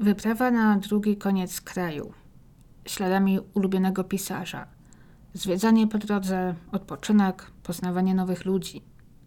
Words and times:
Wyprawa 0.00 0.50
na 0.50 0.78
drugi 0.78 1.16
koniec 1.16 1.60
kraju, 1.60 2.12
śladami 2.86 3.38
ulubionego 3.54 4.04
pisarza, 4.04 4.66
zwiedzanie 5.34 5.86
po 5.86 5.98
drodze, 5.98 6.54
odpoczynek, 6.72 7.50
poznawanie 7.62 8.14
nowych 8.14 8.44
ludzi. 8.44 8.82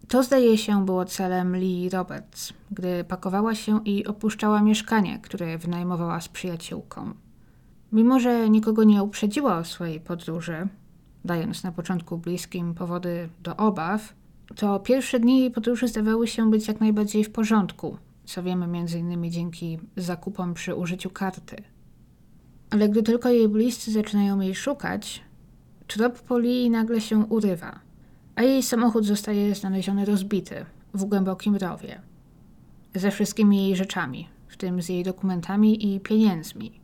To 0.08 0.22
zdaje 0.22 0.58
się 0.58 0.84
było 0.84 1.04
celem 1.04 1.56
Lee 1.56 1.90
Roberts, 1.90 2.52
gdy 2.70 3.04
pakowała 3.04 3.54
się 3.54 3.84
i 3.84 4.06
opuszczała 4.06 4.62
mieszkanie, 4.62 5.18
które 5.18 5.58
wynajmowała 5.58 6.20
z 6.20 6.28
przyjaciółką. 6.28 7.14
Mimo, 7.92 8.20
że 8.20 8.50
nikogo 8.50 8.84
nie 8.84 9.02
uprzedziła 9.02 9.58
o 9.58 9.64
swojej 9.64 10.00
podróży, 10.00 10.68
dając 11.24 11.62
na 11.62 11.72
początku 11.72 12.18
bliskim 12.18 12.74
powody 12.74 13.28
do 13.42 13.56
obaw, 13.56 14.14
to 14.56 14.80
pierwsze 14.80 15.20
dni 15.20 15.40
jej 15.40 15.50
podróży 15.50 15.88
zdawały 15.88 16.26
się 16.26 16.50
być 16.50 16.68
jak 16.68 16.80
najbardziej 16.80 17.24
w 17.24 17.32
porządku, 17.32 17.96
co 18.30 18.42
wiemy 18.42 18.64
m.in. 18.64 19.30
dzięki 19.30 19.78
zakupom 19.96 20.54
przy 20.54 20.74
użyciu 20.74 21.10
karty. 21.10 21.56
Ale 22.70 22.88
gdy 22.88 23.02
tylko 23.02 23.28
jej 23.28 23.48
bliscy 23.48 23.92
zaczynają 23.92 24.40
jej 24.40 24.54
szukać, 24.54 25.22
trop 25.86 26.20
Poli 26.20 26.70
nagle 26.70 27.00
się 27.00 27.18
urywa, 27.18 27.80
a 28.36 28.42
jej 28.42 28.62
samochód 28.62 29.04
zostaje 29.04 29.54
znaleziony 29.54 30.04
rozbity 30.04 30.66
w 30.94 31.04
głębokim 31.04 31.56
rowie. 31.56 32.00
Ze 32.94 33.10
wszystkimi 33.10 33.62
jej 33.62 33.76
rzeczami, 33.76 34.28
w 34.48 34.56
tym 34.56 34.82
z 34.82 34.88
jej 34.88 35.04
dokumentami 35.04 35.94
i 35.94 36.00
pieniędzmi. 36.00 36.80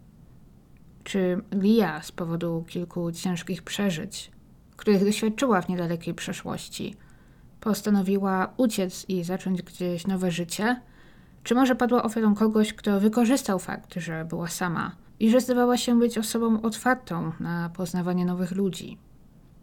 Czy 1.05 1.43
Lia 1.53 2.03
z 2.03 2.13
powodu 2.13 2.65
kilku 2.69 3.13
ciężkich 3.13 3.63
przeżyć, 3.63 4.31
których 4.77 5.05
doświadczyła 5.05 5.63
w 5.63 5.69
niedalekiej 5.69 6.15
przeszłości, 6.15 6.95
postanowiła 7.61 8.55
uciec 8.57 9.05
i 9.09 9.25
zacząć 9.25 9.63
gdzieś 9.63 10.07
nowe 10.07 10.31
życie– 10.31 10.77
czy 11.47 11.55
może 11.55 11.75
padła 11.75 12.03
ofiarą 12.03 12.35
kogoś, 12.35 12.73
kto 12.73 13.01
wykorzystał 13.01 13.59
fakt, 13.59 13.95
że 13.95 14.25
była 14.25 14.49
sama 14.49 14.97
i 15.21 15.31
że 15.31 15.41
zdawała 15.41 15.77
się 15.77 15.99
być 15.99 16.19
osobą 16.19 16.63
otwartą 16.63 17.33
na 17.41 17.71
poznawanie 17.77 18.25
nowych 18.25 18.53
ludzi? 18.53 18.99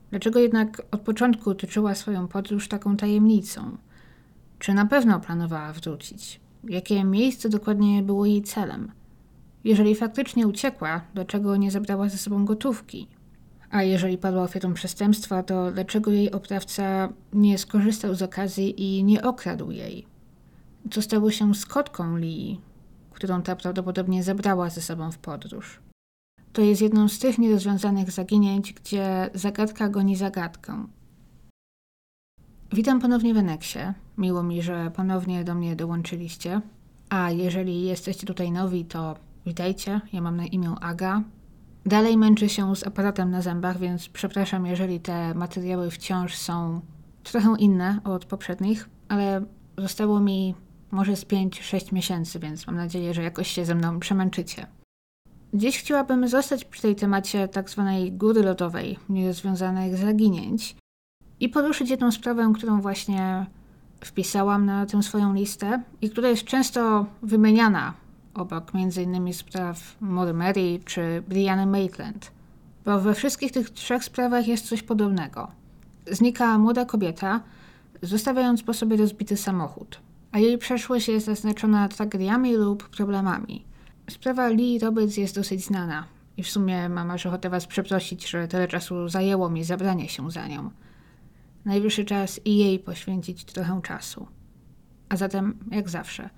Dlaczego 0.10 0.40
jednak 0.40 0.82
od 0.92 1.02
początku 1.02 1.56
tyczyła 1.56 1.96
swoją 1.96 2.28
podróż 2.28 2.68
taką 2.68 2.98
tajemnicą? 2.98 3.78
Czy 4.60 4.74
na 4.74 4.86
pewno 4.86 5.20
planowała 5.20 5.74
wrócić? 5.74 6.40
Jakie 6.64 7.04
miejsce 7.04 7.50
dokładnie 7.50 8.04
było 8.04 8.26
jej 8.26 8.42
celem? 8.42 8.92
Jeżeli 9.64 9.96
faktycznie 9.96 10.48
uciekła, 10.48 11.02
dlaczego 11.14 11.58
nie 11.58 11.72
zabrała 11.72 12.10
ze 12.10 12.18
sobą 12.18 12.46
gotówki? 12.46 13.08
A 13.70 13.84
jeżeli 13.84 14.18
padła 14.18 14.44
ofiarą 14.44 14.74
przestępstwa, 14.74 15.44
to 15.44 15.72
dlaczego 15.72 16.12
jej 16.12 16.32
oprawca 16.32 17.10
nie 17.34 17.58
skorzystał 17.58 18.16
z 18.16 18.22
okazji 18.22 18.82
i 18.82 19.04
nie 19.04 19.22
okradł 19.22 19.72
jej? 19.72 20.13
Co 20.92 21.02
stało 21.02 21.32
się 21.32 21.56
z 21.56 21.66
kotką 21.66 22.18
Lee, 22.18 22.60
którą 23.12 23.42
ta 23.42 23.56
prawdopodobnie 23.56 24.24
zabrała 24.24 24.70
ze 24.70 24.82
sobą 24.82 25.12
w 25.12 25.18
podróż. 25.18 25.80
To 26.54 26.62
jest 26.62 26.82
jedną 26.82 27.08
z 27.08 27.20
tych 27.20 27.38
nierozwiązanych 27.38 28.12
zaginięć, 28.12 28.74
gdzie 28.74 29.30
zagadka 29.34 29.90
goni 29.90 30.16
zagadkę. 30.16 30.88
Witam 32.74 33.02
ponownie 33.02 33.34
w 33.34 33.38
Eneksie. 33.38 33.80
Miło 34.18 34.44
mi, 34.44 34.62
że 34.62 34.92
ponownie 34.96 35.44
do 35.44 35.56
mnie 35.56 35.76
dołączyliście. 35.76 36.62
A 37.10 37.32
jeżeli 37.32 37.84
jesteście 37.84 38.28
tutaj 38.28 38.52
nowi, 38.52 38.86
to 38.86 39.16
witajcie. 39.46 40.02
Ja 40.14 40.22
mam 40.22 40.38
na 40.38 40.46
imię 40.46 40.76
Aga. 40.82 41.24
Dalej 41.86 42.18
męczę 42.18 42.50
się 42.50 42.76
z 42.76 42.88
aparatem 42.88 43.32
na 43.32 43.42
zębach, 43.42 43.80
więc 43.80 44.10
przepraszam, 44.10 44.66
jeżeli 44.66 45.00
te 45.00 45.34
materiały 45.34 45.92
wciąż 45.92 46.36
są 46.36 46.82
trochę 47.24 47.56
inne 47.60 48.00
od 48.04 48.26
poprzednich, 48.26 48.90
ale 49.08 49.46
zostało 49.78 50.20
mi 50.20 50.56
może 50.94 51.16
z 51.16 51.26
5-6 51.26 51.94
miesięcy, 51.94 52.40
więc 52.40 52.68
mam 52.68 52.76
nadzieję, 52.76 53.14
że 53.14 53.24
jakoś 53.24 53.52
się 53.52 53.66
ze 53.66 53.76
mną 53.76 54.00
przemęczycie. 54.00 54.68
Dziś 55.54 55.80
chciałabym 55.80 56.28
zostać 56.28 56.66
przy 56.66 56.82
tej 56.82 56.96
temacie 56.96 57.48
tak 57.48 57.70
zwanej 57.70 58.12
góry 58.12 58.44
lodowej, 58.44 59.00
nierozwiązanych 59.10 59.98
zaginięć 59.98 60.76
i 61.40 61.50
poruszyć 61.50 61.90
jedną 61.90 62.12
sprawę, 62.12 62.52
którą 62.56 62.82
właśnie 62.82 63.46
wpisałam 64.02 64.66
na 64.66 64.86
tę 64.86 65.04
swoją 65.04 65.34
listę 65.34 65.84
i 66.02 66.10
która 66.10 66.30
jest 66.30 66.44
często 66.44 67.06
wymieniana 67.22 67.94
obok 68.34 68.72
m.in. 68.76 69.34
spraw 69.34 69.96
Mary 70.34 70.80
czy 70.86 71.24
Brianny 71.28 71.66
Maitland, 71.66 72.32
bo 72.86 73.00
we 73.00 73.14
wszystkich 73.14 73.52
tych 73.52 73.70
trzech 73.70 74.04
sprawach 74.04 74.48
jest 74.48 74.68
coś 74.68 74.84
podobnego. 74.84 75.52
Znika 76.12 76.58
młoda 76.58 76.86
kobieta, 76.86 77.42
zostawiając 78.02 78.64
po 78.64 78.74
sobie 78.74 78.98
rozbity 78.98 79.38
samochód 79.38 80.03
a 80.34 80.40
jej 80.40 80.58
przeszłość 80.58 81.08
jest 81.08 81.26
zaznaczona 81.26 81.90
tragediami 81.90 82.56
lub 82.56 82.90
problemami. 82.90 83.66
Sprawa 84.10 84.48
Lee 84.48 84.80
Roberts 84.80 85.18
jest 85.18 85.36
dosyć 85.36 85.66
znana 85.66 86.08
i 86.38 86.44
w 86.44 86.50
sumie 86.50 86.90
mam 86.90 87.12
aż 87.12 87.26
ochotę 87.26 87.50
Was 87.50 87.68
przeprosić, 87.68 88.30
że 88.30 88.48
tyle 88.48 88.68
czasu 88.68 89.10
zajęło 89.10 89.50
mi 89.50 89.64
zabranie 89.64 90.10
się 90.10 90.32
za 90.32 90.48
nią. 90.48 90.70
Najwyższy 91.66 92.06
czas 92.06 92.42
i 92.46 92.58
jej 92.58 92.80
poświęcić 92.80 93.46
trochę 93.46 93.82
czasu. 93.82 94.28
A 95.10 95.18
zatem, 95.18 95.60
jak 95.72 95.90
zawsze, 95.90 96.30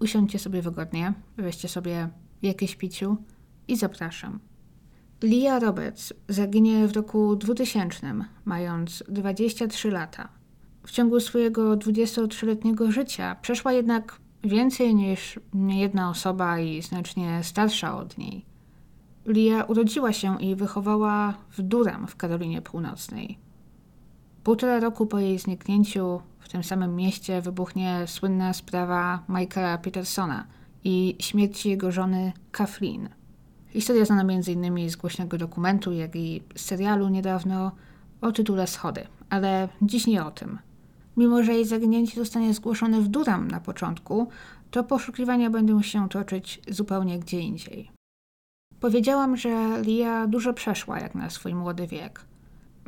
usiądźcie 0.00 0.38
sobie 0.38 0.62
wygodnie, 0.62 1.12
weźcie 1.36 1.68
sobie 1.68 2.08
jakieś 2.42 2.76
piciu 2.76 3.16
i 3.68 3.76
zapraszam. 3.76 4.40
Lia 5.22 5.58
Roberts 5.58 6.12
zaginie 6.28 6.88
w 6.88 6.92
roku 6.92 7.36
2000, 7.36 8.14
mając 8.44 9.02
23 9.08 9.90
lata. 9.90 10.43
W 10.86 10.90
ciągu 10.90 11.20
swojego 11.20 11.76
23-letniego 11.76 12.90
życia 12.90 13.36
przeszła 13.42 13.72
jednak 13.72 14.16
więcej 14.44 14.94
niż 14.94 15.40
jedna 15.68 16.10
osoba 16.10 16.58
i 16.58 16.82
znacznie 16.82 17.40
starsza 17.42 17.98
od 17.98 18.18
niej. 18.18 18.44
Lia 19.26 19.64
urodziła 19.64 20.12
się 20.12 20.42
i 20.42 20.56
wychowała 20.56 21.34
w 21.50 21.62
Durham 21.62 22.06
w 22.06 22.16
Karolinie 22.16 22.62
Północnej. 22.62 23.38
Półtora 24.44 24.80
roku 24.80 25.06
po 25.06 25.18
jej 25.18 25.38
zniknięciu 25.38 26.20
w 26.38 26.48
tym 26.48 26.64
samym 26.64 26.96
mieście 26.96 27.42
wybuchnie 27.42 28.04
słynna 28.06 28.52
sprawa 28.52 29.22
Michaela 29.28 29.78
Petersona 29.78 30.46
i 30.84 31.16
śmierci 31.20 31.70
jego 31.70 31.92
żony 31.92 32.32
Kathleen. 32.50 33.08
Historia 33.66 34.04
znana 34.04 34.22
m.in. 34.22 34.90
z 34.90 34.96
głośnego 34.96 35.38
dokumentu, 35.38 35.92
jak 35.92 36.16
i 36.16 36.42
serialu 36.56 37.08
niedawno 37.08 37.72
o 38.20 38.32
tytule 38.32 38.66
Schody, 38.66 39.06
ale 39.30 39.68
dziś 39.82 40.06
nie 40.06 40.24
o 40.24 40.30
tym. 40.30 40.58
Mimo, 41.16 41.42
że 41.42 41.54
jej 41.54 41.64
zaginięcie 41.64 42.16
zostanie 42.16 42.54
zgłoszone 42.54 43.00
w 43.00 43.08
Durham 43.08 43.48
na 43.48 43.60
początku, 43.60 44.28
to 44.70 44.84
poszukiwania 44.84 45.50
będą 45.50 45.82
się 45.82 46.08
toczyć 46.08 46.60
zupełnie 46.68 47.18
gdzie 47.18 47.40
indziej. 47.40 47.90
Powiedziałam, 48.80 49.36
że 49.36 49.82
Lia 49.82 50.26
dużo 50.26 50.54
przeszła 50.54 51.00
jak 51.00 51.14
na 51.14 51.30
swój 51.30 51.54
młody 51.54 51.86
wiek. 51.86 52.20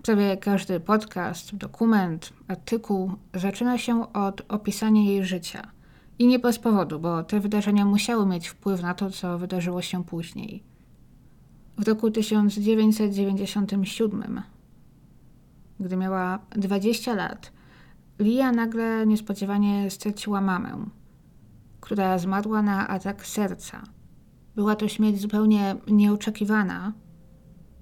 Prawie 0.03 0.37
każdy 0.37 0.81
podcast, 0.81 1.57
dokument, 1.57 2.33
artykuł 2.49 3.13
zaczyna 3.35 3.79
się 3.79 4.13
od 4.13 4.43
opisania 4.49 5.03
jej 5.03 5.25
życia. 5.25 5.71
I 6.19 6.27
nie 6.27 6.39
bez 6.39 6.59
powodu, 6.59 7.01
bo 7.01 7.23
te 7.23 7.41
wydarzenia 7.41 7.85
musiały 7.85 8.27
mieć 8.27 8.49
wpływ 8.49 8.83
na 8.83 8.95
to, 8.95 9.11
co 9.11 9.39
wydarzyło 9.39 9.83
się 9.83 10.05
później. 10.05 10.63
W 11.79 11.89
roku 11.89 12.11
1997, 12.11 14.43
gdy 15.81 15.97
miała 15.97 16.39
20 16.51 17.15
lat, 17.15 17.53
Lia 18.19 18.53
nagle 18.53 19.07
niespodziewanie 19.07 19.91
straciła 19.91 20.41
mamę, 20.41 20.87
która 21.81 22.19
zmarła 22.19 22.63
na 22.63 22.89
atak 22.89 23.27
serca. 23.27 23.83
Była 24.55 24.77
to 24.77 24.89
śmierć 24.89 25.21
zupełnie 25.21 25.77
nieoczekiwana 25.89 26.93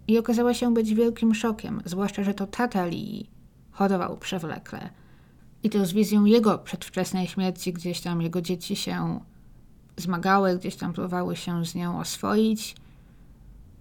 i 0.09 0.19
okazała 0.19 0.55
się 0.55 0.75
być 0.75 0.95
wielkim 0.95 1.35
szokiem, 1.35 1.83
zwłaszcza, 1.85 2.25
że 2.25 2.35
to 2.35 2.47
tata 2.47 2.87
Lii 2.87 3.31
chorował 3.71 4.17
przewlekle. 4.17 4.91
I 5.63 5.71
to 5.71 5.87
z 5.87 5.93
wizją 5.93 6.25
jego 6.25 6.59
przedwczesnej 6.59 7.27
śmierci 7.27 7.73
gdzieś 7.73 8.01
tam 8.01 8.23
jego 8.23 8.41
dzieci 8.41 8.77
się 8.77 9.21
zmagały, 9.97 10.59
gdzieś 10.59 10.77
tam 10.77 10.93
próbowały 10.93 11.37
się 11.37 11.65
z 11.65 11.75
nią 11.75 11.99
oswoić. 12.01 12.77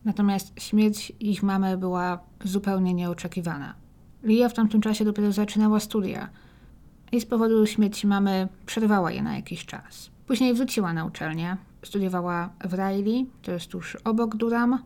Natomiast 0.06 0.62
śmierć 0.62 1.14
ich 1.20 1.44
mamy 1.44 1.78
była 1.78 2.20
zupełnie 2.44 2.94
nieoczekiwana. 2.94 3.74
Lia 4.24 4.50
w 4.50 4.54
tamtym 4.54 4.82
czasie 4.82 5.06
dopiero 5.06 5.32
zaczynała 5.32 5.80
studia– 5.80 6.30
i 7.14 7.22
z 7.22 7.26
powodu 7.26 7.66
śmierci 7.66 8.08
mamy 8.08 8.48
przerwała 8.66 9.12
je 9.12 9.24
na 9.24 9.36
jakiś 9.36 9.66
czas. 9.66 10.10
Później 10.28 10.54
wróciła 10.54 10.94
na 10.94 11.06
uczelnię, 11.06 11.58
studiowała 11.86 12.50
w 12.66 12.74
Riley, 12.74 13.30
to 13.42 13.52
jest 13.52 13.68
tuż 13.68 13.96
obok 13.96 14.36
Durham. 14.36 14.84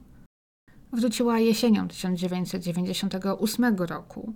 Wróciła 0.93 1.39
jesienią 1.39 1.87
1998 1.87 3.75
roku. 3.75 4.33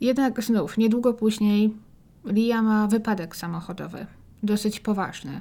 Jednak 0.00 0.42
znów, 0.42 0.78
niedługo 0.78 1.14
później, 1.14 1.76
Lia 2.24 2.62
ma 2.62 2.86
wypadek 2.86 3.36
samochodowy, 3.36 4.06
dosyć 4.42 4.80
poważny. 4.80 5.40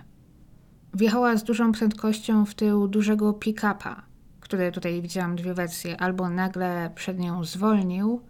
Wjechała 0.94 1.38
z 1.38 1.44
dużą 1.44 1.72
prędkością 1.72 2.46
w 2.46 2.56
tył 2.56 2.88
dużego 2.88 3.34
pick-upa, 3.34 4.02
który 4.40 4.72
tutaj 4.72 5.02
widziałam 5.02 5.36
dwie 5.36 5.54
wersje, 5.54 6.02
albo 6.02 6.30
nagle 6.30 6.92
przed 6.96 7.20
nią 7.20 7.44
zwolnił, 7.44 8.22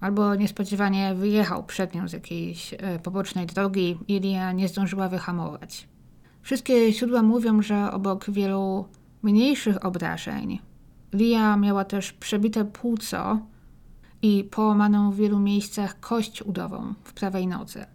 albo 0.00 0.34
niespodziewanie 0.34 1.14
wyjechał 1.14 1.64
przed 1.64 1.94
nią 1.94 2.08
z 2.08 2.12
jakiejś 2.12 2.74
e, 2.74 2.98
pobocznej 2.98 3.46
drogi 3.46 3.98
i 4.08 4.20
Lia 4.20 4.52
nie 4.52 4.68
zdążyła 4.68 5.08
wyhamować. 5.08 5.88
Wszystkie 6.42 6.92
źródła 6.92 7.22
mówią, 7.22 7.62
że 7.62 7.92
obok 7.92 8.30
wielu 8.30 8.88
mniejszych 9.22 9.84
obrażeń, 9.84 10.58
Lia 11.12 11.56
miała 11.56 11.84
też 11.84 12.12
przebite 12.12 12.64
płuco 12.64 13.38
i 14.22 14.44
połamaną 14.44 15.10
w 15.10 15.16
wielu 15.16 15.38
miejscach 15.38 16.00
kość 16.00 16.42
udową 16.42 16.94
w 17.04 17.12
prawej 17.12 17.46
nodze. 17.46 17.86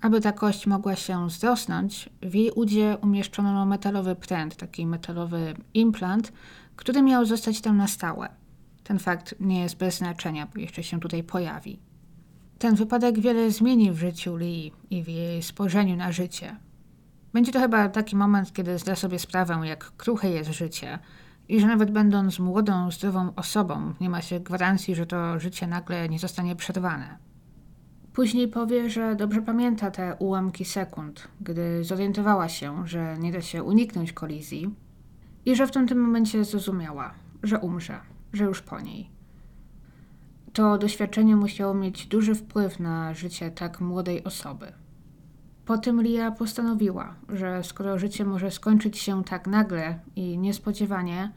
Aby 0.00 0.20
ta 0.20 0.32
kość 0.32 0.66
mogła 0.66 0.96
się 0.96 1.30
zrosnąć, 1.30 2.10
w 2.22 2.34
jej 2.34 2.50
udzie 2.50 2.98
umieszczono 3.02 3.66
metalowy 3.66 4.14
pręt, 4.14 4.56
taki 4.56 4.86
metalowy 4.86 5.54
implant, 5.74 6.32
który 6.76 7.02
miał 7.02 7.24
zostać 7.24 7.60
tam 7.60 7.76
na 7.76 7.88
stałe. 7.88 8.28
Ten 8.84 8.98
fakt 8.98 9.34
nie 9.40 9.62
jest 9.62 9.76
bez 9.76 9.98
znaczenia, 9.98 10.46
bo 10.54 10.60
jeszcze 10.60 10.82
się 10.82 11.00
tutaj 11.00 11.22
pojawi. 11.22 11.78
Ten 12.58 12.74
wypadek 12.74 13.20
wiele 13.20 13.50
zmieni 13.50 13.92
w 13.92 13.98
życiu 13.98 14.36
Lee 14.36 14.72
i 14.90 15.02
w 15.02 15.08
jej 15.08 15.42
spojrzeniu 15.42 15.96
na 15.96 16.12
życie. 16.12 16.56
Będzie 17.32 17.52
to 17.52 17.60
chyba 17.60 17.88
taki 17.88 18.16
moment, 18.16 18.52
kiedy 18.52 18.78
zda 18.78 18.96
sobie 18.96 19.18
sprawę, 19.18 19.60
jak 19.64 19.92
kruche 19.96 20.30
jest 20.30 20.50
życie 20.50 20.98
i 21.48 21.60
że 21.60 21.66
nawet 21.66 21.90
będąc 21.90 22.38
młodą, 22.38 22.90
zdrową 22.90 23.32
osobą, 23.36 23.94
nie 24.00 24.10
ma 24.10 24.22
się 24.22 24.40
gwarancji, 24.40 24.94
że 24.94 25.06
to 25.06 25.40
życie 25.40 25.66
nagle 25.66 26.08
nie 26.08 26.18
zostanie 26.18 26.56
przerwane. 26.56 27.18
Później 28.12 28.48
powie, 28.48 28.90
że 28.90 29.16
dobrze 29.16 29.42
pamięta 29.42 29.90
te 29.90 30.16
ułamki 30.18 30.64
sekund, 30.64 31.28
gdy 31.40 31.84
zorientowała 31.84 32.48
się, 32.48 32.86
że 32.86 33.16
nie 33.18 33.32
da 33.32 33.40
się 33.40 33.62
uniknąć 33.62 34.12
kolizji 34.12 34.74
i 35.44 35.56
że 35.56 35.66
w 35.66 35.70
tamtym 35.70 36.00
momencie 36.00 36.44
zrozumiała, 36.44 37.14
że 37.42 37.58
umrze, 37.58 38.00
że 38.34 38.44
już 38.44 38.62
po 38.62 38.80
niej. 38.80 39.10
To 40.52 40.78
doświadczenie 40.78 41.36
musiało 41.36 41.74
mieć 41.74 42.06
duży 42.06 42.34
wpływ 42.34 42.80
na 42.80 43.14
życie 43.14 43.50
tak 43.50 43.80
młodej 43.80 44.24
osoby. 44.24 44.72
Po 45.64 45.78
tym 45.78 46.02
Lia 46.02 46.30
postanowiła, 46.30 47.14
że 47.28 47.64
skoro 47.64 47.98
życie 47.98 48.24
może 48.24 48.50
skończyć 48.50 48.98
się 48.98 49.24
tak 49.24 49.46
nagle 49.46 49.98
i 50.16 50.38
niespodziewanie, 50.38 51.32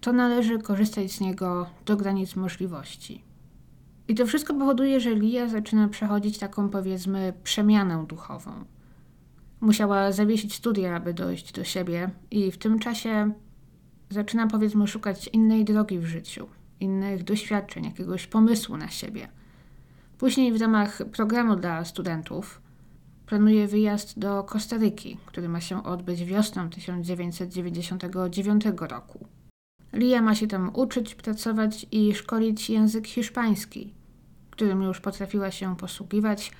to 0.00 0.12
należy 0.12 0.58
korzystać 0.58 1.12
z 1.12 1.20
niego 1.20 1.66
do 1.86 1.96
granic 1.96 2.36
możliwości. 2.36 3.24
I 4.08 4.14
to 4.14 4.26
wszystko 4.26 4.54
powoduje, 4.54 5.00
że 5.00 5.14
Lia 5.14 5.48
zaczyna 5.48 5.88
przechodzić 5.88 6.38
taką, 6.38 6.68
powiedzmy, 6.68 7.32
przemianę 7.42 8.04
duchową. 8.08 8.50
Musiała 9.60 10.12
zawiesić 10.12 10.54
studia, 10.54 10.96
aby 10.96 11.14
dojść 11.14 11.52
do 11.52 11.64
siebie, 11.64 12.10
i 12.30 12.52
w 12.52 12.58
tym 12.58 12.78
czasie 12.78 13.32
zaczyna, 14.10 14.46
powiedzmy, 14.46 14.86
szukać 14.86 15.28
innej 15.32 15.64
drogi 15.64 15.98
w 15.98 16.06
życiu, 16.06 16.48
innych 16.80 17.24
doświadczeń, 17.24 17.84
jakiegoś 17.84 18.26
pomysłu 18.26 18.76
na 18.76 18.88
siebie. 18.88 19.28
Później 20.18 20.52
w 20.52 20.60
ramach 20.60 21.02
programu 21.12 21.56
dla 21.56 21.84
studentów 21.84 22.60
planuje 23.26 23.68
wyjazd 23.68 24.18
do 24.18 24.44
Kostaryki, 24.44 25.16
który 25.26 25.48
ma 25.48 25.60
się 25.60 25.84
odbyć 25.84 26.24
wiosną 26.24 26.70
1999 26.70 28.64
roku. 28.78 29.26
Lia 29.92 30.22
ma 30.22 30.34
się 30.34 30.46
tam 30.46 30.70
uczyć, 30.74 31.14
pracować 31.14 31.86
i 31.90 32.14
szkolić 32.14 32.70
język 32.70 33.06
hiszpański, 33.06 33.94
którym 34.50 34.82
już 34.82 35.00
potrafiła 35.00 35.50
się 35.50 35.76
posługiwać. 35.76 36.52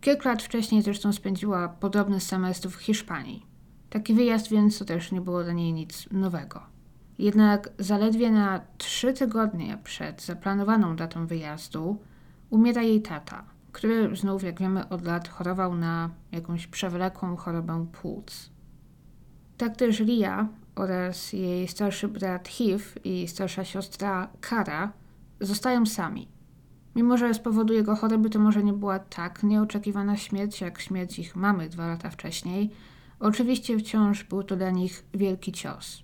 Kilka 0.00 0.28
lat 0.28 0.42
wcześniej 0.42 0.82
zresztą 0.82 1.12
spędziła 1.12 1.68
podobny 1.68 2.20
semestr 2.20 2.68
w 2.68 2.76
Hiszpanii. 2.76 3.46
Taki 3.90 4.14
wyjazd 4.14 4.50
więc 4.50 4.78
to 4.78 4.84
też 4.84 5.12
nie 5.12 5.20
było 5.20 5.44
dla 5.44 5.52
niej 5.52 5.72
nic 5.72 6.08
nowego. 6.10 6.73
Jednak 7.18 7.68
zaledwie 7.78 8.30
na 8.30 8.60
trzy 8.78 9.12
tygodnie 9.12 9.78
przed 9.84 10.22
zaplanowaną 10.22 10.96
datą 10.96 11.26
wyjazdu 11.26 11.98
umiera 12.50 12.82
jej 12.82 13.02
tata, 13.02 13.44
który 13.72 14.16
znów, 14.16 14.42
jak 14.42 14.60
wiemy, 14.60 14.88
od 14.88 15.04
lat 15.04 15.28
chorował 15.28 15.74
na 15.74 16.10
jakąś 16.32 16.66
przewlekłą 16.66 17.36
chorobę 17.36 17.86
płuc. 17.92 18.50
Tak 19.56 19.76
też 19.76 20.00
Lia 20.00 20.48
oraz 20.74 21.32
jej 21.32 21.68
starszy 21.68 22.08
brat 22.08 22.48
Hiv 22.48 22.84
i 23.04 23.28
starsza 23.28 23.64
siostra 23.64 24.28
Kara 24.40 24.92
zostają 25.40 25.86
sami. 25.86 26.28
Mimo, 26.96 27.16
że 27.18 27.34
z 27.34 27.38
powodu 27.38 27.74
jego 27.74 27.96
choroby 27.96 28.30
to 28.30 28.38
może 28.38 28.62
nie 28.62 28.72
była 28.72 28.98
tak 28.98 29.42
nieoczekiwana 29.42 30.16
śmierć, 30.16 30.60
jak 30.60 30.80
śmierć 30.80 31.18
ich 31.18 31.36
mamy 31.36 31.68
dwa 31.68 31.86
lata 31.86 32.10
wcześniej, 32.10 32.70
oczywiście 33.20 33.78
wciąż 33.78 34.24
był 34.24 34.42
to 34.42 34.56
dla 34.56 34.70
nich 34.70 35.04
wielki 35.14 35.52
cios. 35.52 36.03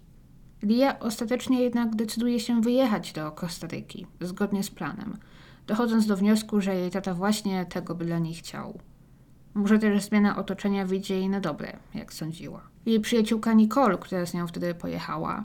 Lia 0.62 0.98
ostatecznie 0.98 1.62
jednak 1.62 1.96
decyduje 1.96 2.40
się 2.40 2.60
wyjechać 2.60 3.12
do 3.12 3.32
Kostaryki, 3.32 4.06
zgodnie 4.20 4.62
z 4.62 4.70
planem, 4.70 5.16
dochodząc 5.66 6.06
do 6.06 6.16
wniosku, 6.16 6.60
że 6.60 6.74
jej 6.74 6.90
tata 6.90 7.14
właśnie 7.14 7.66
tego 7.66 7.94
by 7.94 8.04
dla 8.04 8.18
niej 8.18 8.34
chciał. 8.34 8.78
Może 9.54 9.78
też 9.78 10.02
zmiana 10.02 10.36
otoczenia 10.36 10.86
wyjdzie 10.86 11.14
jej 11.14 11.28
na 11.28 11.40
dobre, 11.40 11.76
jak 11.94 12.12
sądziła. 12.12 12.60
Jej 12.86 13.00
przyjaciółka 13.00 13.52
Nicole, 13.52 13.98
która 13.98 14.26
z 14.26 14.34
nią 14.34 14.46
wtedy 14.46 14.74
pojechała, 14.74 15.44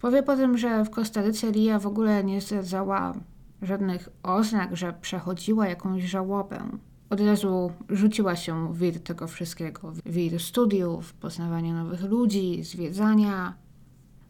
powie 0.00 0.22
potem, 0.22 0.58
że 0.58 0.84
w 0.84 0.90
Kostaryce 0.90 1.50
Lia 1.50 1.78
w 1.78 1.86
ogóle 1.86 2.24
nie 2.24 2.40
zdradzała 2.40 3.14
żadnych 3.62 4.08
oznak, 4.22 4.76
że 4.76 4.92
przechodziła 4.92 5.68
jakąś 5.68 6.02
żałobę. 6.02 6.68
Od 7.10 7.20
razu 7.20 7.72
rzuciła 7.88 8.36
się 8.36 8.72
w 8.72 8.78
wir 8.78 9.02
tego 9.02 9.26
wszystkiego, 9.26 9.92
wir 10.06 10.40
studiów, 10.40 11.12
poznawania 11.12 11.74
nowych 11.74 12.02
ludzi, 12.02 12.64
zwiedzania. 12.64 13.61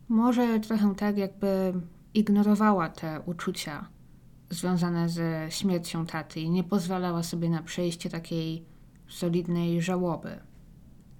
Może 0.08 0.60
trochę 0.60 0.94
tak, 0.94 1.18
jakby 1.18 1.72
ignorowała 2.14 2.88
te 2.88 3.20
uczucia 3.26 3.88
związane 4.50 5.08
ze 5.08 5.46
śmiercią 5.50 6.06
taty 6.06 6.40
i 6.40 6.50
nie 6.50 6.64
pozwalała 6.64 7.22
sobie 7.22 7.50
na 7.50 7.62
przejście 7.62 8.10
takiej 8.10 8.64
solidnej 9.08 9.82
żałoby. 9.82 10.40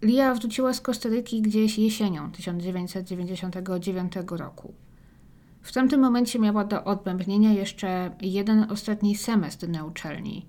Lia 0.03 0.35
wróciła 0.35 0.73
z 0.73 0.81
Kostaryki 0.81 1.43
gdzieś 1.43 1.79
jesienią 1.79 2.33
1999 2.33 4.13
roku. 4.31 4.75
W 5.63 5.73
tamtym 5.73 6.01
momencie 6.01 6.39
miała 6.39 6.65
do 6.65 6.85
odbębnienia 6.85 7.53
jeszcze 7.53 8.11
jeden 8.21 8.71
ostatni 8.71 9.17
semestr 9.17 9.69
na 9.69 9.85
uczelni 9.85 10.47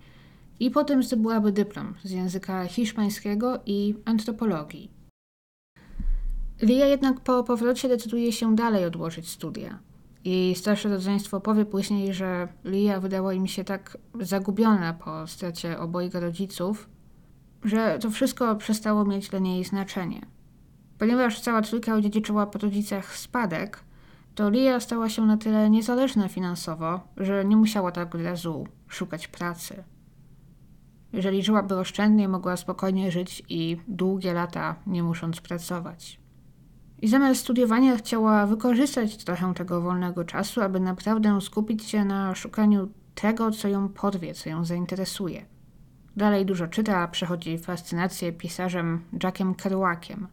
i 0.60 0.72
potem 0.72 1.04
zdobyłaby 1.04 1.52
dyplom 1.52 1.94
z 2.04 2.12
języka 2.12 2.66
hiszpańskiego 2.66 3.60
i 3.66 3.96
antropologii. 4.06 5.03
Lia 6.64 6.86
jednak 6.86 7.20
po 7.20 7.44
powrocie 7.44 7.90
decyduje 7.90 8.32
się 8.32 8.56
dalej 8.56 8.86
odłożyć 8.86 9.30
studia. 9.30 9.80
Jej 10.26 10.56
starsze 10.56 10.90
rodzeństwo 10.90 11.42
powie 11.42 11.66
później, 11.66 12.14
że 12.14 12.48
Lia 12.64 13.00
wydała 13.00 13.34
im 13.34 13.48
się 13.48 13.64
tak 13.64 13.98
zagubiona 14.20 14.94
po 14.94 15.28
stracie 15.28 15.80
obojga 15.80 16.20
rodziców, 16.20 16.90
że 17.64 18.00
to 18.02 18.12
wszystko 18.12 18.56
przestało 18.56 19.06
mieć 19.06 19.30
dla 19.30 19.40
niej 19.40 19.64
znaczenie. 19.64 20.26
Ponieważ 20.98 21.42
cała 21.42 21.62
trójka 21.62 21.96
odziedziczyła 21.96 22.46
po 22.46 22.60
rodzicach 22.60 23.18
spadek, 23.18 23.84
to 24.36 24.50
Lia 24.50 24.80
stała 24.80 25.10
się 25.10 25.26
na 25.26 25.38
tyle 25.38 25.70
niezależna 25.70 26.28
finansowo, 26.28 27.00
że 27.18 27.46
nie 27.46 27.56
musiała 27.56 27.92
tak 27.92 28.16
od 28.16 28.22
razu 28.22 28.68
szukać 28.88 29.28
pracy. 29.28 29.84
Jeżeli 31.14 31.44
żyłaby 31.44 31.76
oszczędnie, 31.76 32.28
mogła 32.28 32.58
spokojnie 32.58 33.12
żyć 33.12 33.44
i 33.50 33.78
długie 33.88 34.34
lata 34.34 34.76
nie 34.88 35.04
musząc 35.04 35.42
pracować. 35.42 36.23
I 37.04 37.08
zamiast 37.08 37.42
studiowania 37.42 37.98
chciała 37.98 38.48
wykorzystać 38.48 39.18
trochę 39.18 39.54
tego 39.54 39.82
wolnego 39.82 40.24
czasu, 40.24 40.62
aby 40.62 40.80
naprawdę 40.80 41.42
skupić 41.42 41.84
się 41.90 42.06
na 42.06 42.36
szukaniu 42.36 42.90
tego, 43.16 43.52
co 43.52 43.68
ją 43.68 43.90
porwie, 43.90 44.34
co 44.34 44.50
ją 44.50 44.66
zainteresuje. 44.66 45.46
Dalej 46.18 46.46
dużo 46.46 46.68
czyta, 46.68 47.08
przechodzi 47.08 47.58
fascynację 47.58 48.34
pisarzem 48.34 49.02
Jackiem 49.24 49.56
Kerouaciem. 49.56 50.28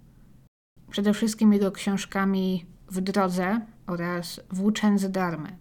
Przede 0.91 1.15
wszystkim 1.15 1.53
jego 1.53 1.73
książkami 1.73 2.67
W 2.91 3.01
drodze 3.01 3.61
oraz 3.87 4.41
Włóczędzy 4.51 5.09
Darmy 5.09 5.57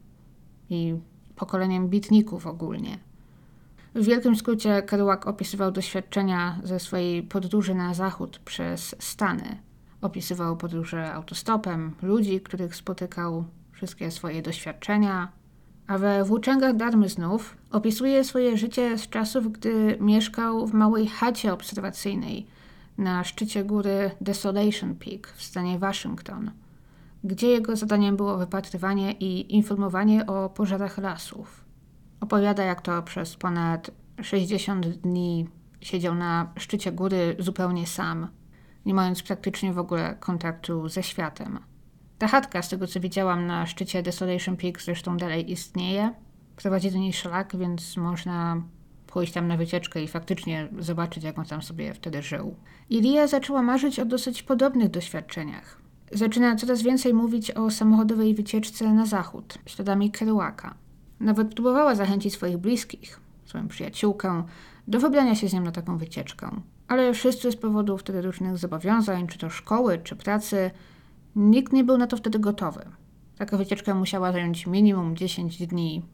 i 0.69 0.95
pokoleniem 1.35 1.89
bitników 1.89 2.47
ogólnie. 2.47 2.99
W 3.95 4.05
wielkim 4.05 4.35
skrócie 4.35 4.81
Kerouac 4.81 5.25
opisywał 5.25 5.71
doświadczenia 5.71 6.59
ze 6.63 6.79
swojej 6.79 7.23
podróży 7.23 7.75
na 7.75 7.93
zachód 7.93 8.39
przez 8.39 8.95
Stany. 8.99 9.68
Opisywał 10.01 10.57
podróże 10.57 11.13
autostopem, 11.13 11.95
ludzi, 12.01 12.41
których 12.41 12.75
spotykał, 12.75 13.45
wszystkie 13.71 14.11
swoje 14.11 14.41
doświadczenia, 14.41 15.31
a 15.87 15.97
we 15.97 16.23
Włóczęgach 16.23 16.75
Darmy 16.75 17.09
znów 17.09 17.57
opisuje 17.71 18.23
swoje 18.23 18.57
życie 18.57 18.97
z 18.97 19.09
czasów, 19.09 19.51
gdy 19.51 19.97
mieszkał 19.99 20.67
w 20.67 20.73
małej 20.73 21.07
chacie 21.07 21.53
obserwacyjnej 21.53 22.47
na 22.97 23.23
szczycie 23.23 23.63
góry 23.63 24.11
Desolation 24.21 24.95
Peak 24.95 25.27
w 25.27 25.43
stanie 25.43 25.79
Waszyngton, 25.79 26.51
gdzie 27.23 27.47
jego 27.47 27.75
zadaniem 27.75 28.17
było 28.17 28.37
wypatrywanie 28.37 29.11
i 29.11 29.55
informowanie 29.55 30.25
o 30.25 30.49
pożarach 30.49 30.97
lasów. 30.97 31.65
Opowiada, 32.21 32.63
jak 32.63 32.81
to 32.81 33.03
przez 33.03 33.35
ponad 33.35 33.91
60 34.21 34.87
dni 34.87 35.47
siedział 35.81 36.15
na 36.15 36.53
szczycie 36.57 36.91
góry 36.91 37.35
zupełnie 37.39 37.87
sam, 37.87 38.27
nie 38.89 38.95
mając 38.95 39.23
praktycznie 39.23 39.73
w 39.73 39.79
ogóle 39.79 40.15
kontaktu 40.19 40.89
ze 40.89 41.03
światem. 41.03 41.59
Ta 42.17 42.27
chatka, 42.27 42.61
z 42.61 42.69
tego 42.69 42.87
co 42.87 42.99
widziałam 42.99 43.47
na 43.47 43.65
szczycie 43.65 44.03
Desolation 44.03 44.57
Peak, 44.57 44.81
zresztą 44.81 45.17
dalej 45.17 45.51
istnieje. 45.51 46.13
Prowadzi 46.55 46.91
do 46.91 46.97
niej 46.97 47.13
szlak, 47.13 47.55
więc 47.57 47.97
można 47.97 48.61
pójść 49.07 49.33
tam 49.33 49.47
na 49.47 49.57
wycieczkę 49.57 50.03
i 50.03 50.07
faktycznie 50.07 50.67
zobaczyć, 50.79 51.23
jak 51.23 51.39
on 51.39 51.45
tam 51.45 51.61
sobie 51.61 51.93
wtedy 51.93 52.21
żył. 52.21 52.55
I 52.89 53.01
Lia 53.01 53.27
zaczęła 53.27 53.61
marzyć 53.61 53.99
o 53.99 54.05
dosyć 54.05 54.43
podobnych 54.43 54.89
doświadczeniach. 54.89 55.77
Zaczyna 56.11 56.55
coraz 56.55 56.81
więcej 56.81 57.13
mówić 57.13 57.51
o 57.51 57.71
samochodowej 57.71 58.35
wycieczce 58.35 58.93
na 58.93 59.05
zachód, 59.05 59.57
śladami 59.65 60.11
Kerouaka. 60.11 60.75
Nawet 61.19 61.53
próbowała 61.53 61.95
zachęcić 61.95 62.33
swoich 62.33 62.57
bliskich, 62.57 63.19
swoją 63.45 63.67
przyjaciółkę, 63.67 64.43
do 64.87 64.99
wybrania 64.99 65.35
się 65.35 65.47
z 65.47 65.53
nią 65.53 65.61
na 65.61 65.71
taką 65.71 65.97
wycieczkę. 65.97 66.61
Ale 66.89 67.13
wszyscy 67.13 67.51
z 67.51 67.55
powodu 67.55 67.97
wtedy 67.97 68.21
różnych 68.21 68.57
zobowiązań, 68.57 69.27
czy 69.27 69.37
to 69.37 69.49
szkoły, 69.49 69.99
czy 70.03 70.15
pracy, 70.15 70.71
nikt 71.35 71.73
nie 71.73 71.83
był 71.83 71.97
na 71.97 72.07
to 72.07 72.17
wtedy 72.17 72.39
gotowy. 72.39 72.85
Taka 73.37 73.57
wycieczka 73.57 73.95
musiała 73.95 74.31
zająć 74.31 74.67
minimum 74.67 75.15
10 75.15 75.67
dni, 75.67 76.05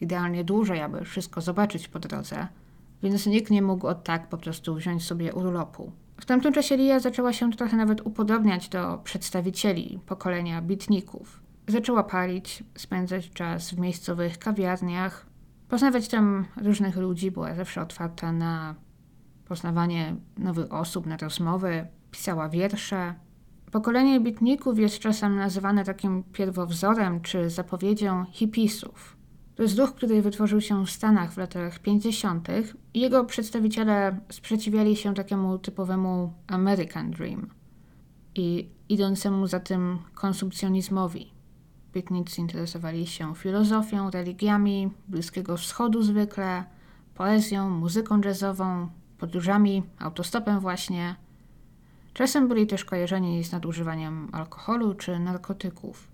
idealnie 0.00 0.44
dłużej, 0.44 0.80
aby 0.80 1.04
wszystko 1.04 1.40
zobaczyć 1.40 1.88
po 1.88 1.98
drodze, 1.98 2.46
więc 3.02 3.26
nikt 3.26 3.50
nie 3.50 3.62
mógł 3.62 3.86
od 3.86 4.04
tak 4.04 4.28
po 4.28 4.38
prostu 4.38 4.74
wziąć 4.74 5.04
sobie 5.04 5.34
urlopu. 5.34 5.92
W 6.20 6.24
tamtym 6.24 6.52
czasie 6.52 6.76
Lia 6.76 7.00
zaczęła 7.00 7.32
się 7.32 7.52
trochę 7.52 7.76
nawet 7.76 8.06
upodobniać 8.06 8.68
do 8.68 9.00
przedstawicieli 9.04 10.00
pokolenia 10.06 10.62
bitników. 10.62 11.40
Zaczęła 11.68 12.04
palić, 12.04 12.64
spędzać 12.78 13.30
czas 13.30 13.70
w 13.70 13.78
miejscowych 13.78 14.38
kawiarniach, 14.38 15.26
poznawać 15.68 16.08
tam 16.08 16.44
różnych 16.62 16.96
ludzi, 16.96 17.30
była 17.30 17.54
zawsze 17.54 17.82
otwarta 17.82 18.32
na 18.32 18.74
poznawanie 19.50 20.16
nowych 20.38 20.72
osób, 20.72 21.06
na 21.06 21.16
rozmowy, 21.16 21.86
pisała 22.10 22.48
wiersze. 22.48 23.14
Pokolenie 23.72 24.20
bitników 24.20 24.78
jest 24.78 24.98
czasem 24.98 25.36
nazywane 25.36 25.84
takim 25.84 26.22
pierwowzorem 26.22 27.20
czy 27.20 27.50
zapowiedzią 27.50 28.24
hipisów. 28.24 29.16
To 29.54 29.62
jest 29.62 29.78
ruch, 29.78 29.94
który 29.94 30.22
wytworzył 30.22 30.60
się 30.60 30.86
w 30.86 30.90
Stanach 30.90 31.32
w 31.32 31.36
latach 31.36 31.78
50. 31.78 32.48
i 32.94 33.00
jego 33.00 33.24
przedstawiciele 33.24 34.20
sprzeciwiali 34.28 34.96
się 34.96 35.14
takiemu 35.14 35.58
typowemu 35.58 36.32
American 36.46 37.10
Dream 37.10 37.50
i 38.34 38.68
idącemu 38.88 39.46
za 39.46 39.60
tym 39.60 39.98
konsumpcjonizmowi. 40.14 41.32
Bitnicy 41.92 42.40
interesowali 42.40 43.06
się 43.06 43.34
filozofią, 43.34 44.10
religiami, 44.10 44.90
Bliskiego 45.08 45.56
Wschodu 45.56 46.02
zwykle, 46.02 46.64
poezją, 47.14 47.70
muzyką 47.70 48.20
jazzową, 48.24 48.88
podróżami, 49.20 49.82
autostopem 49.98 50.60
właśnie. 50.60 51.16
Czasem 52.12 52.48
byli 52.48 52.66
też 52.66 52.84
kojarzeni 52.84 53.44
z 53.44 53.52
nadużywaniem 53.52 54.28
alkoholu 54.32 54.94
czy 54.94 55.18
narkotyków. 55.18 56.08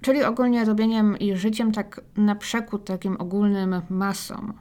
Czyli 0.00 0.24
ogólnie 0.24 0.64
robieniem 0.64 1.18
i 1.18 1.36
życiem 1.36 1.72
tak 1.72 2.00
na 2.16 2.34
przekór 2.34 2.84
takim 2.84 3.16
ogólnym 3.16 3.82
masom. 3.90 4.52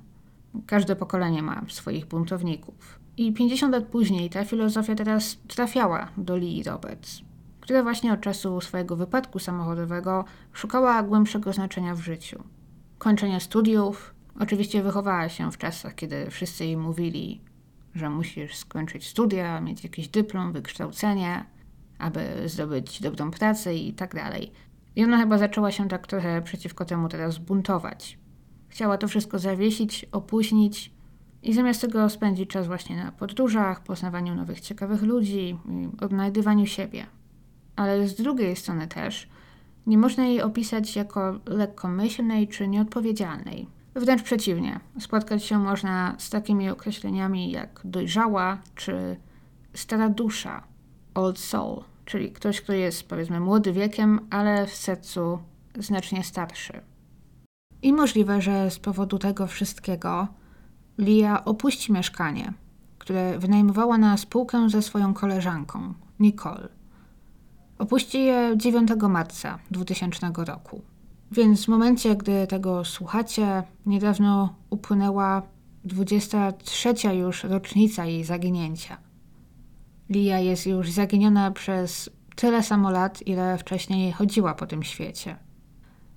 Każde 0.66 0.96
pokolenie 0.96 1.44
ma 1.44 1.62
swoich 1.68 2.06
buntowników. 2.06 3.00
I 3.18 3.34
50 3.34 3.74
lat 3.74 3.86
później 3.86 4.30
ta 4.30 4.46
filozofia 4.46 4.96
teraz 4.96 5.38
trafiała 5.48 6.08
do 6.18 6.36
Lee 6.36 6.64
Roberts, 6.64 7.22
która 7.62 7.84
właśnie 7.84 8.14
od 8.14 8.22
czasu 8.22 8.62
swojego 8.62 8.96
wypadku 8.96 9.40
samochodowego 9.40 10.26
szukała 10.54 11.04
głębszego 11.04 11.54
znaczenia 11.54 11.96
w 11.96 12.00
życiu. 12.00 12.44
Kończenie 12.98 13.40
studiów, 13.40 14.14
oczywiście 14.40 14.84
wychowała 14.84 15.30
się 15.30 15.52
w 15.52 15.58
czasach, 15.58 15.96
kiedy 15.96 16.32
wszyscy 16.32 16.66
jej 16.66 16.78
mówili, 16.78 17.42
że 17.96 18.10
musisz 18.10 18.56
skończyć 18.56 19.08
studia, 19.08 19.62
mieć 19.62 19.84
jakiś 19.84 20.08
dyplom, 20.08 20.54
wykształcenie, 20.54 21.46
aby 21.98 22.44
zdobyć 22.46 23.02
dobrą 23.02 23.32
pracę 23.32 23.76
i 23.76 23.94
tak 23.94 24.16
dalej. 24.16 24.52
I 24.96 25.04
ona 25.04 25.18
chyba 25.18 25.38
zaczęła 25.38 25.72
się 25.72 25.88
tak 25.88 26.08
trochę 26.08 26.42
przeciwko 26.42 26.86
temu 26.86 27.10
teraz 27.10 27.38
buntować. 27.38 28.18
Chciała 28.68 28.98
to 28.98 29.08
wszystko 29.08 29.40
zawiesić, 29.40 30.06
opóźnić 30.12 30.92
i 31.44 31.54
zamiast 31.54 31.82
tego 31.82 32.10
spędzić 32.10 32.50
czas 32.50 32.68
właśnie 32.68 32.96
na 32.96 33.12
podróżach, 33.12 33.84
poznawaniu 33.84 34.36
nowych 34.36 34.62
ciekawych 34.62 35.02
ludzi, 35.02 35.58
odnajdywaniu 36.02 36.66
siebie. 36.66 37.06
Ale 37.76 38.08
z 38.08 38.16
drugiej 38.16 38.56
strony 38.56 38.88
też 38.88 39.30
nie 39.88 39.98
można 39.98 40.26
jej 40.26 40.42
opisać 40.42 40.96
jako 40.96 41.40
lekkomyślnej 41.46 42.48
czy 42.48 42.68
nieodpowiedzialnej. 42.68 43.68
Wręcz 43.96 44.24
przeciwnie, 44.24 44.80
spotkać 45.00 45.44
się 45.44 45.60
można 45.60 46.16
z 46.18 46.30
takimi 46.30 46.70
określeniami 46.70 47.52
jak 47.52 47.82
dojrzała 47.84 48.58
czy 48.76 49.18
stara 49.74 50.10
dusza, 50.10 50.64
old 51.14 51.40
soul 51.40 51.84
czyli 52.06 52.32
ktoś, 52.32 52.62
kto 52.62 52.74
jest 52.74 53.10
powiedzmy 53.10 53.40
młody 53.40 53.74
wiekiem, 53.74 54.20
ale 54.30 54.68
w 54.68 54.76
sercu 54.76 55.40
znacznie 55.78 56.24
starszy. 56.24 56.82
I 57.82 57.94
możliwe, 57.94 58.42
że 58.42 58.72
z 58.72 58.80
powodu 58.80 59.18
tego 59.18 59.48
wszystkiego 59.48 60.28
Lia 60.98 61.46
opuści 61.46 61.94
mieszkanie, 61.94 62.54
które 62.98 63.40
wynajmowała 63.40 63.98
na 63.98 64.18
spółkę 64.18 64.70
ze 64.70 64.82
swoją 64.82 65.14
koleżanką, 65.14 65.94
Nicole. 66.20 66.68
Opuści 67.78 68.24
je 68.24 68.54
9 68.58 68.92
marca 69.10 69.60
2000 69.72 70.32
roku. 70.36 70.82
Więc 71.32 71.66
w 71.66 71.68
momencie, 71.68 72.16
gdy 72.16 72.48
tego 72.48 72.86
słuchacie, 72.86 73.64
niedawno 73.86 74.56
upłynęła 74.70 75.42
23 75.84 76.94
już 77.14 77.44
rocznica 77.44 78.06
jej 78.06 78.24
zaginięcia. 78.24 78.98
Lia 80.10 80.40
jest 80.40 80.68
już 80.68 80.92
zaginiona 80.92 81.52
przez 81.52 82.10
tyle 82.36 82.64
samo 82.64 82.92
lat, 82.92 83.28
ile 83.28 83.58
wcześniej 83.58 84.12
chodziła 84.12 84.54
po 84.54 84.68
tym 84.68 84.84
świecie. 84.84 85.36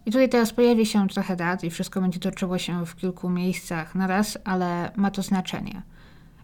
I 0.07 0.11
tutaj 0.11 0.29
teraz 0.29 0.53
pojawi 0.53 0.87
się 0.87 1.09
trochę 1.09 1.37
dat 1.37 1.65
i 1.65 1.71
wszystko 1.71 2.01
będzie 2.01 2.19
toczyło 2.19 2.59
się 2.59 2.87
w 2.87 2.97
kilku 2.97 3.31
miejscach 3.31 3.95
na 3.95 4.07
raz, 4.07 4.39
ale 4.45 4.93
ma 4.97 5.11
to 5.11 5.23
znaczenie. 5.23 5.83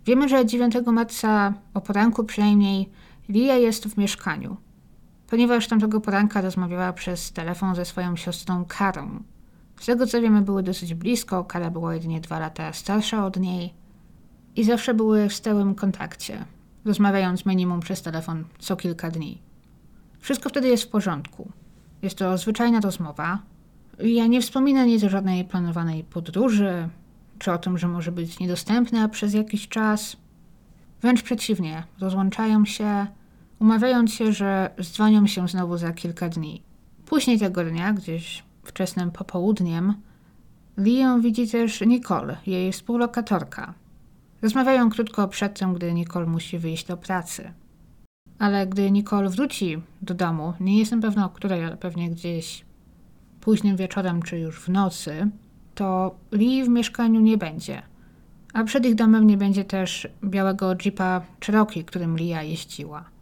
Wiemy, 0.06 0.28
że 0.28 0.46
9 0.46 0.74
marca 0.86 1.54
o 1.74 1.80
poranku 1.80 2.24
przynajmniej 2.24 2.90
Lia 3.28 3.56
jest 3.56 3.86
w 3.86 3.96
mieszkaniu, 3.96 4.56
ponieważ 5.26 5.68
tamtego 5.68 6.00
poranka 6.00 6.40
rozmawiała 6.40 6.92
przez 6.92 7.32
telefon 7.32 7.74
ze 7.74 7.84
swoją 7.84 8.16
siostrą 8.16 8.64
Karą. 8.64 9.22
Z 9.80 9.86
tego 9.86 10.06
co 10.06 10.20
wiemy, 10.20 10.42
były 10.42 10.62
dosyć 10.62 10.94
blisko, 10.94 11.44
Kara 11.44 11.70
była 11.70 11.94
jedynie 11.94 12.20
dwa 12.20 12.38
lata 12.38 12.72
starsza 12.72 13.26
od 13.26 13.40
niej 13.40 13.74
i 14.56 14.64
zawsze 14.64 14.94
były 14.94 15.28
w 15.28 15.34
stałym 15.34 15.74
kontakcie 15.74 16.44
rozmawiając 16.84 17.46
minimum 17.46 17.80
przez 17.80 18.02
telefon 18.02 18.44
co 18.58 18.76
kilka 18.76 19.10
dni. 19.10 19.42
Wszystko 20.20 20.48
wtedy 20.48 20.68
jest 20.68 20.84
w 20.84 20.88
porządku. 20.88 21.48
Jest 22.02 22.18
to 22.18 22.38
zwyczajna 22.38 22.80
rozmowa. 22.80 23.38
Ja 23.98 24.26
nie 24.26 24.40
wspominam 24.40 24.86
nic 24.86 25.04
o 25.04 25.08
żadnej 25.08 25.44
planowanej 25.44 26.04
podróży, 26.04 26.88
czy 27.38 27.52
o 27.52 27.58
tym, 27.58 27.78
że 27.78 27.88
może 27.88 28.12
być 28.12 28.38
niedostępna 28.38 29.08
przez 29.08 29.34
jakiś 29.34 29.68
czas. 29.68 30.16
Wręcz 31.02 31.22
przeciwnie, 31.22 31.82
rozłączają 32.00 32.64
się, 32.64 33.06
umawiając 33.64 34.14
się, 34.14 34.32
że 34.32 34.70
zdzwonią 34.78 35.26
się 35.26 35.48
znowu 35.48 35.76
za 35.76 35.92
kilka 35.92 36.28
dni. 36.28 36.62
Później 37.06 37.38
tego 37.38 37.64
dnia, 37.64 37.92
gdzieś 37.92 38.42
wczesnym 38.64 39.10
popołudniem, 39.10 39.94
Lię 40.78 41.20
widzi 41.20 41.48
też 41.48 41.80
Nicole, 41.80 42.36
jej 42.46 42.72
współlokatorka, 42.72 43.74
Rozmawiają 44.42 44.90
krótko 44.90 45.28
przed 45.28 45.58
tym, 45.58 45.74
gdy 45.74 45.94
Nicole 45.94 46.26
musi 46.26 46.58
wyjść 46.58 46.86
do 46.86 46.96
pracy. 46.96 47.52
Ale 48.38 48.66
gdy 48.66 48.90
Nicole 48.90 49.28
wróci 49.30 49.82
do 50.02 50.14
domu, 50.14 50.52
nie 50.60 50.78
jestem 50.78 51.00
pewna 51.00 51.26
o 51.26 51.28
której, 51.28 51.64
ale 51.64 51.76
pewnie 51.76 52.10
gdzieś 52.10 52.64
późnym 53.40 53.76
wieczorem 53.76 54.22
czy 54.22 54.38
już 54.38 54.60
w 54.60 54.68
nocy, 54.68 55.28
to 55.74 56.14
Lee 56.32 56.64
w 56.64 56.68
mieszkaniu 56.68 57.20
nie 57.20 57.38
będzie. 57.38 57.82
A 58.52 58.64
przed 58.64 58.86
ich 58.86 58.94
domem 58.94 59.26
nie 59.26 59.36
będzie 59.36 59.64
też 59.64 60.08
białego 60.24 60.74
jeepa 60.84 61.22
Cherokee, 61.46 61.84
którym 61.84 62.16
Lia 62.16 62.42
jeździła. 62.42 63.13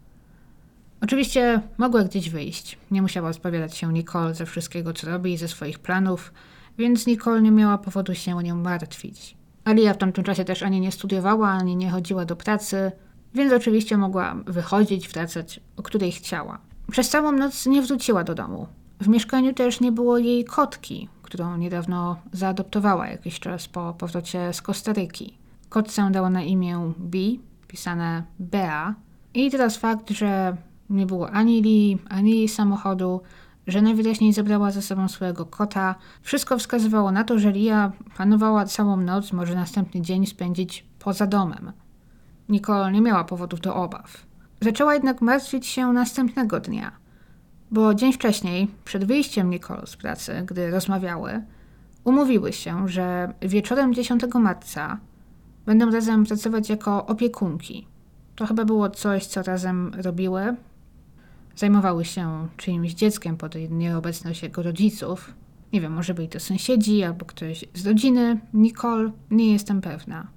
Oczywiście 1.03 1.61
mogła 1.77 2.03
gdzieś 2.03 2.29
wyjść. 2.29 2.77
Nie 2.91 3.01
musiała 3.01 3.33
spowiadać 3.33 3.77
się 3.77 3.93
Nicole 3.93 4.33
ze 4.33 4.45
wszystkiego, 4.45 4.93
co 4.93 5.07
robi 5.07 5.37
ze 5.37 5.47
swoich 5.47 5.79
planów, 5.79 6.33
więc 6.77 7.07
Nicole 7.07 7.41
nie 7.41 7.51
miała 7.51 7.77
powodu 7.77 8.15
się 8.15 8.37
o 8.37 8.41
nią 8.41 8.55
martwić. 8.55 9.37
Alia 9.65 9.93
w 9.93 9.97
tamtym 9.97 10.23
czasie 10.23 10.45
też 10.45 10.63
ani 10.63 10.81
nie 10.81 10.91
studiowała, 10.91 11.49
ani 11.49 11.75
nie 11.75 11.89
chodziła 11.89 12.25
do 12.25 12.35
pracy, 12.35 12.91
więc 13.33 13.53
oczywiście 13.53 13.97
mogła 13.97 14.35
wychodzić, 14.45 15.09
wracać, 15.09 15.59
o 15.77 15.83
której 15.83 16.11
chciała. 16.11 16.57
Przez 16.91 17.09
całą 17.09 17.31
noc 17.31 17.65
nie 17.65 17.81
wróciła 17.81 18.23
do 18.23 18.35
domu. 18.35 18.67
W 18.99 19.07
mieszkaniu 19.07 19.53
też 19.53 19.79
nie 19.79 19.91
było 19.91 20.17
jej 20.17 20.45
kotki, 20.45 21.09
którą 21.21 21.57
niedawno 21.57 22.19
zaadoptowała 22.31 23.07
jakiś 23.07 23.39
czas 23.39 23.67
po 23.67 23.93
powrocie 23.93 24.53
z 24.53 24.61
Kostaryki. 24.61 25.37
Kotce 25.69 26.09
dała 26.11 26.29
na 26.29 26.41
imię 26.41 26.93
Bi, 26.99 27.39
pisane 27.67 28.23
Bea. 28.39 28.95
I 29.33 29.51
teraz 29.51 29.77
fakt, 29.77 30.09
że 30.09 30.57
nie 30.89 31.05
było 31.05 31.31
ani 31.31 31.61
Lee, 31.61 31.97
ani 32.09 32.37
jej 32.37 32.47
samochodu, 32.47 33.21
że 33.67 33.81
najwyraźniej 33.81 34.33
zabrała 34.33 34.71
ze 34.71 34.81
sobą 34.81 35.07
swojego 35.07 35.45
kota. 35.45 35.95
Wszystko 36.21 36.57
wskazywało 36.57 37.11
na 37.11 37.23
to, 37.23 37.39
że 37.39 37.51
Lia 37.51 37.91
panowała 38.17 38.65
całą 38.65 38.97
noc, 38.97 39.33
może 39.33 39.55
następny 39.55 40.01
dzień 40.01 40.25
spędzić 40.25 40.85
poza 40.99 41.27
domem. 41.27 41.71
Nicole 42.49 42.91
nie 42.91 43.01
miała 43.01 43.23
powodów 43.23 43.61
do 43.61 43.75
obaw. 43.75 44.25
Zaczęła 44.61 44.93
jednak 44.93 45.21
martwić 45.21 45.67
się 45.67 45.93
następnego 45.93 46.59
dnia, 46.59 46.91
bo 47.71 47.93
dzień 47.93 48.13
wcześniej, 48.13 48.67
przed 48.85 49.05
wyjściem 49.05 49.49
Nicole 49.49 49.87
z 49.87 49.95
pracy, 49.95 50.43
gdy 50.47 50.71
rozmawiały, 50.71 51.43
Umówiły 52.03 52.53
się, 52.53 52.87
że 52.87 53.33
wieczorem 53.41 53.93
10 53.93 54.23
marca 54.33 54.97
będą 55.65 55.91
razem 55.91 56.25
pracować 56.25 56.69
jako 56.69 57.05
opiekunki. 57.05 57.87
To 58.35 58.45
chyba 58.47 58.65
było 58.65 58.89
coś, 58.89 59.25
co 59.25 59.43
razem 59.43 59.91
robiły. 59.97 60.55
Zajmowały 61.55 62.05
się 62.05 62.47
czyimś 62.57 62.93
dzieckiem 62.93 63.37
pod 63.37 63.55
nieobecność 63.69 64.43
jego 64.43 64.63
rodziców. 64.63 65.33
Nie 65.73 65.81
wiem, 65.81 65.93
może 65.93 66.13
byli 66.13 66.29
to 66.29 66.39
sąsiedzi 66.39 67.03
albo 67.03 67.25
ktoś 67.25 67.65
z 67.73 67.87
rodziny. 67.87 68.39
Nicole, 68.53 69.11
nie 69.31 69.51
jestem 69.51 69.81
pewna. 69.81 70.27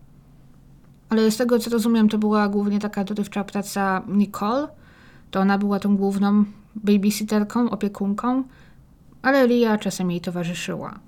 Ale 1.09 1.31
z 1.31 1.37
tego 1.37 1.59
co 1.59 1.71
rozumiem, 1.71 2.09
to 2.09 2.19
była 2.19 2.49
głównie 2.49 2.79
taka 2.79 3.05
dorywcza 3.05 3.45
praca 3.45 4.03
Nicole. 4.09 4.69
To 5.31 5.41
ona 5.41 5.59
była 5.59 5.79
tą 5.79 5.97
główną 5.97 6.45
babysitterką, 6.75 7.71
opiekunką, 7.71 8.45
ale 9.23 9.47
Lia 9.47 9.79
czasem 9.79 10.11
jej 10.11 10.21
towarzyszyła. 10.21 10.99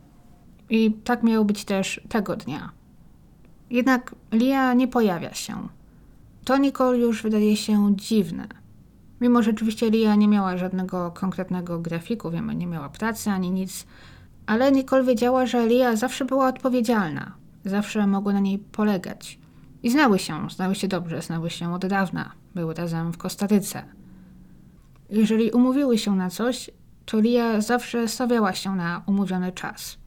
I 0.70 0.92
tak 0.92 1.22
miało 1.22 1.44
być 1.44 1.64
też 1.64 2.00
tego 2.08 2.36
dnia. 2.36 2.70
Jednak 3.70 4.14
Lia 4.32 4.74
nie 4.74 4.88
pojawia 4.88 5.34
się. 5.34 5.68
To 6.44 6.56
Nicole 6.56 6.98
już 6.98 7.22
wydaje 7.22 7.56
się 7.56 7.96
dziwne. 7.96 8.48
Mimo, 9.20 9.42
że 9.42 9.50
oczywiście 9.50 9.90
Lia 9.90 10.14
nie 10.14 10.28
miała 10.28 10.56
żadnego 10.56 11.10
konkretnego 11.10 11.78
grafiku, 11.78 12.30
wiemy, 12.30 12.54
nie 12.54 12.66
miała 12.66 12.88
pracy 12.88 13.30
ani 13.30 13.50
nic, 13.50 13.87
ale 14.46 14.72
Nicole 14.72 15.04
wiedziała, 15.04 15.46
że 15.46 15.66
Lia 15.66 15.96
zawsze 15.96 16.25
była 16.25 16.48
odpowiedzialna, 16.48 17.34
zawsze 17.64 18.06
mogły 18.06 18.32
na 18.32 18.40
niej 18.40 18.58
polegać. 18.58 19.38
I 19.82 19.90
znały 19.90 20.18
się, 20.18 20.50
znały 20.50 20.75
się 20.75 20.88
dobrze, 20.88 21.22
znały 21.22 21.50
się 21.50 21.75
od 21.75 21.87
dawna, 21.87 22.32
były 22.54 22.75
razem 22.75 23.12
w 23.12 23.18
Kostaryce. 23.18 23.82
Jeżeli 25.10 25.50
umówiły 25.50 25.98
się 25.98 26.16
na 26.16 26.30
coś, 26.30 26.70
to 27.04 27.20
Lia 27.20 27.60
zawsze 27.60 28.08
stawiała 28.08 28.52
się 28.52 28.76
na 28.76 29.02
umówiony 29.06 29.52
czas. 29.52 29.98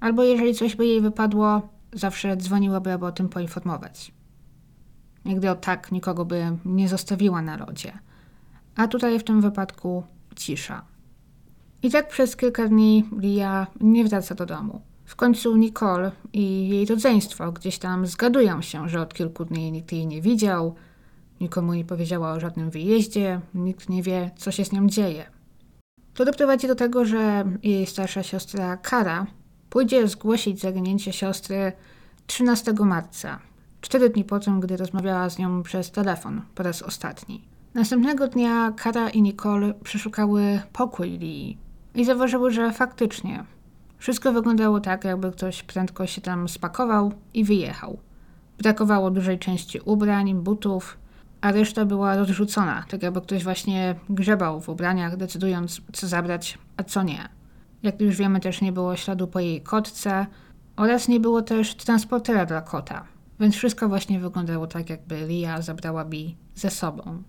Albo 0.00 0.24
jeżeli 0.24 0.54
coś 0.54 0.76
by 0.76 0.86
jej 0.86 1.00
wypadło, 1.00 1.68
zawsze 1.92 2.36
dzwoniłaby, 2.36 2.92
aby 2.92 3.06
o 3.06 3.12
tym 3.12 3.28
poinformować. 3.28 4.12
Nigdy 5.24 5.50
o 5.50 5.54
tak 5.54 5.92
nikogo 5.92 6.24
by 6.24 6.56
nie 6.64 6.88
zostawiła 6.88 7.42
na 7.42 7.56
lodzie. 7.56 7.92
A 8.76 8.88
tutaj 8.88 9.18
w 9.18 9.24
tym 9.24 9.40
wypadku 9.40 10.02
cisza. 10.36 10.84
I 11.82 11.90
tak 11.90 12.08
przez 12.08 12.36
kilka 12.36 12.68
dni 12.68 13.04
Lia 13.18 13.66
nie 13.80 14.04
wraca 14.04 14.34
do 14.34 14.46
domu. 14.46 14.80
W 15.04 15.16
końcu 15.16 15.56
Nicole 15.56 16.12
i 16.32 16.68
jej 16.68 16.86
rodzeństwo 16.86 17.52
gdzieś 17.52 17.78
tam 17.78 18.06
zgadują 18.06 18.62
się, 18.62 18.88
że 18.88 19.00
od 19.00 19.14
kilku 19.14 19.44
dni 19.44 19.72
nikt 19.72 19.92
jej 19.92 20.06
nie 20.06 20.22
widział, 20.22 20.74
nikomu 21.40 21.74
nie 21.74 21.84
powiedziała 21.84 22.32
o 22.32 22.40
żadnym 22.40 22.70
wyjeździe, 22.70 23.40
nikt 23.54 23.88
nie 23.88 24.02
wie, 24.02 24.30
co 24.36 24.50
się 24.50 24.64
z 24.64 24.72
nią 24.72 24.86
dzieje. 24.86 25.26
To 26.14 26.24
doprowadzi 26.24 26.68
do 26.68 26.74
tego, 26.74 27.04
że 27.04 27.44
jej 27.62 27.86
starsza 27.86 28.22
siostra 28.22 28.76
Kara 28.76 29.26
pójdzie 29.70 30.08
zgłosić 30.08 30.60
zaginięcie 30.60 31.12
siostry 31.12 31.72
13 32.26 32.72
marca, 32.72 33.38
cztery 33.80 34.10
dni 34.10 34.24
po 34.24 34.40
tym, 34.40 34.60
gdy 34.60 34.76
rozmawiała 34.76 35.30
z 35.30 35.38
nią 35.38 35.62
przez 35.62 35.90
telefon 35.90 36.42
po 36.54 36.62
raz 36.62 36.82
ostatni. 36.82 37.55
Następnego 37.76 38.28
dnia 38.28 38.72
Kara 38.76 39.10
i 39.10 39.22
Nicole 39.22 39.74
przeszukały 39.74 40.60
pokój 40.72 41.18
Lee 41.18 41.58
i 41.94 42.04
zauważyły, 42.04 42.50
że 42.50 42.72
faktycznie 42.72 43.44
wszystko 43.98 44.32
wyglądało 44.32 44.80
tak, 44.80 45.04
jakby 45.04 45.32
ktoś 45.32 45.62
prędko 45.62 46.06
się 46.06 46.20
tam 46.20 46.48
spakował 46.48 47.12
i 47.34 47.44
wyjechał. 47.44 47.98
Brakowało 48.58 49.10
dużej 49.10 49.38
części 49.38 49.80
ubrań, 49.84 50.34
butów, 50.34 50.98
a 51.40 51.52
reszta 51.52 51.84
była 51.84 52.16
rozrzucona, 52.16 52.84
tak 52.88 53.02
jakby 53.02 53.20
ktoś 53.20 53.44
właśnie 53.44 53.94
grzebał 54.10 54.60
w 54.60 54.68
ubraniach, 54.68 55.16
decydując, 55.16 55.80
co 55.92 56.06
zabrać, 56.06 56.58
a 56.76 56.82
co 56.82 57.02
nie. 57.02 57.28
Jak 57.82 58.00
już 58.00 58.16
wiemy, 58.16 58.40
też 58.40 58.60
nie 58.60 58.72
było 58.72 58.96
śladu 58.96 59.26
po 59.26 59.40
jej 59.40 59.60
kotce 59.60 60.26
oraz 60.76 61.08
nie 61.08 61.20
było 61.20 61.42
też 61.42 61.74
transportera 61.74 62.46
dla 62.46 62.60
kota, 62.60 63.04
więc 63.40 63.54
wszystko 63.54 63.88
właśnie 63.88 64.20
wyglądało 64.20 64.66
tak, 64.66 64.90
jakby 64.90 65.26
Lia 65.26 65.62
zabrała 65.62 66.04
Bi 66.04 66.36
ze 66.54 66.70
sobą. 66.70 67.22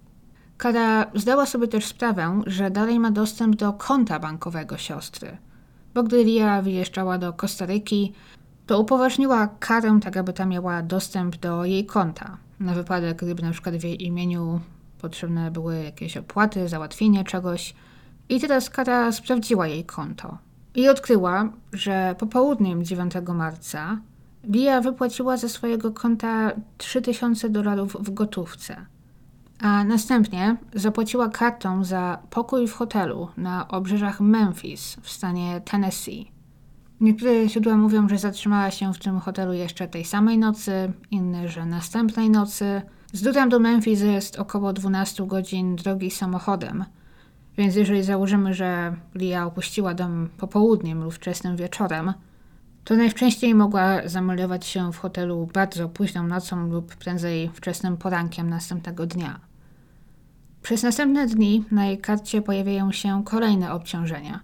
Kara 0.58 1.06
zdała 1.16 1.46
sobie 1.46 1.68
też 1.68 1.86
sprawę, 1.86 2.42
że 2.46 2.72
dalej 2.72 3.00
ma 3.00 3.12
dostęp 3.12 3.56
do 3.56 3.74
konta 3.74 4.20
bankowego 4.20 4.78
siostry, 4.78 5.38
bo 5.94 6.04
gdy 6.04 6.24
Lia 6.24 6.62
wyjeżdżała 6.62 7.18
do 7.18 7.34
Kostaryki, 7.34 8.14
to 8.66 8.80
upoważniła 8.80 9.48
Karę 9.48 10.00
tak, 10.04 10.18
aby 10.18 10.34
ta 10.34 10.46
miała 10.46 10.82
dostęp 10.82 11.36
do 11.36 11.66
jej 11.66 11.86
konta, 11.86 12.38
na 12.60 12.74
wypadek, 12.74 13.18
gdyby 13.18 13.44
na 13.44 13.52
przykład 13.52 13.76
w 13.76 13.84
jej 13.84 14.06
imieniu 14.06 14.60
potrzebne 15.02 15.52
były 15.52 15.84
jakieś 15.84 16.18
opłaty, 16.18 16.68
załatwienie 16.68 17.24
czegoś. 17.24 17.74
I 18.30 18.40
teraz 18.40 18.70
Kara 18.70 19.12
sprawdziła 19.12 19.68
jej 19.68 19.86
konto 19.86 20.38
i 20.76 20.90
odkryła, 20.90 21.50
że 21.74 22.16
popołudniem 22.20 22.86
9 22.86 23.14
marca 23.34 23.98
Lia 24.44 24.82
wypłaciła 24.82 25.38
ze 25.38 25.50
swojego 25.50 25.92
konta 25.92 26.52
3000 26.78 27.50
dolarów 27.50 27.98
w 28.00 28.14
gotówce– 28.14 28.86
a 29.60 29.84
następnie 29.84 30.58
zapłaciła 30.74 31.30
kartą 31.30 31.84
za 31.84 32.20
pokój 32.30 32.68
w 32.68 32.74
hotelu 32.74 33.28
na 33.38 33.68
obrzeżach 33.68 34.22
Memphis 34.22 34.98
w 35.02 35.10
stanie 35.10 35.62
Tennessee. 35.62 36.32
Niektóre 37.02 37.50
źródła 37.50 37.78
mówią, 37.78 38.10
że 38.10 38.18
zatrzymała 38.18 38.72
się 38.72 38.94
w 38.94 39.00
tym 39.00 39.20
hotelu 39.20 39.54
jeszcze 39.54 39.88
tej 39.88 40.06
samej 40.06 40.38
nocy, 40.38 40.94
inne, 41.12 41.48
że 41.48 41.66
następnej 41.66 42.30
nocy. 42.30 42.82
Z 43.14 43.22
Durham 43.22 43.50
do 43.50 43.60
Memphis 43.60 44.02
jest 44.02 44.40
około 44.40 44.74
12 44.74 45.28
godzin 45.28 45.76
drogi 45.76 46.12
samochodem, 46.12 46.86
więc 47.58 47.76
jeżeli 47.76 48.04
założymy, 48.04 48.54
że 48.54 48.96
Lia 49.16 49.46
opuściła 49.46 49.94
dom 49.94 50.30
popołudniem 50.38 51.04
lub 51.04 51.14
wczesnym 51.14 51.58
wieczorem, 51.58 52.14
to 52.84 52.96
najwcześniej 52.96 53.56
mogła 53.56 54.08
zameldować 54.08 54.66
się 54.66 54.94
w 54.94 54.98
hotelu 54.98 55.50
bardzo 55.54 55.90
późną 55.90 56.24
nocą 56.28 56.68
lub 56.68 56.96
prędzej 56.96 57.50
wczesnym 57.54 57.98
porankiem 57.98 58.50
następnego 58.50 59.06
dnia. 59.06 59.47
Przez 60.62 60.84
następne 60.84 61.28
dni 61.28 61.64
na 61.72 61.86
jej 61.86 61.98
karcie 61.98 62.42
pojawiają 62.42 62.92
się 62.92 63.24
kolejne 63.26 63.74
obciążenia 63.74 64.40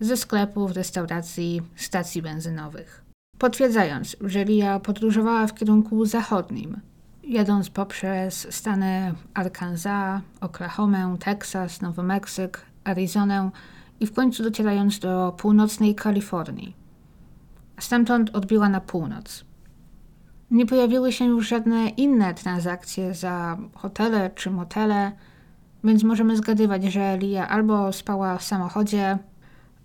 ze 0.00 0.16
sklepów, 0.16 0.72
restauracji, 0.72 1.62
stacji 1.76 2.22
benzynowych. 2.22 3.04
Potwierdzając, 3.38 4.16
że 4.20 4.44
Lia 4.44 4.80
podróżowała 4.80 5.46
w 5.46 5.54
kierunku 5.54 6.04
zachodnim, 6.04 6.80
jadąc 7.22 7.70
poprzez 7.70 8.46
stany 8.50 9.14
Arkansas, 9.34 10.22
Oklahomę, 10.40 11.16
Teksas, 11.20 11.80
Nowy 11.80 12.02
Meksyk, 12.02 12.62
Arizonę 12.84 13.50
i 14.00 14.06
w 14.06 14.12
końcu 14.12 14.42
docierając 14.42 14.98
do 14.98 15.34
północnej 15.38 15.94
Kalifornii. 15.94 16.76
Stamtąd 17.80 18.30
odbiła 18.30 18.68
na 18.68 18.80
północ. 18.80 19.44
Nie 20.50 20.66
pojawiły 20.66 21.12
się 21.12 21.24
już 21.24 21.48
żadne 21.48 21.88
inne 21.88 22.34
transakcje 22.34 23.14
za 23.14 23.58
hotele 23.74 24.30
czy 24.34 24.50
motele, 24.50 25.12
więc 25.84 26.02
możemy 26.02 26.36
zgadywać, 26.36 26.84
że 26.84 27.18
Lia 27.18 27.48
albo 27.48 27.92
spała 27.92 28.38
w 28.38 28.44
samochodzie, 28.44 29.18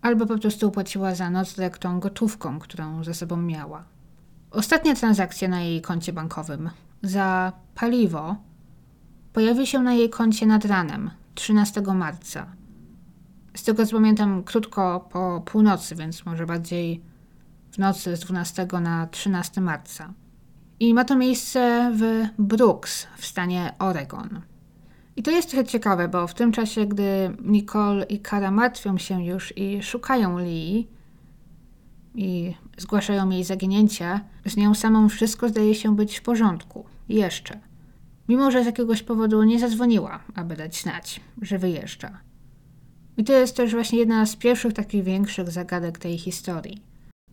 albo 0.01 0.25
po 0.25 0.37
prostu 0.37 0.71
płaciła 0.71 1.15
za 1.15 1.29
nocleg 1.29 1.77
tą 1.77 1.99
gotówką, 1.99 2.59
którą 2.59 3.03
ze 3.03 3.13
sobą 3.13 3.37
miała. 3.37 3.83
Ostatnia 4.51 4.95
transakcja 4.95 5.47
na 5.47 5.61
jej 5.61 5.81
koncie 5.81 6.13
bankowym 6.13 6.69
za 7.01 7.53
paliwo 7.75 8.35
pojawi 9.33 9.67
się 9.67 9.79
na 9.79 9.93
jej 9.93 10.09
koncie 10.09 10.45
nad 10.45 10.65
ranem 10.65 11.09
13 11.35 11.81
marca. 11.81 12.45
Z 13.55 13.63
tego 13.63 13.85
co 13.85 13.95
pamiętam, 13.95 14.43
krótko 14.43 15.07
po 15.11 15.41
północy, 15.45 15.95
więc 15.95 16.25
może 16.25 16.45
bardziej 16.45 17.01
w 17.71 17.77
nocy 17.77 18.15
z 18.15 18.19
12 18.19 18.67
na 18.81 19.07
13 19.07 19.61
marca. 19.61 20.13
I 20.79 20.93
ma 20.93 21.05
to 21.05 21.15
miejsce 21.15 21.91
w 21.95 22.25
Brooks 22.37 23.07
w 23.17 23.25
stanie 23.25 23.73
Oregon. 23.79 24.41
I 25.15 25.23
to 25.23 25.31
jest 25.31 25.49
trochę 25.49 25.65
ciekawe, 25.65 26.07
bo 26.07 26.27
w 26.27 26.33
tym 26.33 26.51
czasie, 26.51 26.85
gdy 26.85 27.37
Nicole 27.41 28.05
i 28.05 28.19
Kara 28.19 28.51
martwią 28.51 28.97
się 28.97 29.25
już 29.25 29.57
i 29.57 29.83
szukają 29.83 30.39
Lee 30.39 30.87
i 32.15 32.53
zgłaszają 32.77 33.29
jej 33.29 33.43
zaginięcie, 33.43 34.19
z 34.45 34.57
nią 34.57 34.75
samą 34.75 35.09
wszystko 35.09 35.49
zdaje 35.49 35.75
się 35.75 35.95
być 35.95 36.17
w 36.17 36.21
porządku. 36.21 36.85
Jeszcze. 37.09 37.59
Mimo, 38.29 38.51
że 38.51 38.63
z 38.63 38.65
jakiegoś 38.65 39.03
powodu 39.03 39.43
nie 39.43 39.59
zadzwoniła, 39.59 40.19
aby 40.35 40.55
dać 40.55 40.81
znać, 40.81 41.21
że 41.41 41.59
wyjeżdża. 41.59 42.19
I 43.17 43.23
to 43.23 43.33
jest 43.33 43.55
też 43.55 43.71
właśnie 43.71 43.99
jedna 43.99 44.25
z 44.25 44.35
pierwszych 44.35 44.73
takich 44.73 45.03
większych 45.03 45.51
zagadek 45.51 45.97
tej 45.97 46.17
historii. 46.17 46.81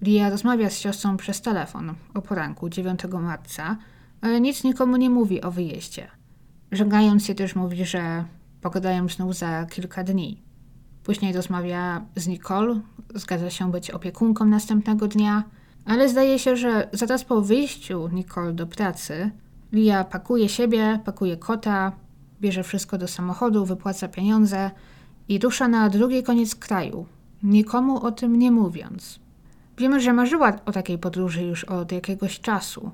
Lia 0.03 0.31
rozmawia 0.31 0.71
z 0.71 0.79
siostrą 0.79 1.17
przez 1.17 1.41
telefon 1.41 1.95
o 2.15 2.23
poranku 2.23 2.69
9 2.69 3.01
marca, 3.21 3.77
ale 4.21 4.41
nic 4.41 4.65
nikomu 4.65 4.97
nie 4.97 5.11
mówi 5.11 5.43
o 5.43 5.51
wyjeździe. 5.51 6.20
Żegnając 6.73 7.25
się 7.25 7.35
też 7.35 7.57
mówi, 7.57 7.85
że 7.85 8.25
pogadają 8.61 9.09
znów 9.09 9.35
za 9.35 9.67
kilka 9.67 10.05
dni. 10.05 10.43
Później 11.05 11.33
rozmawia 11.33 12.05
z 12.17 12.27
Nicole, 12.27 12.81
zgadza 13.15 13.51
się 13.51 13.71
być 13.71 13.91
opiekunką 13.91 14.45
następnego 14.45 15.09
dnia, 15.09 15.45
ale 15.85 16.09
zdaje 16.09 16.39
się, 16.39 16.57
że 16.57 16.89
zaraz 16.93 17.25
po 17.25 17.41
wyjściu 17.41 18.09
Nicole 18.09 18.53
do 18.53 18.67
pracy, 18.67 19.31
Lia 19.73 20.05
pakuje 20.05 20.49
siebie, 20.49 21.01
pakuje 21.05 21.37
kota, 21.37 21.93
bierze 22.41 22.63
wszystko 22.63 22.99
do 22.99 23.09
samochodu, 23.09 23.65
wypłaca 23.65 24.09
pieniądze 24.09 24.71
i 25.29 25.39
rusza 25.39 25.69
na 25.69 25.89
drugi 25.89 26.23
koniec 26.23 26.55
kraju, 26.55 27.07
nikomu 27.43 28.03
o 28.05 28.13
tym 28.13 28.37
nie 28.39 28.51
mówiąc. 28.51 29.21
Wiemy, 29.79 30.01
że 30.01 30.13
marzyła 30.13 30.53
o 30.67 30.73
takiej 30.73 30.99
podróży 30.99 31.43
już 31.43 31.65
od 31.65 31.93
jakiegoś 31.93 32.41
czasu. 32.41 32.91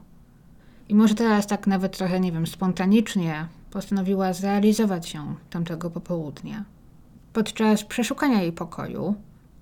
I 0.89 0.95
może 0.95 1.15
teraz 1.15 1.47
tak 1.47 1.67
nawet 1.67 1.97
trochę, 1.97 2.21
nie 2.21 2.33
wiem, 2.33 2.47
spontanicznie 2.47 3.47
postanowiła 3.77 4.33
zrealizować 4.33 5.15
ją 5.15 5.35
tamtego 5.51 5.91
popołudnia. 5.91 6.65
Podczas 7.33 7.85
przeszukania 7.85 8.43
jej 8.43 8.53
pokoju 8.53 9.15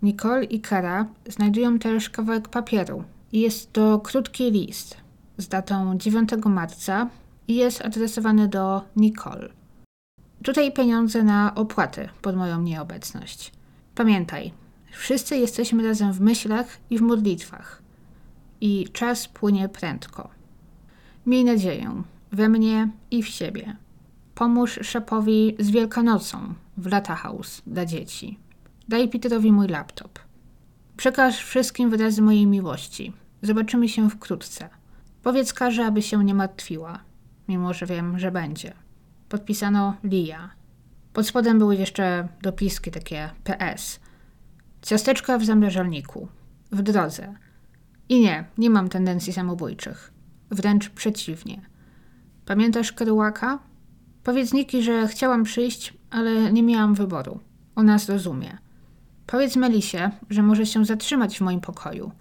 Nicole 0.02 0.44
i 0.44 0.60
Kara 0.60 1.06
znajdują 1.26 1.78
też 1.78 2.10
kawałek 2.10 2.48
papieru. 2.48 3.04
Jest 3.32 3.72
to 3.72 3.98
krótki 3.98 4.50
list 4.50 4.96
z 5.38 5.48
datą 5.48 5.98
9 5.98 6.30
marca 6.46 7.08
i 7.48 7.54
jest 7.54 7.84
adresowany 7.84 8.48
do 8.48 8.82
Nicole. 8.96 9.48
Tutaj 10.42 10.72
pieniądze 10.72 11.22
na 11.22 11.54
opłaty 11.54 12.08
pod 12.22 12.36
moją 12.36 12.62
nieobecność. 12.62 13.52
Pamiętaj, 13.94 14.52
wszyscy 14.92 15.36
jesteśmy 15.36 15.88
razem 15.88 16.12
w 16.12 16.20
myślach 16.20 16.66
i 16.90 16.98
w 16.98 17.02
modlitwach. 17.02 17.82
I 18.60 18.88
czas 18.92 19.28
płynie 19.28 19.68
prędko. 19.68 20.28
Miej 21.26 21.44
nadzieję 21.44 22.02
we 22.32 22.48
mnie 22.48 22.88
i 23.10 23.22
w 23.22 23.28
siebie. 23.28 23.83
Pomóż 24.34 24.78
Szapowi 24.82 25.56
z 25.58 25.70
Wielkanocą 25.70 26.54
w 26.76 26.86
Lata 26.86 27.14
House 27.14 27.62
dla 27.66 27.86
dzieci. 27.86 28.38
Daj 28.88 29.08
Peterowi 29.08 29.52
mój 29.52 29.68
laptop. 29.68 30.18
Przekaż 30.96 31.44
wszystkim 31.44 31.90
wyrazy 31.90 32.22
mojej 32.22 32.46
miłości. 32.46 33.12
Zobaczymy 33.42 33.88
się 33.88 34.10
wkrótce. 34.10 34.68
Powiedz 35.22 35.52
Karze, 35.52 35.86
aby 35.86 36.02
się 36.02 36.24
nie 36.24 36.34
martwiła, 36.34 36.98
mimo 37.48 37.74
że 37.74 37.86
wiem, 37.86 38.18
że 38.18 38.30
będzie. 38.30 38.72
Podpisano 39.28 39.96
Lia. 40.04 40.50
Pod 41.12 41.26
spodem 41.26 41.58
były 41.58 41.76
jeszcze 41.76 42.28
dopiski 42.42 42.90
takie 42.90 43.30
PS. 43.44 44.00
Ciasteczka 44.82 45.38
w 45.38 45.44
zamrażalniku. 45.44 46.28
W 46.72 46.82
drodze. 46.82 47.34
I 48.08 48.20
nie, 48.20 48.44
nie 48.58 48.70
mam 48.70 48.88
tendencji 48.88 49.32
samobójczych. 49.32 50.12
Wręcz 50.50 50.90
przeciwnie. 50.90 51.60
Pamiętasz 52.46 52.92
Kerouaka? 52.92 53.58
Powiedz 54.24 54.52
Niki, 54.52 54.82
że 54.82 55.08
chciałam 55.08 55.44
przyjść, 55.44 55.94
ale 56.10 56.52
nie 56.52 56.62
miałam 56.62 56.94
wyboru. 56.94 57.40
Ona 57.76 57.98
zrozumie. 57.98 58.58
Powiedz 59.26 59.56
Melisie, 59.56 60.10
że 60.30 60.42
może 60.42 60.66
się 60.66 60.84
zatrzymać 60.84 61.38
w 61.38 61.40
moim 61.40 61.60
pokoju, 61.60 62.12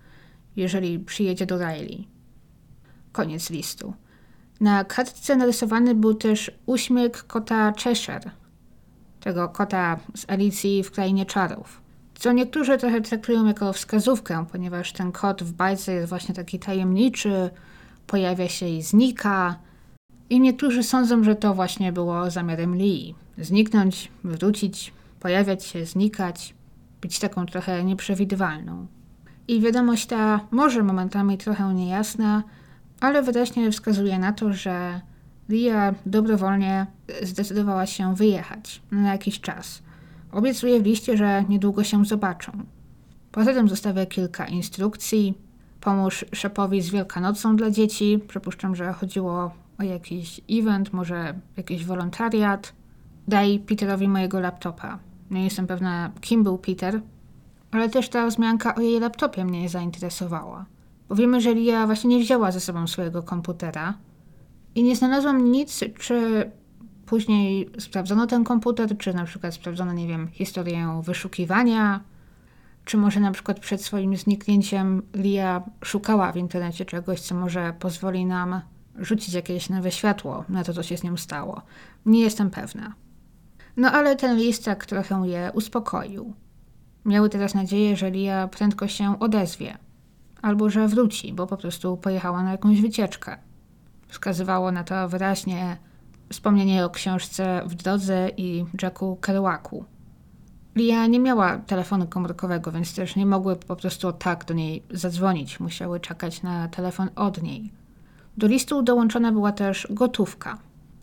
jeżeli 0.55 0.99
przyjedzie 0.99 1.45
do 1.45 1.57
Riley. 1.57 2.07
Koniec 3.11 3.49
listu. 3.49 3.93
Na 4.59 4.83
kartce 4.83 5.35
narysowany 5.35 5.95
był 5.95 6.13
też 6.13 6.51
uśmiech 6.65 7.27
kota 7.27 7.73
Cheshire, 7.83 8.31
tego 9.19 9.49
kota 9.49 9.99
z 10.15 10.29
Alicji 10.29 10.83
w 10.83 10.91
Krainie 10.91 11.25
Czarów. 11.25 11.81
Co 12.15 12.31
niektórzy 12.31 12.77
trochę 12.77 13.01
traktują 13.01 13.45
jako 13.45 13.73
wskazówkę, 13.73 14.45
ponieważ 14.51 14.93
ten 14.93 15.11
kot 15.11 15.43
w 15.43 15.53
bajce 15.53 15.93
jest 15.93 16.09
właśnie 16.09 16.35
taki 16.35 16.59
tajemniczy, 16.59 17.49
pojawia 18.07 18.49
się 18.49 18.67
i 18.67 18.81
znika. 18.81 19.59
I 20.29 20.39
niektórzy 20.39 20.83
sądzą, 20.83 21.23
że 21.23 21.36
to 21.36 21.53
właśnie 21.53 21.91
było 21.91 22.31
zamiarem 22.31 22.75
Lee. 22.75 23.15
Zniknąć, 23.38 24.12
wrócić, 24.23 24.93
pojawiać 25.19 25.65
się, 25.65 25.86
znikać, 25.86 26.55
być 27.01 27.19
taką 27.19 27.45
trochę 27.45 27.83
nieprzewidywalną. 27.83 28.88
I 29.47 29.62
wiadomość 29.62 30.05
ta 30.05 30.39
może 30.51 30.83
momentami 30.83 31.38
trochę 31.38 31.73
niejasna, 31.73 32.43
ale 32.99 33.23
wyraźnie 33.23 33.71
wskazuje 33.71 34.19
na 34.19 34.33
to, 34.33 34.53
że 34.53 35.01
Lia 35.49 35.93
dobrowolnie 36.05 36.88
zdecydowała 37.21 37.86
się 37.86 38.15
wyjechać 38.15 38.81
na 38.91 39.12
jakiś 39.12 39.39
czas. 39.41 39.83
Obiecuje 40.31 40.81
w 40.81 40.86
liście, 40.86 41.17
że 41.17 41.43
niedługo 41.49 41.83
się 41.83 42.05
zobaczą. 42.05 42.51
Poza 43.31 43.53
tym 43.53 43.69
zostawia 43.69 44.05
kilka 44.05 44.45
instrukcji. 44.45 45.33
Pomóż 45.81 46.25
szefowi 46.31 46.81
z 46.81 46.89
Wielkanocą 46.89 47.55
dla 47.55 47.71
dzieci. 47.71 48.19
Przypuszczam, 48.27 48.75
że 48.75 48.93
chodziło 48.93 49.51
o 49.79 49.83
jakiś 49.83 50.41
event, 50.51 50.93
może 50.93 51.33
jakiś 51.57 51.86
wolontariat. 51.86 52.73
Daj 53.27 53.59
Peterowi 53.59 54.07
mojego 54.07 54.39
laptopa. 54.39 54.99
Nie 55.31 55.43
jestem 55.43 55.67
pewna, 55.67 56.12
kim 56.21 56.43
był 56.43 56.57
Peter, 56.57 57.01
ale 57.71 57.89
też 57.89 58.09
ta 58.09 58.27
wzmianka 58.27 58.75
o 58.75 58.81
jej 58.81 58.99
laptopie 58.99 59.45
mnie 59.45 59.69
zainteresowała. 59.69 60.65
Bo 61.09 61.15
wiemy, 61.15 61.41
że 61.41 61.53
Lia 61.53 61.86
właśnie 61.86 62.09
nie 62.17 62.23
wzięła 62.23 62.51
ze 62.51 62.59
sobą 62.59 62.88
swojego 62.88 63.23
komputera 63.23 63.93
i 64.75 64.83
nie 64.83 64.95
znalazłam 64.95 65.51
nic, 65.51 65.83
czy 65.99 66.51
później 67.05 67.69
sprawdzono 67.79 68.27
ten 68.27 68.43
komputer, 68.43 68.97
czy 68.97 69.13
na 69.13 69.25
przykład 69.25 69.53
sprawdzono, 69.53 69.93
nie 69.93 70.07
wiem, 70.07 70.27
historię 70.31 71.01
wyszukiwania, 71.03 71.99
czy 72.86 72.97
może 72.97 73.19
na 73.19 73.31
przykład 73.31 73.59
przed 73.59 73.81
swoim 73.81 74.17
zniknięciem 74.17 75.01
Lia 75.13 75.63
szukała 75.83 76.31
w 76.31 76.38
internecie 76.38 76.86
czegoś, 76.86 77.21
co 77.21 77.36
może 77.36 77.73
pozwoli 77.79 78.25
nam 78.25 78.62
rzucić 78.99 79.34
jakieś 79.34 79.69
nowe 79.69 79.91
światło 79.91 80.45
na 80.49 80.63
to, 80.63 80.73
co 80.73 80.84
się 80.84 80.97
z 80.97 81.03
nią 81.03 81.17
stało. 81.17 81.62
Nie 82.06 82.19
jestem 82.19 82.49
pewna. 82.49 82.93
No 83.77 83.91
ale 83.91 84.15
ten 84.15 84.38
list 84.38 84.65
tak 84.65 84.86
trochę 84.86 85.27
je 85.27 85.51
uspokoił. 85.53 86.34
Miały 87.06 87.29
teraz 87.29 87.53
nadzieję, 87.53 87.95
że 87.95 88.12
Lia 88.12 88.47
prędko 88.47 88.88
się 88.88 89.19
odezwie. 89.19 89.77
Albo 90.41 90.69
że 90.69 90.88
wróci, 90.88 91.34
bo 91.34 91.47
po 91.47 91.58
prostu 91.58 91.97
pojechała 91.97 92.43
na 92.43 92.51
jakąś 92.51 92.82
wycieczkę. 92.82 93.38
Wskazywało 94.08 94.71
na 94.71 94.84
to 94.84 95.10
wyraźnie 95.10 95.77
wspomnienie 96.29 96.86
o 96.86 96.89
książce 96.89 97.62
w 97.65 97.75
drodze 97.75 98.29
i 98.38 98.65
Jacku 98.82 99.15
Kerouacu. 99.15 99.86
Lia 100.75 101.08
nie 101.08 101.19
miała 101.19 101.58
telefonu 101.58 102.08
komórkowego, 102.08 102.71
więc 102.71 102.95
też 102.95 103.15
nie 103.15 103.25
mogły 103.25 103.56
po 103.56 103.75
prostu 103.75 104.12
tak 104.13 104.45
do 104.45 104.53
niej 104.53 104.84
zadzwonić. 104.91 105.60
Musiały 105.60 105.99
czekać 105.99 106.43
na 106.43 106.67
telefon 106.67 107.10
od 107.15 107.43
niej. 107.43 107.82
Do 108.37 108.47
listu 108.47 108.81
dołączona 108.81 109.31
była 109.31 109.51
też 109.51 109.87
gotówka. 109.89 110.57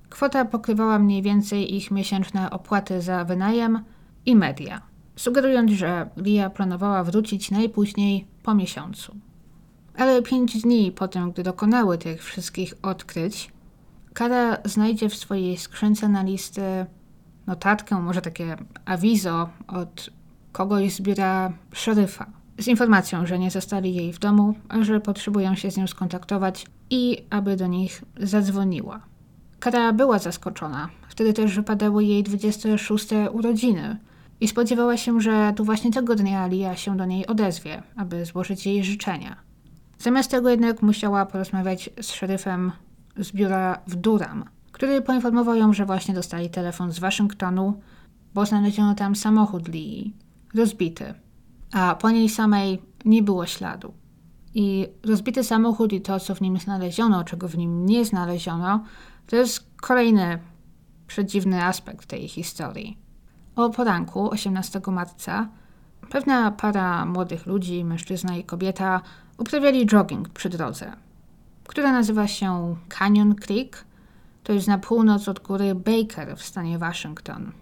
Kwota 0.09 0.45
pokrywała 0.45 0.99
mniej 0.99 1.23
więcej 1.23 1.77
ich 1.77 1.91
miesięczne 1.91 2.51
opłaty 2.51 3.03
za 3.03 3.25
wynajem 3.25 3.85
i 4.27 4.37
media, 4.37 4.83
sugerując, 5.17 5.71
że 5.71 6.11
Lia 6.17 6.51
planowała 6.51 7.05
wrócić 7.05 7.51
najpóźniej 7.51 8.27
po 8.43 8.55
miesiącu. 8.55 9.17
Ale 9.97 10.23
pięć 10.23 10.63
dni 10.63 10.93
po 10.93 11.09
tym, 11.09 11.33
gdy 11.33 11.43
dokonały 11.43 11.99
tych 11.99 12.25
wszystkich 12.25 12.75
odkryć, 12.83 13.53
Kara 14.15 14.57
znajdzie 14.65 15.09
w 15.09 15.15
swojej 15.15 15.57
skrzynce 15.57 16.09
na 16.09 16.23
listy 16.23 16.87
notatkę, 17.47 18.01
może 18.01 18.23
takie 18.23 18.57
awizo 18.85 19.49
od 19.67 20.11
kogoś 20.53 20.95
z 20.95 21.01
biura 21.01 21.53
szeryfa 21.73 22.40
z 22.61 22.69
informacją, 22.69 23.27
że 23.27 23.39
nie 23.39 23.51
zostali 23.51 23.95
jej 23.95 24.13
w 24.13 24.19
domu, 24.19 24.55
że 24.81 25.01
potrzebują 25.01 25.55
się 25.55 25.71
z 25.71 25.77
nią 25.77 25.87
skontaktować 25.87 26.67
i 26.91 27.25
aby 27.31 27.57
do 27.57 27.67
nich 27.67 28.05
zadzwoniła. 28.17 29.01
Kara 29.61 29.93
była 29.93 30.19
zaskoczona. 30.19 30.89
Wtedy 31.09 31.33
też 31.33 31.57
wypadały 31.57 32.05
jej 32.05 32.23
26 32.23 33.09
urodziny 33.33 33.97
i 34.41 34.49
spodziewała 34.49 34.97
się, 34.97 35.21
że 35.21 35.53
tu 35.57 35.65
właśnie 35.65 35.91
tego 35.91 36.15
dnia 36.15 36.47
Lia 36.47 36.77
się 36.77 36.97
do 36.97 37.05
niej 37.05 37.27
odezwie, 37.27 37.83
aby 37.97 38.25
złożyć 38.25 38.67
jej 38.67 38.85
życzenia. 38.85 39.37
Zamiast 39.99 40.31
tego 40.31 40.51
jednak 40.51 40.83
musiała 40.83 41.27
porozmawiać 41.27 41.91
z 42.01 42.13
szeryfem 42.13 42.73
z 43.17 43.33
biura 43.33 43.79
w 43.87 43.97
Durham, 43.97 44.45
który 44.73 45.03
poinformował 45.03 45.55
ją, 45.55 45.73
że 45.73 45.87
właśnie 45.87 46.15
dostali 46.15 46.51
telefon 46.51 46.93
z 46.93 46.99
Waszyngtonu, 46.99 47.81
bo 48.35 48.47
znaleziono 48.47 48.95
tam 48.95 49.17
samochód 49.17 49.69
Lee, 49.69 50.15
rozbity, 50.55 51.15
a 51.73 51.95
po 51.95 52.11
niej 52.11 52.29
samej 52.29 52.83
nie 53.05 53.23
było 53.23 53.47
śladu. 53.47 53.95
I 54.55 54.89
rozbity 55.07 55.45
samochód 55.45 55.93
i 55.93 56.01
to, 56.01 56.21
co 56.21 56.35
w 56.35 56.41
nim 56.41 56.59
znaleziono, 56.59 57.25
czego 57.25 57.49
w 57.49 57.59
nim 57.59 57.87
nie 57.87 58.05
znaleziono, 58.05 58.85
to 59.27 59.37
jest 59.37 59.67
kolejny 59.81 60.39
przedziwny 61.07 61.65
aspekt 61.65 62.07
tej 62.07 62.29
historii. 62.29 62.99
O 63.57 63.71
poranku 63.71 64.31
18 64.31 64.81
marca 64.87 65.49
pewna 66.11 66.51
para 66.51 67.05
młodych 67.07 67.47
ludzi, 67.47 67.85
mężczyzna 67.85 68.37
i 68.37 68.45
kobieta, 68.45 69.01
uprawiali 69.39 69.87
jogging 69.87 70.29
przy 70.29 70.49
drodze, 70.49 70.93
która 71.67 71.93
nazywa 71.93 72.27
się 72.27 72.77
Canyon 72.89 73.35
Creek. 73.35 73.85
To 74.43 74.53
jest 74.53 74.69
na 74.69 74.79
północ 74.79 75.29
od 75.29 75.41
góry 75.41 75.75
Baker 75.75 76.37
w 76.37 76.43
stanie 76.43 76.79
Waszyngton. 76.79 77.53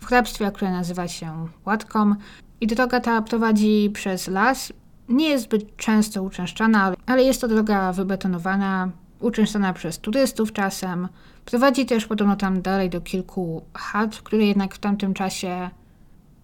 W 0.00 0.06
hrabstwie, 0.06 0.52
które 0.52 0.70
nazywa 0.70 1.08
się 1.08 1.48
Łatkom 1.66 2.16
i 2.60 2.66
droga 2.66 3.00
ta 3.00 3.22
prowadzi 3.22 3.90
przez 3.92 4.28
las. 4.28 4.72
Nie 5.08 5.28
jest 5.28 5.44
zbyt 5.44 5.76
często 5.76 6.22
uczęszczana, 6.22 6.92
ale 7.06 7.22
jest 7.22 7.40
to 7.40 7.48
droga 7.48 7.92
wybetonowana, 7.92 8.90
uczęszczana 9.20 9.72
przez 9.72 9.98
turystów 9.98 10.52
czasem. 10.52 11.08
Prowadzi 11.44 11.86
też 11.86 12.06
podobno 12.06 12.36
tam 12.36 12.62
dalej 12.62 12.90
do 12.90 13.00
kilku 13.00 13.62
chat, 13.74 14.16
które 14.16 14.44
jednak 14.44 14.74
w 14.74 14.78
tamtym 14.78 15.14
czasie 15.14 15.70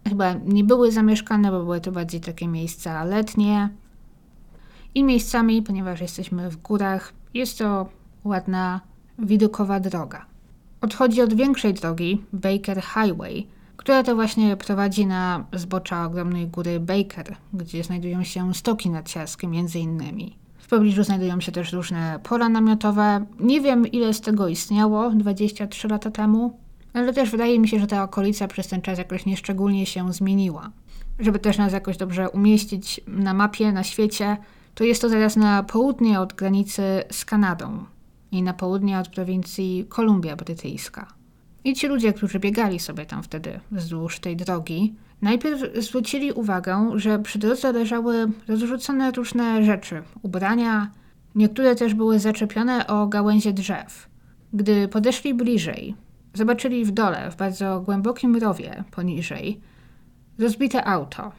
chyba 0.08 0.32
nie 0.32 0.64
były 0.64 0.92
zamieszkane, 0.92 1.50
bo 1.50 1.62
były 1.62 1.80
to 1.80 1.92
bardziej 1.92 2.20
takie 2.20 2.48
miejsca 2.48 3.04
letnie. 3.04 3.68
I 4.94 5.04
miejscami, 5.04 5.62
ponieważ 5.62 6.00
jesteśmy 6.00 6.50
w 6.50 6.56
górach, 6.56 7.12
jest 7.34 7.58
to 7.58 7.88
ładna, 8.24 8.80
widokowa 9.18 9.80
droga. 9.80 10.26
Odchodzi 10.80 11.22
od 11.22 11.34
większej 11.34 11.74
drogi, 11.74 12.24
Baker 12.32 12.82
Highway, 12.82 13.46
która 13.84 14.02
to 14.02 14.14
właśnie 14.14 14.56
prowadzi 14.56 15.06
na 15.06 15.44
zbocza 15.52 16.06
ogromnej 16.06 16.48
góry 16.48 16.80
Baker, 16.80 17.36
gdzie 17.52 17.84
znajdują 17.84 18.24
się 18.24 18.54
stoki 18.54 18.90
narciarskie 18.90 19.46
między 19.46 19.78
innymi. 19.78 20.36
W 20.58 20.68
pobliżu 20.68 21.04
znajdują 21.04 21.40
się 21.40 21.52
też 21.52 21.72
różne 21.72 22.20
pola 22.22 22.48
namiotowe. 22.48 23.26
Nie 23.40 23.60
wiem, 23.60 23.86
ile 23.86 24.14
z 24.14 24.20
tego 24.20 24.48
istniało 24.48 25.10
23 25.10 25.88
lata 25.88 26.10
temu, 26.10 26.58
ale 26.92 27.12
też 27.12 27.30
wydaje 27.30 27.60
mi 27.60 27.68
się, 27.68 27.80
że 27.80 27.86
ta 27.86 28.02
okolica 28.02 28.48
przez 28.48 28.68
ten 28.68 28.82
czas 28.82 28.98
jakoś 28.98 29.26
nieszczególnie 29.26 29.86
się 29.86 30.12
zmieniła. 30.12 30.70
Żeby 31.18 31.38
też 31.38 31.58
nas 31.58 31.72
jakoś 31.72 31.96
dobrze 31.96 32.30
umieścić 32.30 33.00
na 33.06 33.34
mapie, 33.34 33.72
na 33.72 33.82
świecie, 33.82 34.36
to 34.74 34.84
jest 34.84 35.02
to 35.02 35.08
teraz 35.08 35.36
na 35.36 35.62
południe 35.62 36.20
od 36.20 36.32
granicy 36.32 36.82
z 37.10 37.24
Kanadą 37.24 37.84
i 38.32 38.42
na 38.42 38.54
południe 38.54 38.98
od 38.98 39.08
prowincji 39.08 39.86
Kolumbia 39.88 40.36
Brytyjska. 40.36 41.23
I 41.64 41.74
ci 41.74 41.86
ludzie, 41.86 42.12
którzy 42.12 42.38
biegali 42.38 42.78
sobie 42.78 43.06
tam 43.06 43.22
wtedy 43.22 43.60
wzdłuż 43.70 44.20
tej 44.20 44.36
drogi, 44.36 44.94
najpierw 45.22 45.60
zwrócili 45.84 46.32
uwagę, 46.32 46.90
że 46.94 47.18
przy 47.18 47.38
drodze 47.38 47.72
leżały 47.72 48.26
rozrzucone 48.48 49.10
różne 49.10 49.64
rzeczy, 49.64 50.02
ubrania, 50.22 50.90
niektóre 51.34 51.74
też 51.74 51.94
były 51.94 52.18
zaczepione 52.18 52.86
o 52.86 53.06
gałęzie 53.06 53.52
drzew. 53.52 54.08
Gdy 54.52 54.88
podeszli 54.88 55.34
bliżej, 55.34 55.94
zobaczyli 56.34 56.84
w 56.84 56.90
dole, 56.90 57.30
w 57.30 57.36
bardzo 57.36 57.80
głębokim 57.80 58.36
rowie 58.36 58.84
poniżej, 58.90 59.60
rozbite 60.38 60.84
auto. 60.84 61.32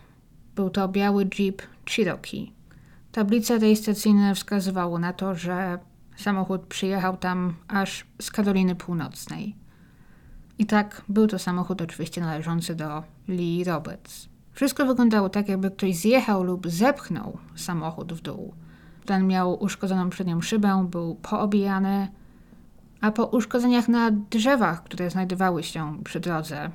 Był 0.56 0.70
to 0.70 0.88
biały 0.88 1.30
Jeep 1.40 1.62
Cherokee. 1.90 2.52
Tablice 3.12 3.60
rejestracyjne 3.60 4.36
wskazywały 4.36 5.00
na 5.00 5.14
to, 5.14 5.36
że 5.36 5.80
samochód 6.16 6.62
przyjechał 6.62 7.18
tam 7.18 7.54
aż 7.68 8.06
z 8.22 8.32
Karoliny 8.32 8.76
Północnej. 8.76 9.65
I 10.60 10.66
tak, 10.66 11.02
był 11.10 11.28
to 11.28 11.40
samochód 11.40 11.82
oczywiście 11.82 12.22
należący 12.22 12.76
do 12.76 13.04
Lee 13.28 13.64
Roberts. 13.64 14.30
Wszystko 14.54 14.86
wyglądało 14.86 15.30
tak, 15.30 15.50
jakby 15.50 15.72
ktoś 15.72 15.96
zjechał 15.96 16.44
lub 16.44 16.68
zepchnął 16.68 17.38
samochód 17.56 18.14
w 18.14 18.22
dół. 18.22 18.54
Ten 19.06 19.28
miał 19.28 19.64
uszkodzoną 19.64 20.10
przednią 20.10 20.42
szybę, 20.42 20.88
był 20.92 21.16
poobijany, 21.16 22.08
a 23.02 23.12
po 23.12 23.26
uszkodzeniach 23.26 23.88
na 23.88 24.12
drzewach, 24.12 24.84
które 24.84 25.10
znajdowały 25.10 25.64
się 25.64 26.04
przy 26.04 26.20
drodze 26.20 26.70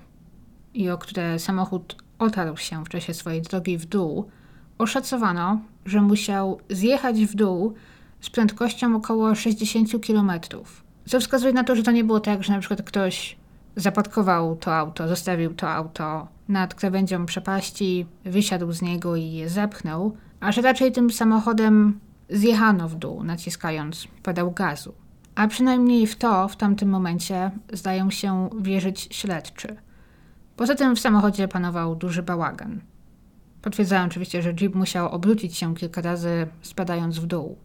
i 0.75 0.91
o 0.91 0.99
które 0.99 1.39
samochód 1.39 1.97
otarł 2.19 2.57
się 2.57 2.85
w 2.85 2.89
czasie 2.89 3.15
swojej 3.15 3.43
drogi 3.43 3.79
w 3.79 3.87
dół, 3.87 4.29
oszacowano, 4.79 5.61
że 5.85 6.01
musiał 6.01 6.61
zjechać 6.71 7.25
w 7.27 7.35
dół 7.35 7.75
z 8.21 8.31
prędkością 8.31 8.97
około 8.97 9.35
60 9.35 10.07
km. 10.07 10.33
Co 11.07 11.21
wskazuje 11.21 11.53
na 11.53 11.65
to, 11.65 11.77
że 11.77 11.83
to 11.83 11.91
nie 11.91 12.05
było 12.05 12.21
tak, 12.21 12.45
że 12.45 12.53
na 12.53 12.59
przykład 12.59 12.83
ktoś 12.83 13.40
zapadkował 13.77 14.57
to 14.57 14.75
auto, 14.75 15.09
zostawił 15.09 15.55
to 15.55 15.71
auto 15.71 16.29
nad 16.49 16.75
krawędzią 16.75 17.27
przepaści, 17.27 18.07
wysiadł 18.25 18.73
z 18.73 18.83
niego 18.83 19.17
i 19.17 19.33
je 19.33 19.49
zepchnął, 19.49 20.17
a 20.41 20.53
że 20.53 20.63
raczej 20.63 20.93
tym 20.93 21.11
samochodem 21.11 22.01
zjechano 22.29 22.89
w 22.89 22.95
dół, 22.95 23.25
naciskając 23.25 24.09
pedał 24.23 24.51
gazu. 24.51 24.95
A 25.35 25.49
przynajmniej 25.49 26.07
w 26.07 26.17
to 26.17 26.49
w 26.49 26.57
tamtym 26.57 26.89
momencie 26.89 27.51
zdają 27.73 28.11
się 28.11 28.51
wierzyć 28.61 29.09
śledczy. 29.11 29.77
Poza 30.57 30.75
tym 30.75 30.97
w 30.97 31.01
samochodzie 31.01 31.49
panował 31.49 31.97
duży 31.97 32.23
bałagan. 32.23 32.81
Potwierdzają 33.63 34.07
oczywiście, 34.07 34.43
że 34.43 34.55
Jeep 34.55 34.75
musiał 34.75 35.09
obrócić 35.09 35.57
się 35.57 35.75
kilka 35.75 36.01
razy, 36.01 36.47
spadając 36.63 37.19
w 37.19 37.27
dół. 37.27 37.57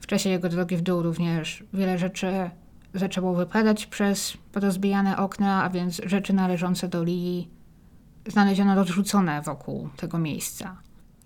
W 0.00 0.06
czasie 0.06 0.30
jego 0.30 0.48
drogi 0.48 0.76
w 0.76 0.80
dół 0.80 1.02
również 1.02 1.64
wiele 1.72 1.98
rzeczy 1.98 2.50
zaczęło 2.94 3.34
wypadać 3.34 3.86
przez 3.86 4.36
porozbijane 4.52 5.16
okna, 5.16 5.64
a 5.64 5.70
więc 5.70 6.00
rzeczy 6.06 6.32
należące 6.32 6.88
do 6.88 7.02
Lee 7.02 7.48
znaleziono 8.26 8.74
rozrzucone 8.74 9.42
wokół 9.42 9.88
tego 9.96 10.18
miejsca. 10.18 10.76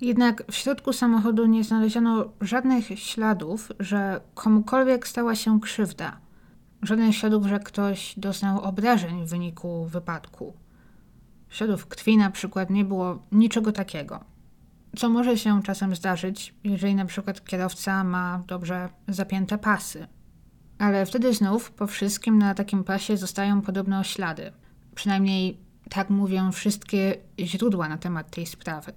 Jednak 0.01 0.43
w 0.51 0.55
środku 0.55 0.93
samochodu 0.93 1.47
nie 1.47 1.65
znaleziono 1.65 2.25
żadnych 2.41 2.87
śladów, 2.99 3.73
że 3.81 4.21
komukolwiek 4.35 5.09
stała 5.09 5.35
się 5.35 5.61
krzywda. 5.61 6.17
Żadnych 6.83 7.17
śladów, 7.17 7.47
że 7.47 7.59
ktoś 7.59 8.15
doznał 8.17 8.61
obrażeń 8.61 9.27
w 9.27 9.31
wyniku 9.31 9.85
wypadku. 9.85 10.55
Śladów 11.49 11.87
krwi 11.87 12.17
na 12.17 12.31
przykład 12.31 12.71
nie 12.71 12.85
było 12.85 13.19
niczego 13.33 13.73
takiego. 13.73 14.25
Co 14.97 15.09
może 15.09 15.39
się 15.39 15.63
czasem 15.63 15.95
zdarzyć, 15.95 16.55
jeżeli 16.65 16.95
na 16.95 17.05
przykład 17.05 17.45
kierowca 17.45 18.05
ma 18.05 18.43
dobrze 18.47 18.89
zapięte 19.09 19.59
pasy. 19.59 20.07
Ale 20.79 21.07
wtedy 21.07 21.35
znów 21.35 21.71
po 21.71 21.87
wszystkim 21.87 22.39
na 22.39 22.55
takim 22.55 22.85
pasie 22.85 23.17
zostają 23.17 23.63
podobno 23.63 24.05
ślady. 24.05 24.53
Przynajmniej 24.95 25.59
tak 25.91 26.11
mówią 26.11 26.53
wszystkie 26.53 27.15
źródła 27.41 27.89
na 27.89 27.99
temat 27.99 28.31
tej 28.31 28.47
sprawy. 28.47 28.93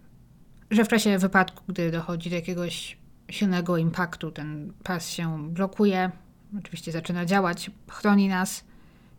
Że 0.72 0.86
w 0.86 0.88
czasie 0.88 1.18
wypadku, 1.18 1.64
gdy 1.68 1.92
dochodzi 1.92 2.30
do 2.30 2.36
jakiegoś 2.36 2.98
silnego 3.32 3.78
impaktu, 3.78 4.32
ten 4.32 4.74
pas 4.84 5.10
się 5.10 5.54
blokuje, 5.54 6.12
oczywiście 6.60 6.92
zaczyna 6.92 7.26
działać, 7.26 7.72
chroni 7.90 8.28
nas 8.28 8.64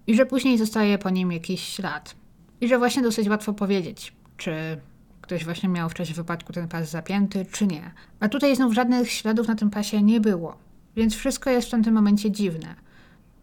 i 0.07 0.15
że 0.15 0.27
później 0.27 0.59
zostaje 0.59 0.99
po 0.99 1.11
nim 1.11 1.33
jakiś 1.33 1.63
ślad. 1.63 2.15
I 2.61 2.69
że 2.69 2.79
właśnie 2.79 3.03
dosyć 3.03 3.29
łatwo 3.29 3.53
powiedzieć, 3.53 4.13
czy 4.37 4.81
ktoś 5.21 5.45
właśnie 5.45 5.69
miał 5.69 5.89
w 5.89 5.95
czasie 5.95 6.15
wypadku 6.15 6.53
ten 6.53 6.69
pas 6.69 6.91
zapięty, 6.91 7.47
czy 7.53 7.67
nie. 7.67 7.91
A 8.21 8.29
tutaj 8.29 8.57
znów 8.57 8.75
żadnych 8.75 9.11
śladów 9.11 9.49
na 9.49 9.55
tym 9.55 9.71
pasie 9.71 10.03
nie 10.03 10.21
było. 10.21 10.68
Więc 10.99 11.15
wszystko 11.15 11.51
jest 11.51 11.69
w 11.69 11.85
tym 11.85 11.95
momencie 11.95 12.31
dziwne. 12.31 12.75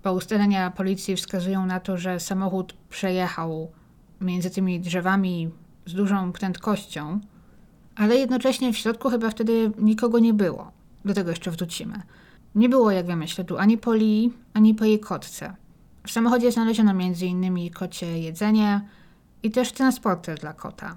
Bo 0.04 0.14
ustalenia 0.14 0.72
policji 0.72 1.16
wskazują 1.16 1.66
na 1.66 1.80
to, 1.80 1.98
że 1.98 2.20
samochód 2.20 2.74
przejechał 2.90 3.72
między 4.22 4.50
tymi 4.50 4.80
drzewami 4.80 5.50
z 5.86 5.94
dużą 5.94 6.32
prędkością, 6.32 7.20
ale 7.96 8.16
jednocześnie 8.16 8.74
w 8.74 8.78
środku 8.78 9.10
chyba 9.10 9.30
wtedy 9.30 9.72
nikogo 9.78 10.20
nie 10.20 10.34
było. 10.34 10.72
Do 11.06 11.14
tego 11.14 11.30
jeszcze 11.30 11.52
wrócimy. 11.52 12.02
Nie 12.56 12.70
było, 12.70 12.92
jak 12.92 13.08
wiemy, 13.08 13.28
śladu 13.28 13.58
ani 13.58 13.78
po 13.78 13.94
Lee, 13.94 14.34
ani 14.54 14.76
po 14.76 14.86
jej 14.86 15.00
kotce. 15.00 15.56
W 16.08 16.12
samochodzie 16.12 16.52
znaleziono 16.52 16.92
m.in. 16.92 17.70
kocie 17.70 18.20
jedzenie 18.20 18.82
i 19.44 19.52
też 19.52 19.72
transporter 19.72 20.40
dla 20.40 20.54
kota. 20.54 20.96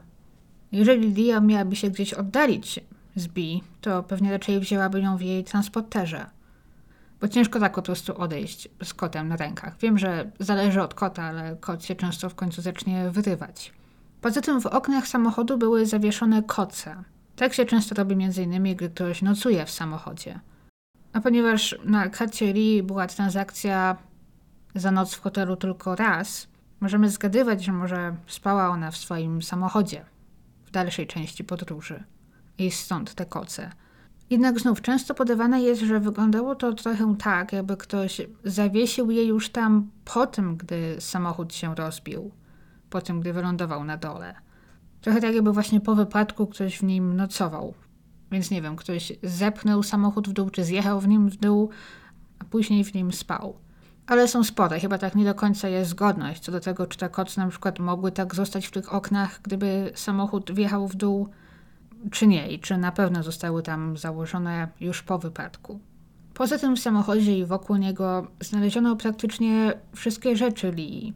Jeżeli 0.72 1.08
Lia 1.12 1.40
miałaby 1.40 1.76
się 1.76 1.90
gdzieś 1.90 2.14
oddalić 2.14 2.80
z 3.16 3.28
Bi, 3.28 3.62
to 3.80 4.02
pewnie 4.02 4.30
raczej 4.30 4.60
wzięłaby 4.60 5.00
ją 5.00 5.16
w 5.16 5.22
jej 5.22 5.44
transporterze 5.44 6.37
bo 7.20 7.28
ciężko 7.28 7.60
tak 7.60 7.74
po 7.74 7.82
prostu 7.82 8.18
odejść 8.20 8.68
z 8.84 8.94
kotem 8.94 9.28
na 9.28 9.36
rękach. 9.36 9.76
Wiem, 9.80 9.98
że 9.98 10.30
zależy 10.38 10.82
od 10.82 10.94
kota, 10.94 11.22
ale 11.22 11.56
kot 11.56 11.84
się 11.84 11.94
często 11.94 12.28
w 12.28 12.34
końcu 12.34 12.62
zacznie 12.62 13.10
wyrywać. 13.10 13.72
Poza 14.20 14.40
tym 14.40 14.60
w 14.60 14.66
oknach 14.66 15.08
samochodu 15.08 15.58
były 15.58 15.86
zawieszone 15.86 16.42
koce. 16.42 17.02
Tak 17.36 17.54
się 17.54 17.64
często 17.64 17.94
robi 17.94 18.14
m.in. 18.14 18.76
gdy 18.76 18.90
ktoś 18.90 19.22
nocuje 19.22 19.66
w 19.66 19.70
samochodzie. 19.70 20.40
A 21.12 21.20
ponieważ 21.20 21.78
na 21.84 22.08
karcie 22.08 22.52
Lee 22.52 22.82
była 22.82 23.06
transakcja 23.06 23.96
za 24.74 24.90
noc 24.90 25.14
w 25.14 25.20
hotelu 25.20 25.56
tylko 25.56 25.96
raz, 25.96 26.48
możemy 26.80 27.10
zgadywać, 27.10 27.64
że 27.64 27.72
może 27.72 28.16
spała 28.26 28.68
ona 28.68 28.90
w 28.90 28.96
swoim 28.96 29.42
samochodzie 29.42 30.04
w 30.66 30.70
dalszej 30.70 31.06
części 31.06 31.44
podróży. 31.44 32.04
I 32.58 32.70
stąd 32.70 33.14
te 33.14 33.26
koce. 33.26 33.70
Jednak 34.30 34.60
znów 34.60 34.82
często 34.82 35.14
podawane 35.14 35.62
jest, 35.62 35.82
że 35.82 36.00
wyglądało 36.00 36.54
to 36.54 36.72
trochę 36.72 37.16
tak, 37.18 37.52
jakby 37.52 37.76
ktoś 37.76 38.20
zawiesił 38.44 39.10
je 39.10 39.24
już 39.24 39.50
tam 39.50 39.90
po 40.04 40.26
tym, 40.26 40.56
gdy 40.56 40.96
samochód 40.98 41.54
się 41.54 41.74
rozbił, 41.74 42.30
po 42.90 43.00
tym, 43.00 43.20
gdy 43.20 43.32
wylądował 43.32 43.84
na 43.84 43.96
dole. 43.96 44.34
Trochę 45.00 45.20
tak, 45.20 45.34
jakby 45.34 45.52
właśnie 45.52 45.80
po 45.80 45.94
wypadku 45.94 46.46
ktoś 46.46 46.78
w 46.78 46.82
nim 46.82 47.16
nocował. 47.16 47.74
Więc 48.30 48.50
nie 48.50 48.62
wiem, 48.62 48.76
ktoś 48.76 49.12
zepchnął 49.22 49.82
samochód 49.82 50.28
w 50.28 50.32
dół, 50.32 50.50
czy 50.50 50.64
zjechał 50.64 51.00
w 51.00 51.08
nim 51.08 51.28
w 51.28 51.36
dół, 51.36 51.70
a 52.38 52.44
później 52.44 52.84
w 52.84 52.94
nim 52.94 53.12
spał. 53.12 53.58
Ale 54.06 54.28
są 54.28 54.44
spore, 54.44 54.80
chyba 54.80 54.98
tak 54.98 55.14
nie 55.14 55.24
do 55.24 55.34
końca 55.34 55.68
jest 55.68 55.90
zgodność 55.90 56.42
co 56.42 56.52
do 56.52 56.60
tego, 56.60 56.86
czy 56.86 56.98
te 56.98 57.08
koce 57.08 57.40
na 57.40 57.48
przykład 57.48 57.78
mogły 57.78 58.12
tak 58.12 58.34
zostać 58.34 58.66
w 58.66 58.70
tych 58.70 58.94
oknach, 58.94 59.40
gdyby 59.42 59.92
samochód 59.94 60.52
wjechał 60.52 60.88
w 60.88 60.96
dół, 60.96 61.28
czy 62.10 62.26
nie 62.26 62.52
i 62.52 62.58
czy 62.58 62.78
na 62.78 62.92
pewno 62.92 63.22
zostały 63.22 63.62
tam 63.62 63.96
założone 63.96 64.68
już 64.80 65.02
po 65.02 65.18
wypadku. 65.18 65.80
Poza 66.34 66.58
tym 66.58 66.76
w 66.76 66.80
samochodzie 66.80 67.38
i 67.38 67.44
wokół 67.44 67.76
niego 67.76 68.26
znaleziono 68.40 68.96
praktycznie 68.96 69.72
wszystkie 69.94 70.36
rzeczy 70.36 70.72
Lee. 70.72 71.12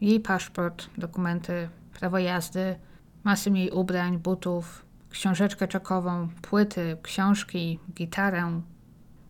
Jej 0.00 0.20
paszport, 0.20 0.86
dokumenty, 0.98 1.68
prawo 1.98 2.18
jazdy, 2.18 2.76
masy 3.24 3.50
jej 3.50 3.70
ubrań, 3.70 4.18
butów, 4.18 4.84
książeczkę 5.10 5.68
czekową, 5.68 6.28
płyty, 6.42 6.96
książki, 7.02 7.78
gitarę. 7.94 8.60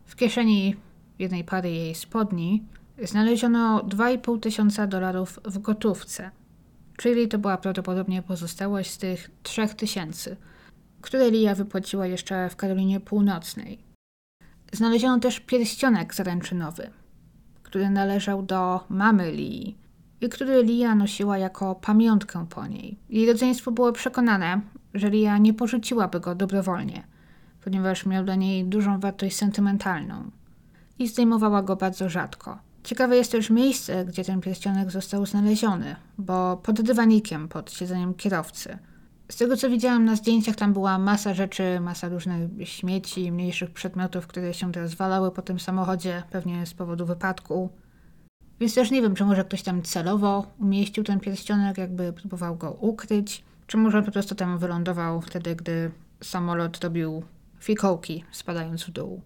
W 0.07 0.17
kieszeni 0.17 0.77
jednej 1.19 1.45
pary 1.45 1.71
jej 1.71 1.95
spodni 1.95 2.65
znaleziono 3.03 3.79
2,5 3.79 4.41
tysiąca 4.41 4.87
dolarów 4.87 5.41
w 5.45 5.59
gotówce, 5.59 6.31
czyli 6.97 7.29
to 7.29 7.39
była 7.39 7.57
prawdopodobnie 7.57 8.23
pozostałość 8.23 8.91
z 8.91 8.99
tych 8.99 9.31
3 9.43 9.69
tysięcy– 9.69 10.37
które 11.01 11.31
Lia 11.31 11.55
wypłaciła 11.55 12.07
jeszcze 12.07 12.51
w 12.51 12.57
Karolinie 12.57 13.01
Północnej. 13.01 13.79
Znaleziono 14.73 15.19
też 15.19 15.41
pierścionek 15.41 16.15
zaręczynowy, 16.15 16.91
który 17.63 17.91
należał 17.91 18.43
do 18.43 18.81
mamy 18.89 19.33
Lee. 19.33 19.77
i 20.21 20.29
który 20.29 20.63
Lia 20.63 20.95
nosiła 20.95 21.39
jako 21.39 21.75
pamiątkę 21.75 22.47
po 22.51 22.67
niej. 22.67 22.99
Jej 23.09 23.27
rodzeństwo 23.27 23.73
było 23.73 23.93
przekonane, 23.93 24.61
że 24.95 25.11
Lia 25.11 25.39
nie 25.39 25.55
porzuciłaby 25.55 26.21
go 26.21 26.35
dobrowolnie, 26.35 27.05
ponieważ 27.65 28.07
miał 28.07 28.25
dla 28.25 28.35
niej 28.35 28.65
dużą 28.65 29.01
wartość 29.01 29.37
sentymentalną 29.37 30.31
i 30.99 31.09
zdejmowała 31.09 31.63
go 31.63 31.77
bardzo 31.77 32.09
rzadko. 32.09 32.59
Ciekawe 32.85 33.17
jest 33.17 33.33
też 33.33 33.51
miejsce, 33.51 34.05
gdzie 34.05 34.25
ten 34.25 34.41
pierścionek 34.41 34.91
został 34.91 35.27
znaleziony, 35.27 35.97
bo 36.19 36.57
pod 36.57 36.81
dywanikiem, 36.81 37.49
pod 37.49 37.73
siedzeniem 37.73 38.15
kierowcy. 38.15 38.79
Z 39.31 39.37
tego 39.37 39.57
co 39.57 39.71
widziałam 39.71 40.05
na 40.05 40.17
zdjęciach, 40.17 40.57
tam 40.57 40.73
była 40.73 40.99
masa 40.99 41.35
rzeczy, 41.35 41.81
masa 41.81 42.09
różnych 42.09 42.69
śmieci, 42.69 43.33
mniejszych 43.33 43.71
przedmiotów, 43.71 44.27
które 44.27 44.55
się 44.55 44.73
teraz 44.73 44.95
walały 44.95 45.31
po 45.31 45.43
tym 45.43 45.61
samochodzie, 45.61 46.23
pewnie 46.31 46.67
z 46.67 46.75
powodu 46.75 47.07
wypadku. 47.07 47.71
Więc 48.61 48.75
też 48.75 48.91
nie 48.91 49.03
wiem, 49.03 49.15
czy 49.15 49.25
może 49.25 49.45
ktoś 49.45 49.63
tam 49.63 49.83
celowo 49.83 50.47
umieścił 50.59 51.05
ten 51.05 51.21
pierścionek, 51.21 51.79
jakby 51.79 52.13
próbował 52.13 52.57
go 52.57 52.71
ukryć, 52.73 53.45
czy 53.67 53.77
może 53.77 54.03
po 54.03 54.13
prostu 54.13 54.35
tam 54.35 54.59
wylądował 54.59 55.21
wtedy, 55.21 55.57
gdy 55.57 55.91
samolot 56.23 56.85
robił 56.85 57.23
fikołki, 57.61 58.25
spadając 58.31 58.85
w 58.85 58.91
dół. 58.91 59.21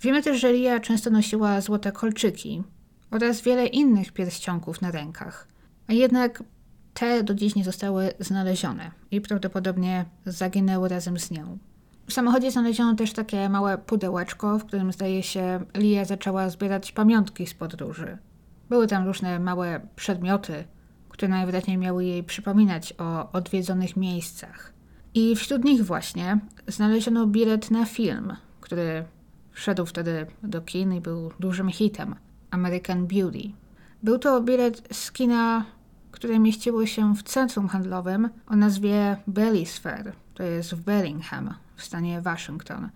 Wiemy 0.00 0.22
też, 0.22 0.40
że 0.40 0.52
Lia 0.52 0.80
często 0.80 1.10
nosiła 1.10 1.60
złote 1.60 1.92
kolczyki 1.92 2.62
oraz 3.10 3.40
wiele 3.40 3.66
innych 3.66 4.12
pierścionków 4.12 4.82
na 4.82 4.90
rękach, 4.90 5.48
a 5.86 5.92
jednak 5.92 6.42
te 6.94 7.22
do 7.22 7.34
dziś 7.34 7.54
nie 7.54 7.64
zostały 7.64 8.12
znalezione 8.20 8.90
i 9.10 9.20
prawdopodobnie 9.20 10.04
zaginęły 10.26 10.88
razem 10.88 11.18
z 11.18 11.30
nią. 11.30 11.58
W 12.06 12.12
samochodzie 12.12 12.50
znaleziono 12.50 12.94
też 12.94 13.12
takie 13.12 13.48
małe 13.48 13.78
pudełeczko, 13.78 14.58
w 14.58 14.64
którym 14.64 14.92
zdaje 14.92 15.22
się 15.22 15.60
Lia 15.74 16.04
zaczęła 16.04 16.50
zbierać 16.50 16.92
pamiątki 16.92 17.46
z 17.46 17.54
podróży. 17.54 18.18
Były 18.68 18.86
tam 18.86 19.06
różne 19.06 19.38
małe 19.38 19.80
przedmioty, 19.96 20.64
które 21.08 21.28
najwyraźniej 21.28 21.78
miały 21.78 22.04
jej 22.04 22.24
przypominać 22.24 22.94
o 22.98 23.32
odwiedzonych 23.32 23.96
miejscach. 23.96 24.72
I 25.14 25.36
wśród 25.36 25.64
nich 25.64 25.84
właśnie 25.84 26.38
znaleziono 26.66 27.26
bilet 27.26 27.70
na 27.70 27.84
film, 27.84 28.32
który 28.60 29.04
wszedł 29.52 29.86
wtedy 29.86 30.26
do 30.42 30.60
kin 30.60 30.92
i 30.92 31.00
był 31.00 31.30
dużym 31.40 31.70
hitem 31.70 32.14
American 32.50 33.06
Beauty. 33.06 33.50
Był 34.02 34.18
to 34.18 34.40
bilet 34.40 34.88
z 34.92 35.12
kina, 35.12 35.64
które 36.24 36.38
mieściło 36.38 36.86
się 36.86 37.14
w 37.14 37.22
centrum 37.22 37.68
handlowym 37.68 38.28
o 38.46 38.56
nazwie 38.56 39.16
Belly's 39.28 39.78
Fair. 39.80 40.12
To 40.34 40.42
jest 40.42 40.74
w 40.74 40.80
Bellingham 40.80 41.54
w 41.76 41.82
stanie 41.82 42.20
Waszyngton. 42.20 42.88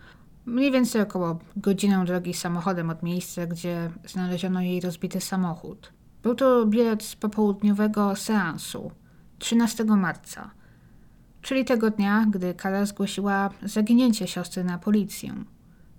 Mniej 0.47 0.73
więcej 0.73 1.03
około 1.03 1.39
godzinę 1.57 2.05
drogi 2.05 2.35
samochodem 2.35 2.91
od 2.91 3.03
miejsca, 3.03 3.47
gdzie 3.47 3.91
znaleziono 4.07 4.61
jej 4.61 4.81
rozbity 4.81 5.21
samochód. 5.21 5.93
Był 6.23 6.35
to 6.35 6.67
bilet 6.67 7.03
z 7.03 7.17
popołudniowego 7.17 8.17
seansu 8.17 8.91
13 9.39 9.85
marca, 9.85 10.51
czyli 11.43 11.65
tego 11.65 11.91
dnia, 11.91 12.27
gdy 12.31 12.55
Kara 12.55 12.87
zgłosiła 12.87 13.51
zaginięcie 13.63 14.27
siostry 14.27 14.65
na 14.65 14.79
policję 14.79 15.35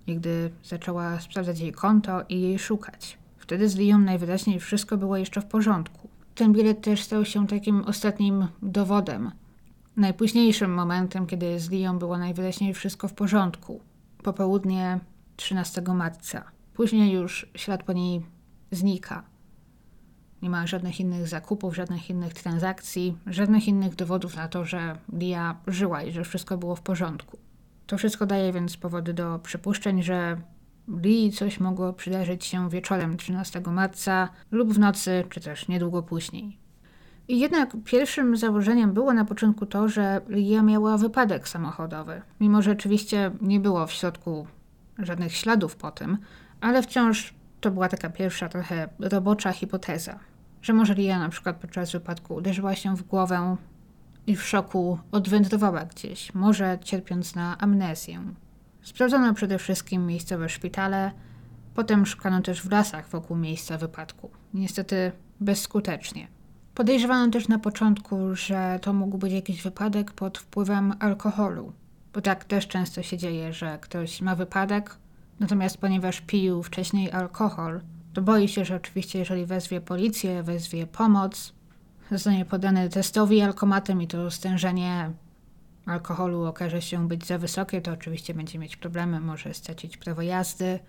i 0.07 0.15
gdy 0.15 0.51
zaczęła 0.63 1.19
sprawdzać 1.19 1.59
jej 1.59 1.71
konto 1.71 2.23
i 2.29 2.41
jej 2.41 2.59
szukać. 2.59 3.17
Wtedy 3.37 3.69
z 3.69 3.75
Lią 3.75 3.97
najwyraźniej 3.97 4.59
wszystko 4.59 4.97
było 4.97 5.17
jeszcze 5.17 5.41
w 5.41 5.45
porządku. 5.45 6.08
Ten 6.39 6.53
bilet 6.53 6.81
też 6.81 7.03
stał 7.03 7.25
się 7.25 7.47
takim 7.47 7.81
ostatnim 7.81 8.47
dowodem, 8.61 9.31
najpóźniejszym 9.95 10.73
momentem, 10.73 11.25
kiedy 11.25 11.59
z 11.59 11.69
Lią 11.69 11.99
było 11.99 12.17
najwyraźniej 12.17 12.73
wszystko 12.73 13.07
w 13.07 13.13
porządku. 13.13 13.81
Popołudnie 14.23 14.99
13 15.35 15.81
marca. 15.81 16.43
Później 16.73 17.13
już 17.13 17.49
ślad 17.55 17.83
po 17.83 17.93
niej 17.93 18.25
znika. 18.71 19.23
Nie 20.41 20.49
ma 20.49 20.67
żadnych 20.67 20.99
innych 20.99 21.27
zakupów, 21.27 21.75
żadnych 21.75 22.09
innych 22.09 22.33
transakcji, 22.33 23.17
żadnych 23.27 23.67
innych 23.67 23.95
dowodów 23.95 24.35
na 24.35 24.47
to, 24.47 24.65
że 24.65 24.97
Lia 25.13 25.55
żyła 25.67 26.03
i 26.03 26.11
że 26.11 26.23
wszystko 26.23 26.57
było 26.57 26.75
w 26.75 26.81
porządku. 26.81 27.37
To 27.87 27.97
wszystko 27.97 28.25
daje 28.25 28.53
więc 28.53 28.77
powody 28.77 29.13
do 29.13 29.39
przypuszczeń, 29.39 30.03
że 30.03 30.41
Lee 30.89 31.31
coś 31.31 31.59
mogło 31.59 31.93
przydarzyć 31.93 32.45
się 32.45 32.69
wieczorem 32.69 33.17
13 33.17 33.61
marca 33.61 34.29
lub 34.51 34.73
w 34.73 34.79
nocy, 34.79 35.23
czy 35.29 35.41
też 35.41 35.67
niedługo 35.67 36.03
później. 36.03 36.57
I 37.27 37.39
jednak 37.39 37.77
pierwszym 37.85 38.37
założeniem 38.37 38.93
było 38.93 39.13
na 39.13 39.25
początku 39.25 39.65
to, 39.65 39.89
że 39.89 40.21
Lia 40.29 40.61
miała 40.61 40.97
wypadek 40.97 41.47
samochodowy, 41.47 42.21
mimo 42.39 42.61
że 42.61 42.71
oczywiście 42.71 43.31
nie 43.41 43.59
było 43.59 43.87
w 43.87 43.91
środku 43.91 44.47
żadnych 44.99 45.35
śladów 45.35 45.75
po 45.75 45.91
tym, 45.91 46.17
ale 46.61 46.81
wciąż 46.81 47.33
to 47.61 47.71
była 47.71 47.89
taka 47.89 48.09
pierwsza 48.09 48.49
trochę 48.49 48.89
robocza 48.99 49.51
hipoteza, 49.51 50.19
że 50.61 50.73
może 50.73 50.93
Lia 50.93 51.19
na 51.19 51.29
przykład 51.29 51.57
podczas 51.57 51.91
wypadku 51.91 52.35
uderzyła 52.35 52.75
się 52.75 52.95
w 52.95 53.03
głowę 53.03 53.55
i 54.27 54.35
w 54.35 54.43
szoku 54.43 54.99
odwędrowała 55.11 55.85
gdzieś, 55.85 56.33
może 56.33 56.77
cierpiąc 56.81 57.35
na 57.35 57.57
amnezję. 57.57 58.23
Sprawdzono 58.89 59.33
przede 59.33 59.57
wszystkim 59.57 60.05
miejscowe 60.05 60.49
szpitale, 60.49 61.11
potem 61.75 62.05
szukano 62.05 62.41
też 62.41 62.61
w 62.61 62.71
lasach 62.71 63.09
wokół 63.09 63.37
miejsca 63.37 63.77
wypadku. 63.77 64.29
Niestety 64.53 65.11
bezskutecznie. 65.39 66.27
Podejrzewano 66.75 67.31
też 67.31 67.47
na 67.47 67.59
początku, 67.59 68.35
że 68.35 68.79
to 68.81 68.93
mógł 68.93 69.17
być 69.17 69.33
jakiś 69.33 69.61
wypadek 69.61 70.11
pod 70.11 70.37
wpływem 70.37 70.93
alkoholu, 70.99 71.73
bo 72.13 72.21
tak 72.21 72.45
też 72.45 72.67
często 72.67 73.03
się 73.03 73.17
dzieje, 73.17 73.53
że 73.53 73.77
ktoś 73.81 74.21
ma 74.21 74.35
wypadek, 74.35 74.97
natomiast 75.39 75.77
ponieważ 75.77 76.21
pił 76.21 76.63
wcześniej 76.63 77.11
alkohol, 77.11 77.81
to 78.13 78.21
boi 78.21 78.47
się, 78.47 78.65
że 78.65 78.75
oczywiście 78.75 79.19
jeżeli 79.19 79.45
wezwie 79.45 79.81
policję, 79.81 80.43
wezwie 80.43 80.87
pomoc, 80.87 81.53
zostanie 82.11 82.45
podany 82.45 82.89
testowi 82.89 83.41
alkomatem 83.41 84.01
i 84.01 84.07
to 84.07 84.31
stężenie 84.31 85.11
alkoholu 85.89 86.45
okaże 86.45 86.81
się 86.81 87.07
być 87.07 87.25
za 87.25 87.37
wysokie, 87.37 87.81
to 87.81 87.91
oczywiście 87.91 88.33
będzie 88.33 88.59
mieć 88.59 88.77
problemy, 88.77 89.19
może 89.19 89.53
stracić 89.53 89.97
prawo 89.97 90.21
jazdy. 90.21 90.79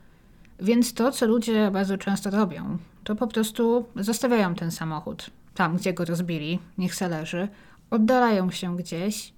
Więc 0.60 0.94
to, 0.94 1.12
co 1.12 1.26
ludzie 1.26 1.70
bardzo 1.70 1.98
często 1.98 2.30
robią, 2.30 2.78
to 3.04 3.14
po 3.14 3.26
prostu 3.26 3.86
zostawiają 3.96 4.54
ten 4.54 4.70
samochód 4.70 5.30
tam, 5.54 5.76
gdzie 5.76 5.92
go 5.92 6.04
rozbili, 6.04 6.58
niech 6.78 6.94
se 6.94 7.08
leży, 7.08 7.48
oddalają 7.90 8.50
się 8.50 8.76
gdzieś 8.76 9.32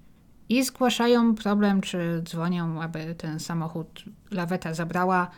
i 0.49 0.65
zgłaszają 0.65 1.35
problem, 1.35 1.81
czy 1.81 2.23
dzwonią, 2.25 2.83
aby 2.83 3.15
ten 3.15 3.41
samochód 3.41 4.05
laweta 4.31 4.75
zabrała, 4.75 5.31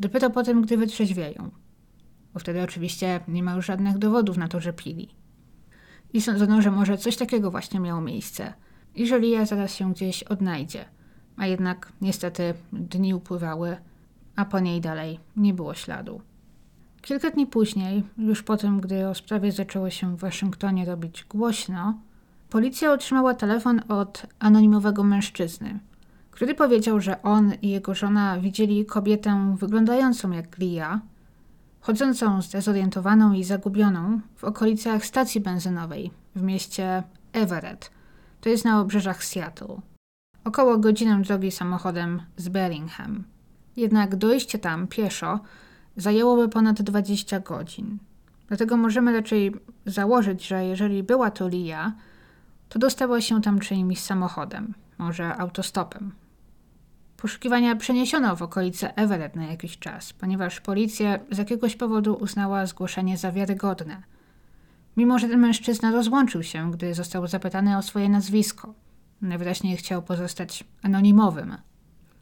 dopiero 0.00 0.30
potem, 0.30 0.62
gdy 0.62 0.76
wytrzeźwieją. 0.76 1.50
Bo 2.34 2.40
wtedy 2.40 2.62
oczywiście 2.62 3.20
nie 3.28 3.42
ma 3.42 3.54
już 3.54 3.66
żadnych 3.66 3.98
dowodów 3.98 4.36
na 4.36 4.48
to, 4.48 4.60
że 4.60 4.72
pili. 4.72 5.08
I 6.12 6.20
sądzono, 6.20 6.62
że 6.62 6.70
może 6.70 6.98
coś 6.98 7.16
takiego 7.16 7.50
właśnie 7.50 7.80
miało 7.80 8.00
miejsce. 8.00 8.52
I 8.94 9.06
że 9.06 9.18
Lia 9.18 9.46
zaraz 9.46 9.74
się 9.74 9.92
gdzieś 9.92 10.22
odnajdzie. 10.22 10.84
A 11.36 11.46
jednak 11.46 11.92
niestety 12.00 12.54
dni 12.72 13.14
upływały, 13.14 13.76
a 14.36 14.44
po 14.44 14.60
niej 14.60 14.80
dalej 14.80 15.20
nie 15.36 15.54
było 15.54 15.74
śladu. 15.74 16.20
Kilka 17.02 17.30
dni 17.30 17.46
później, 17.46 18.02
już 18.18 18.42
po 18.42 18.56
tym, 18.56 18.80
gdy 18.80 19.08
o 19.08 19.14
sprawie 19.14 19.52
zaczęło 19.52 19.90
się 19.90 20.16
w 20.16 20.20
Waszyngtonie 20.20 20.84
robić 20.84 21.24
głośno, 21.24 21.98
policja 22.50 22.92
otrzymała 22.92 23.34
telefon 23.34 23.80
od 23.88 24.26
anonimowego 24.38 25.04
mężczyzny, 25.04 25.78
który 26.30 26.54
powiedział, 26.54 27.00
że 27.00 27.22
on 27.22 27.52
i 27.62 27.70
jego 27.70 27.94
żona 27.94 28.40
widzieli 28.40 28.86
kobietę 28.86 29.56
wyglądającą 29.58 30.30
jak 30.30 30.58
Lia, 30.58 31.00
chodzącą 31.80 32.42
zdezorientowaną 32.42 33.32
i 33.32 33.44
zagubioną 33.44 34.20
w 34.36 34.44
okolicach 34.44 35.06
stacji 35.06 35.40
benzynowej 35.40 36.10
w 36.34 36.42
mieście 36.42 37.02
Everett, 37.32 37.90
to 38.40 38.48
jest 38.48 38.64
na 38.64 38.80
obrzeżach 38.80 39.24
Seattle. 39.24 39.80
Około 40.44 40.78
godzinę 40.78 41.22
drogi 41.22 41.50
samochodem 41.50 42.22
z 42.36 42.48
Bellingham. 42.48 43.24
Jednak 43.76 44.16
dojście 44.16 44.58
tam 44.58 44.86
pieszo 44.86 45.40
zajęłoby 45.96 46.48
ponad 46.48 46.82
20 46.82 47.40
godzin. 47.40 47.98
Dlatego 48.48 48.76
możemy 48.76 49.12
raczej 49.12 49.54
założyć, 49.86 50.46
że 50.46 50.64
jeżeli 50.64 51.02
była 51.02 51.30
to 51.30 51.48
Lia, 51.48 51.92
to 52.68 52.78
dostała 52.78 53.20
się 53.20 53.42
tam 53.42 53.58
czyimś 53.58 54.00
samochodem, 54.00 54.74
może 54.98 55.36
autostopem. 55.36 56.12
Poszukiwania 57.16 57.76
przeniesiono 57.76 58.36
w 58.36 58.42
okolice 58.42 58.96
Everett 58.96 59.36
na 59.36 59.46
jakiś 59.46 59.78
czas, 59.78 60.12
ponieważ 60.12 60.60
policja 60.60 61.18
z 61.30 61.38
jakiegoś 61.38 61.76
powodu 61.76 62.14
uznała 62.14 62.66
zgłoszenie 62.66 63.16
za 63.16 63.32
wiarygodne. 63.32 64.02
Mimo, 64.96 65.18
że 65.18 65.28
ten 65.28 65.40
mężczyzna 65.40 65.90
rozłączył 65.90 66.42
się, 66.42 66.70
gdy 66.70 66.94
został 66.94 67.26
zapytany 67.26 67.76
o 67.76 67.82
swoje 67.82 68.08
nazwisko. 68.08 68.74
Najwyraźniej 69.20 69.76
chciał 69.76 70.02
pozostać 70.02 70.64
anonimowym. 70.82 71.56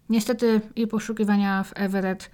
Niestety 0.08 0.60
i 0.76 0.86
poszukiwania 0.86 1.62
w 1.62 1.72
Everett 1.74 2.30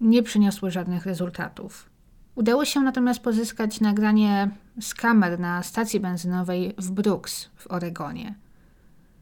nie 0.00 0.22
przyniosły 0.22 0.70
żadnych 0.70 1.06
rezultatów. 1.06 1.90
Udało 2.34 2.64
się 2.64 2.80
natomiast 2.80 3.20
pozyskać 3.20 3.80
nagranie 3.80 4.50
z 4.80 4.94
kamer 4.94 5.40
na 5.40 5.62
stacji 5.62 6.00
benzynowej 6.00 6.74
w 6.78 6.90
Brooks 6.90 7.50
w 7.56 7.66
Oregonie. 7.66 8.34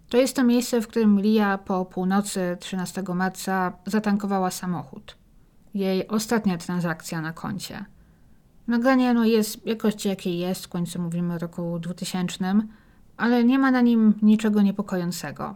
To 0.08 0.16
jest 0.16 0.36
to 0.36 0.44
miejsce, 0.44 0.80
w 0.80 0.88
którym 0.88 1.20
Lia 1.20 1.58
po 1.58 1.84
północy 1.84 2.56
13 2.60 3.02
marca 3.14 3.72
zatankowała 3.86 4.50
samochód. 4.50 5.16
Jej 5.74 6.08
ostatnia 6.08 6.58
transakcja 6.58 7.20
na 7.20 7.32
koncie. 7.32 7.84
Nagranie 8.66 9.14
no, 9.14 9.24
jest 9.24 9.66
jakości 9.66 10.08
jakiej 10.08 10.38
jest, 10.38 10.64
w 10.64 10.68
końcu 10.68 11.02
mówimy 11.02 11.34
o 11.34 11.38
roku 11.38 11.78
2000, 11.78 12.60
ale 13.16 13.44
nie 13.44 13.58
ma 13.58 13.70
na 13.70 13.80
nim 13.80 14.14
niczego 14.22 14.62
niepokojącego. 14.62 15.54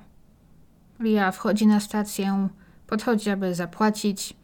Lia 1.01 1.31
wchodzi 1.31 1.67
na 1.67 1.81
stację, 1.81 2.49
podchodzi, 2.87 3.31
aby 3.31 3.55
zapłacić, 3.55 4.37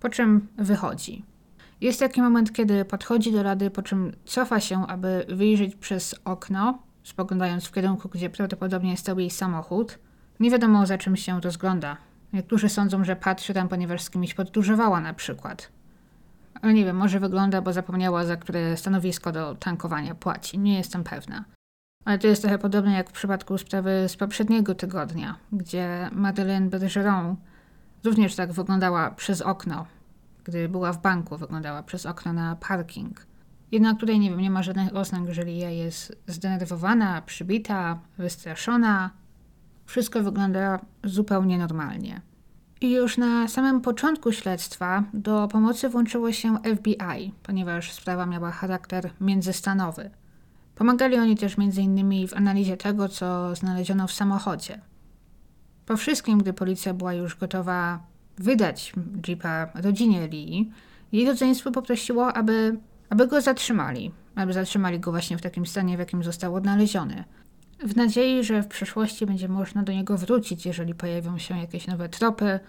po 0.00 0.08
czym 0.08 0.48
wychodzi. 0.56 1.24
Jest 1.80 2.00
taki 2.00 2.22
moment, 2.22 2.52
kiedy 2.52 2.84
podchodzi 2.84 3.32
do 3.32 3.42
rady, 3.42 3.70
po 3.70 3.82
czym 3.82 4.12
cofa 4.24 4.60
się, 4.60 4.86
aby 4.86 5.26
wyjrzeć 5.28 5.76
przez 5.76 6.14
okno, 6.24 6.82
spoglądając 7.02 7.64
w 7.64 7.72
kierunku, 7.72 8.08
gdzie 8.08 8.30
prawdopodobnie 8.30 8.96
stał 8.96 9.18
jej 9.18 9.30
samochód. 9.30 9.98
Nie 10.40 10.50
wiadomo, 10.50 10.86
za 10.86 10.98
czym 10.98 11.16
się 11.16 11.40
rozgląda. 11.40 11.96
Niektórzy 12.32 12.68
sądzą, 12.68 13.04
że 13.04 13.16
patrzy 13.16 13.54
tam, 13.54 13.68
ponieważ 13.68 14.02
z 14.02 14.10
kimś 14.10 14.34
podróżowała 14.34 15.00
na 15.00 15.14
przykład. 15.14 15.72
Ale 16.62 16.74
nie 16.74 16.84
wiem, 16.84 16.96
może 16.96 17.20
wygląda, 17.20 17.62
bo 17.62 17.72
zapomniała, 17.72 18.24
za 18.24 18.36
które 18.36 18.76
stanowisko 18.76 19.32
do 19.32 19.54
tankowania 19.54 20.14
płaci. 20.14 20.58
Nie 20.58 20.76
jestem 20.76 21.04
pewna. 21.04 21.44
Ale 22.04 22.18
to 22.18 22.26
jest 22.26 22.42
trochę 22.42 22.58
podobne 22.58 22.92
jak 22.92 23.08
w 23.08 23.12
przypadku 23.12 23.58
sprawy 23.58 24.04
z 24.08 24.16
poprzedniego 24.16 24.74
tygodnia, 24.74 25.36
gdzie 25.52 26.10
Madeleine 26.12 26.70
Bergeron 26.70 27.36
również 28.04 28.34
tak 28.34 28.52
wyglądała 28.52 29.10
przez 29.10 29.40
okno. 29.40 29.86
Gdy 30.44 30.68
była 30.68 30.92
w 30.92 31.02
banku, 31.02 31.36
wyglądała 31.36 31.82
przez 31.82 32.06
okno 32.06 32.32
na 32.32 32.56
parking. 32.56 33.26
Jednak 33.72 34.00
tutaj 34.00 34.18
nie 34.18 34.30
wiem, 34.30 34.40
nie 34.40 34.50
ma 34.50 34.62
żadnych 34.62 34.96
oznak, 34.96 35.22
jeżeli 35.26 35.58
ja 35.58 35.70
jest 35.70 36.22
zdenerwowana, 36.26 37.22
przybita, 37.22 37.98
wystraszona. 38.18 39.10
Wszystko 39.86 40.22
wygląda 40.22 40.80
zupełnie 41.04 41.58
normalnie. 41.58 42.20
Już 42.82 43.18
na 43.18 43.48
samym 43.48 43.80
początku 43.80 44.32
śledztwa 44.32 45.04
do 45.14 45.48
pomocy 45.48 45.88
włączyło 45.88 46.32
się 46.32 46.58
FBI, 46.76 47.32
ponieważ 47.42 47.92
sprawa 47.92 48.26
miała 48.26 48.50
charakter 48.50 49.10
międzystanowy. 49.20 50.10
Pomagali 50.74 51.18
oni 51.18 51.36
też 51.36 51.56
m.in. 51.58 52.28
w 52.28 52.34
analizie 52.34 52.76
tego, 52.76 53.08
co 53.08 53.54
znaleziono 53.54 54.06
w 54.06 54.12
samochodzie. 54.12 54.80
Po 55.86 55.96
wszystkim, 55.96 56.38
gdy 56.38 56.52
policja 56.52 56.94
była 56.94 57.14
już 57.14 57.36
gotowa 57.36 58.00
wydać 58.38 58.92
Jeepa 59.28 59.68
rodzinie 59.74 60.28
Lee, 60.28 60.70
jej 61.12 61.26
rodzeństwo 61.26 61.70
poprosiło, 61.70 62.32
aby, 62.32 62.78
aby 63.10 63.26
go 63.26 63.40
zatrzymali, 63.40 64.10
aby 64.34 64.52
zatrzymali 64.52 65.00
go 65.00 65.10
właśnie 65.10 65.38
w 65.38 65.42
takim 65.42 65.66
stanie, 65.66 65.96
w 65.96 66.00
jakim 66.00 66.24
został 66.24 66.54
odnaleziony. 66.54 67.24
W 67.84 67.96
nadziei, 67.96 68.44
że 68.44 68.62
w 68.62 68.68
przyszłości 68.68 69.26
będzie 69.26 69.48
można 69.48 69.82
do 69.82 69.92
niego 69.92 70.18
wrócić, 70.18 70.66
jeżeli 70.66 70.94
pojawią 70.94 71.38
się 71.38 71.58
jakieś 71.58 71.86
nowe 71.86 72.08
tropy, 72.08 72.60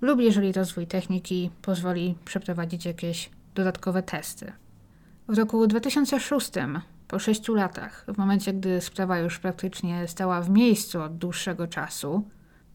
lub 0.00 0.20
jeżeli 0.20 0.52
rozwój 0.52 0.86
techniki 0.86 1.50
pozwoli 1.62 2.14
przeprowadzić 2.24 2.84
jakieś 2.84 3.30
dodatkowe 3.54 4.02
testy. 4.02 4.52
W 5.28 5.38
roku 5.38 5.66
2006 5.66 6.50
po 7.08 7.18
sześciu 7.18 7.54
latach, 7.54 8.04
w 8.14 8.18
momencie 8.18 8.52
gdy 8.52 8.80
sprawa 8.80 9.18
już 9.18 9.38
praktycznie 9.38 10.08
stała 10.08 10.40
w 10.40 10.50
miejscu 10.50 11.02
od 11.02 11.18
dłuższego 11.18 11.66
czasu, 11.66 12.28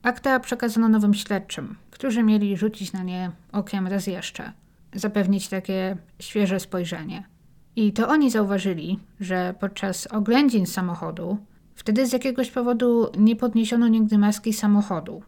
akta 0.03 0.39
przekazano 0.39 0.89
nowym 0.89 1.13
śledczym, 1.13 1.75
którzy 1.91 2.23
mieli 2.23 2.57
rzucić 2.57 2.93
na 2.93 3.03
nie 3.03 3.31
okiem 3.51 3.87
raz 3.87 4.07
jeszcze, 4.07 4.51
zapewnić 4.93 5.47
takie 5.47 5.97
świeże 6.19 6.59
spojrzenie. 6.59 7.23
I 7.75 7.93
to 7.93 8.07
oni 8.07 8.31
zauważyli, 8.31 8.99
że 9.19 9.55
podczas 9.59 10.07
oględzin 10.07 10.65
samochodu 10.65 11.37
wtedy 11.75 12.07
z 12.07 12.13
jakiegoś 12.13 12.51
powodu 12.51 13.11
nie 13.17 13.35
podniesiono 13.35 13.87
nigdy 13.87 14.17
maski 14.17 14.53
samochodu. 14.53 15.23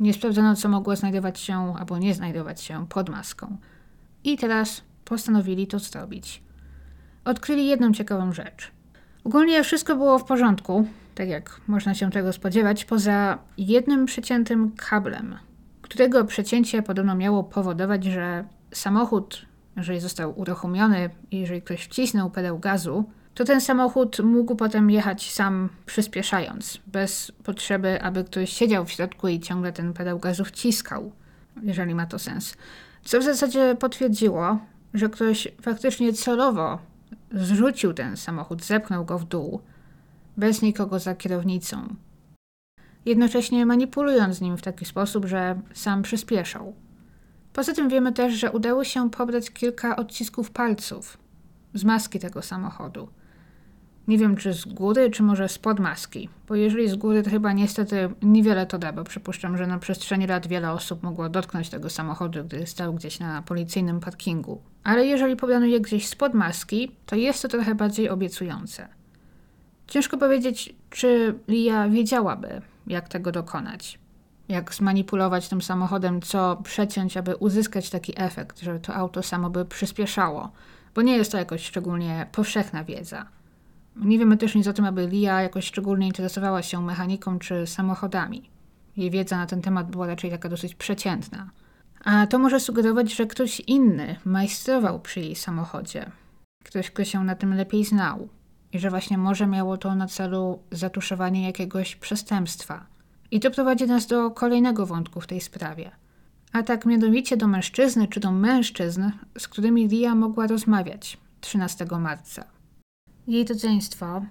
Nie 0.00 0.14
sprawdzono, 0.14 0.56
co 0.56 0.68
mogło 0.68 0.96
znajdować 0.96 1.40
się 1.40 1.74
albo 1.78 1.98
nie 1.98 2.14
znajdować 2.14 2.60
się 2.60 2.86
pod 2.88 3.08
maską. 3.08 3.56
I 4.24 4.36
teraz 4.36 4.82
postanowili 5.04 5.66
to 5.66 5.78
zrobić 5.78 6.42
odkryli 7.28 7.66
jedną 7.66 7.92
ciekawą 7.92 8.32
rzecz. 8.32 8.70
Ogólnie 9.24 9.62
wszystko 9.62 9.96
było 9.96 10.18
w 10.18 10.24
porządku, 10.24 10.86
tak 11.14 11.28
jak 11.28 11.60
można 11.66 11.94
się 11.94 12.10
tego 12.10 12.32
spodziewać, 12.32 12.84
poza 12.84 13.38
jednym 13.58 14.06
przeciętym 14.06 14.72
kablem, 14.76 15.38
którego 15.82 16.24
przecięcie 16.24 16.82
podobno 16.82 17.14
miało 17.14 17.44
powodować, 17.44 18.04
że 18.04 18.44
samochód, 18.72 19.46
jeżeli 19.76 20.00
został 20.00 20.40
uruchomiony 20.40 21.10
i 21.30 21.40
jeżeli 21.40 21.62
ktoś 21.62 21.84
wcisnął 21.84 22.30
pedał 22.30 22.58
gazu, 22.58 23.04
to 23.38 23.44
ten 23.44 23.60
samochód 23.60 24.18
mógł 24.20 24.54
potem 24.54 24.90
jechać 24.90 25.32
sam 25.32 25.68
przyspieszając, 25.86 26.78
bez 26.86 27.32
potrzeby, 27.44 28.02
aby 28.02 28.24
ktoś 28.24 28.52
siedział 28.52 28.84
w 28.84 28.90
środku 28.90 29.28
i 29.28 29.40
ciągle 29.40 29.72
ten 29.72 29.92
pedał 29.92 30.18
gazu 30.18 30.44
wciskał, 30.44 31.12
jeżeli 31.62 31.94
ma 31.94 32.06
to 32.06 32.18
sens. 32.18 32.54
Co 33.04 33.20
w 33.20 33.22
zasadzie 33.22 33.76
potwierdziło, 33.80 34.58
że 34.94 35.08
ktoś 35.08 35.48
faktycznie 35.62 36.12
celowo 36.12 36.78
Zrzucił 37.32 37.92
ten 37.92 38.16
samochód, 38.16 38.64
zepchnął 38.64 39.04
go 39.04 39.18
w 39.18 39.24
dół, 39.24 39.60
bez 40.36 40.62
nikogo 40.62 40.98
za 40.98 41.14
kierownicą. 41.14 41.94
Jednocześnie 43.04 43.66
manipulując 43.66 44.40
nim 44.40 44.56
w 44.56 44.62
taki 44.62 44.84
sposób, 44.84 45.24
że 45.24 45.60
sam 45.74 46.02
przyspieszał. 46.02 46.74
Poza 47.52 47.72
tym 47.72 47.88
wiemy 47.88 48.12
też, 48.12 48.34
że 48.34 48.52
udało 48.52 48.84
się 48.84 49.10
pobrać 49.10 49.50
kilka 49.50 49.96
odcisków 49.96 50.50
palców 50.50 51.18
z 51.74 51.84
maski 51.84 52.18
tego 52.18 52.42
samochodu. 52.42 53.08
Nie 54.08 54.18
wiem, 54.18 54.36
czy 54.36 54.52
z 54.52 54.64
góry, 54.64 55.10
czy 55.10 55.22
może 55.22 55.48
spod 55.48 55.80
maski, 55.80 56.28
bo 56.48 56.54
jeżeli 56.54 56.88
z 56.88 56.96
góry, 56.96 57.22
to 57.22 57.30
chyba 57.30 57.52
niestety 57.52 58.10
niewiele 58.22 58.66
to 58.66 58.78
da, 58.78 58.92
bo 58.92 59.04
przypuszczam, 59.04 59.56
że 59.56 59.66
na 59.66 59.78
przestrzeni 59.78 60.26
lat 60.26 60.46
wiele 60.46 60.72
osób 60.72 61.02
mogło 61.02 61.28
dotknąć 61.28 61.68
tego 61.70 61.90
samochodu, 61.90 62.44
gdy 62.44 62.66
stał 62.66 62.94
gdzieś 62.94 63.20
na 63.20 63.42
policyjnym 63.42 64.00
parkingu. 64.00 64.62
Ale 64.84 65.06
jeżeli 65.06 65.36
pobrano 65.36 65.66
je 65.66 65.80
gdzieś 65.80 66.08
spod 66.08 66.34
maski, 66.34 66.96
to 67.06 67.16
jest 67.16 67.42
to 67.42 67.48
trochę 67.48 67.74
bardziej 67.74 68.08
obiecujące. 68.08 68.88
Ciężko 69.86 70.18
powiedzieć, 70.18 70.74
czy 70.90 71.38
Lia 71.48 71.88
wiedziałaby, 71.88 72.62
jak 72.86 73.08
tego 73.08 73.32
dokonać. 73.32 73.98
Jak 74.48 74.74
zmanipulować 74.74 75.48
tym 75.48 75.62
samochodem, 75.62 76.22
co 76.22 76.56
przeciąć, 76.64 77.16
aby 77.16 77.36
uzyskać 77.36 77.90
taki 77.90 78.12
efekt, 78.16 78.60
że 78.60 78.80
to 78.80 78.94
auto 78.94 79.22
samo 79.22 79.50
by 79.50 79.64
przyspieszało, 79.64 80.52
bo 80.94 81.02
nie 81.02 81.16
jest 81.16 81.32
to 81.32 81.38
jakoś 81.38 81.64
szczególnie 81.64 82.26
powszechna 82.32 82.84
wiedza. 82.84 83.37
Nie 83.98 84.18
wiemy 84.18 84.36
też 84.36 84.54
nic 84.54 84.66
o 84.66 84.72
tym, 84.72 84.84
aby 84.84 85.06
Lia 85.06 85.42
jakoś 85.42 85.64
szczególnie 85.66 86.06
interesowała 86.06 86.62
się 86.62 86.82
mechaniką 86.82 87.38
czy 87.38 87.66
samochodami. 87.66 88.50
Jej 88.96 89.10
wiedza 89.10 89.36
na 89.36 89.46
ten 89.46 89.62
temat 89.62 89.90
była 89.90 90.06
raczej 90.06 90.30
taka 90.30 90.48
dosyć 90.48 90.74
przeciętna. 90.74 91.50
A 92.04 92.26
to 92.26 92.38
może 92.38 92.60
sugerować, 92.60 93.14
że 93.14 93.26
ktoś 93.26 93.60
inny 93.60 94.16
majstrował 94.24 95.00
przy 95.00 95.20
jej 95.20 95.34
samochodzie. 95.34 96.10
Ktoś, 96.64 96.90
kto 96.90 97.04
się 97.04 97.24
na 97.24 97.34
tym 97.34 97.54
lepiej 97.54 97.84
znał. 97.84 98.28
I 98.72 98.78
że 98.78 98.90
właśnie 98.90 99.18
może 99.18 99.46
miało 99.46 99.76
to 99.76 99.94
na 99.94 100.06
celu 100.06 100.58
zatuszowanie 100.70 101.46
jakiegoś 101.46 101.96
przestępstwa. 101.96 102.86
I 103.30 103.40
to 103.40 103.50
prowadzi 103.50 103.86
nas 103.86 104.06
do 104.06 104.30
kolejnego 104.30 104.86
wątku 104.86 105.20
w 105.20 105.26
tej 105.26 105.40
sprawie. 105.40 105.90
A 106.52 106.62
tak 106.62 106.86
mianowicie 106.86 107.36
do 107.36 107.48
mężczyzny 107.48 108.08
czy 108.08 108.20
do 108.20 108.32
mężczyzn, 108.32 109.10
z 109.38 109.48
którymi 109.48 109.88
Lia 109.88 110.14
mogła 110.14 110.46
rozmawiać 110.46 111.18
13 111.40 111.86
marca. 112.00 112.57
Jej 113.28 113.44
rodzeństwo, 113.44 114.22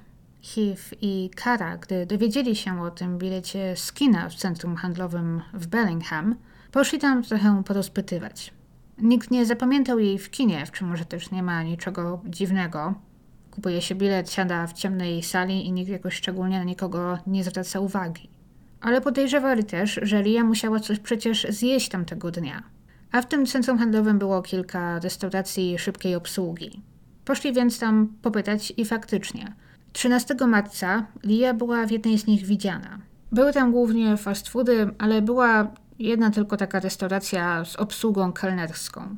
Hiv 0.42 0.82
i 1.02 1.30
Kara, 1.36 1.78
gdy 1.78 2.06
dowiedzieli 2.06 2.56
się 2.56 2.82
o 2.82 2.92
tym 2.92 3.18
bilecie 3.18 3.76
z 3.76 3.92
kina 3.92 4.30
w 4.30 4.36
centrum 4.36 4.76
handlowym 4.76 5.42
w 5.54 5.68
Bellingham, 5.68 6.36
poszli 6.72 7.00
tam 7.00 7.24
trochę 7.24 7.64
porozpytywać. 7.66 8.54
Nikt 8.98 9.32
nie 9.32 9.46
zapamiętał 9.46 10.00
jej 10.00 10.20
w 10.20 10.30
kinie, 10.30 10.66
w 10.66 10.72
czym 10.72 10.88
może 10.88 11.06
też 11.06 11.32
nie 11.32 11.44
ma 11.44 11.64
niczego 11.64 12.22
dziwnego. 12.26 12.94
Kupuje 13.52 13.82
się 13.82 13.96
bilet, 13.96 14.32
siada 14.32 14.68
w 14.68 14.74
ciemnej 14.74 15.24
sali 15.24 15.66
i 15.66 15.72
nikt 15.72 15.90
jakoś 15.90 16.14
szczególnie 16.14 16.58
na 16.58 16.64
nikogo 16.64 17.18
nie 17.28 17.44
zwraca 17.44 17.80
uwagi. 17.80 18.30
Ale 18.82 19.02
podejrzewali 19.02 19.64
też, 19.64 20.00
że 20.02 20.24
Lia 20.24 20.44
musiała 20.44 20.80
coś 20.80 21.00
przecież 21.00 21.48
zjeść 21.50 21.90
tamtego 21.90 22.32
dnia. 22.32 22.64
A 23.12 23.22
w 23.22 23.28
tym 23.28 23.46
centrum 23.46 23.78
handlowym 23.78 24.20
było 24.20 24.42
kilka 24.42 25.00
restauracji 25.00 25.80
szybkiej 25.80 26.16
obsługi. 26.16 26.82
Poszli 27.28 27.54
więc 27.54 27.80
tam 27.80 28.08
popytać 28.22 28.74
i 28.78 28.86
faktycznie. 28.86 29.54
13 29.94 30.36
marca 30.48 31.06
Lia 31.24 31.54
była 31.54 31.86
w 31.86 31.92
jednej 31.92 32.18
z 32.18 32.28
nich 32.28 32.46
widziana. 32.46 33.00
Były 33.32 33.54
tam 33.54 33.72
głównie 33.72 34.18
fast 34.18 34.50
foody, 34.50 34.90
ale 34.98 35.22
była 35.22 35.72
jedna 36.00 36.32
tylko 36.32 36.58
taka 36.58 36.80
restauracja 36.80 37.66
z 37.66 37.76
obsługą 37.76 38.34
kelnerską. 38.34 39.16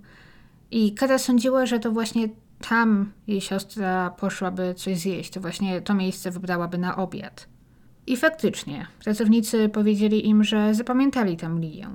I 0.71 0.93
Kara 0.93 1.17
sądziła, 1.17 1.65
że 1.65 1.79
to 1.79 1.91
właśnie 1.91 2.29
tam 2.69 3.11
jej 3.27 3.41
siostra 3.41 4.09
poszłaby 4.09 4.73
coś 4.77 4.97
zjeść. 4.97 5.31
To 5.31 5.41
właśnie 5.41 5.81
to 5.81 5.93
miejsce 5.93 6.31
wybrałaby 6.31 6.77
na 6.77 6.95
obiad. 6.95 7.47
I 8.07 8.17
faktycznie, 8.17 8.87
pracownicy 9.03 9.69
powiedzieli 9.69 10.27
im, 10.27 10.43
że 10.43 10.73
zapamiętali 10.73 11.37
tam 11.37 11.59
Lię. 11.59 11.89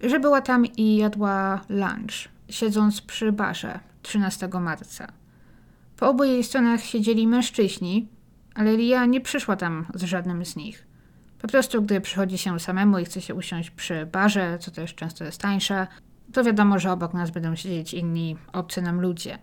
Że 0.00 0.20
była 0.20 0.40
tam 0.40 0.66
i 0.66 0.96
jadła 0.96 1.60
lunch, 1.68 2.28
siedząc 2.48 3.00
przy 3.00 3.32
barze 3.32 3.80
13 4.02 4.48
marca. 4.60 5.12
Po 5.98 6.08
obu 6.08 6.24
jej 6.24 6.44
stronach 6.44 6.84
siedzieli 6.84 7.26
mężczyźni, 7.26 8.08
ale 8.54 8.76
Lia 8.76 9.06
nie 9.06 9.20
przyszła 9.20 9.56
tam 9.56 9.86
z 9.94 10.02
żadnym 10.02 10.44
z 10.44 10.56
nich. 10.56 10.86
Po 11.38 11.48
prostu, 11.48 11.82
gdy 11.82 12.00
przychodzi 12.00 12.38
się 12.38 12.60
samemu 12.60 12.98
i 12.98 13.04
chce 13.04 13.20
się 13.20 13.34
usiąść 13.34 13.70
przy 13.70 14.06
barze, 14.06 14.58
co 14.60 14.70
też 14.70 14.94
często 14.94 15.24
jest 15.24 15.40
tańsze, 15.40 15.86
to 16.32 16.44
wiadomo, 16.44 16.78
że 16.78 16.92
obok 16.92 17.14
nas 17.14 17.30
będą 17.30 17.56
siedzieć 17.56 17.94
inni 17.94 18.36
obcy 18.52 18.82
nam 18.82 19.00
ludzie. 19.00 19.38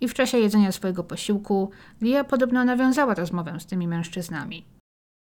I 0.00 0.08
w 0.08 0.14
czasie 0.14 0.38
jedzenia 0.38 0.72
swojego 0.72 1.04
posiłku 1.04 1.70
Lia 2.00 2.24
podobno 2.24 2.64
nawiązała 2.64 3.14
rozmowę 3.14 3.60
z 3.60 3.66
tymi 3.66 3.88
mężczyznami. 3.88 4.64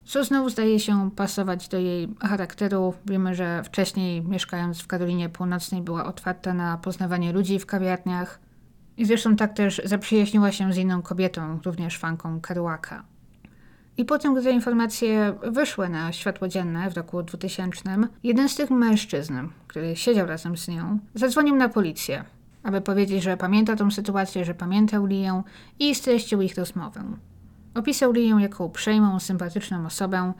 Co 0.06 0.24
znowu 0.24 0.50
zdaje 0.50 0.80
się 0.80 1.12
pasować 1.16 1.68
do 1.68 1.78
jej 1.78 2.08
charakteru. 2.20 2.94
Wiemy, 3.06 3.36
że 3.36 3.64
wcześniej 3.64 4.22
mieszkając 4.22 4.82
w 4.82 4.88
Karolinie 4.88 5.30
Północnej 5.30 5.82
była 5.82 6.06
otwarta 6.06 6.54
na 6.54 6.78
poznawanie 6.78 7.34
ludzi 7.34 7.60
w 7.60 7.66
kawiarniach. 7.66 8.40
I 9.02 9.06
zresztą 9.06 9.36
tak 9.36 9.54
też 9.54 9.82
zaprzyjaźniła 9.86 10.52
się 10.52 10.74
z 10.74 10.78
inną 10.78 11.02
kobietą, 11.02 11.60
również 11.66 11.98
fanką 11.98 12.42
Kerouaka. 12.42 13.04
I 13.98 14.06
potem, 14.06 14.34
gdy 14.34 14.44
te 14.44 14.52
informacje 14.52 15.34
wyszły 15.44 15.90
na 15.90 16.12
światło 16.12 16.48
dzienne 16.48 16.90
w 16.90 16.98
roku 16.98 17.24
2000, 17.24 17.98
jeden 18.24 18.50
z 18.50 18.56
tych 18.56 18.72
mężczyzn, 18.72 19.34
który 19.68 19.96
siedział 19.96 20.28
razem 20.28 20.58
z 20.58 20.68
nią, 20.68 21.00
zadzwonił 21.14 21.56
na 21.56 21.70
policję, 21.70 22.24
aby 22.64 22.82
powiedzieć, 22.82 23.24
że 23.24 23.38
pamięta 23.38 23.76
tą 23.76 23.92
sytuację, 23.92 24.46
że 24.46 24.54
pamiętał 24.54 25.06
Lię 25.06 25.44
i 25.80 25.96
streścił 25.96 26.42
ich 26.42 26.58
rozmowę. 26.58 27.04
Opisał 27.76 28.12
Lię 28.12 28.36
jako 28.40 28.66
uprzejmą, 28.66 29.20
sympatyczną 29.20 29.86
osobę, 29.86 30.34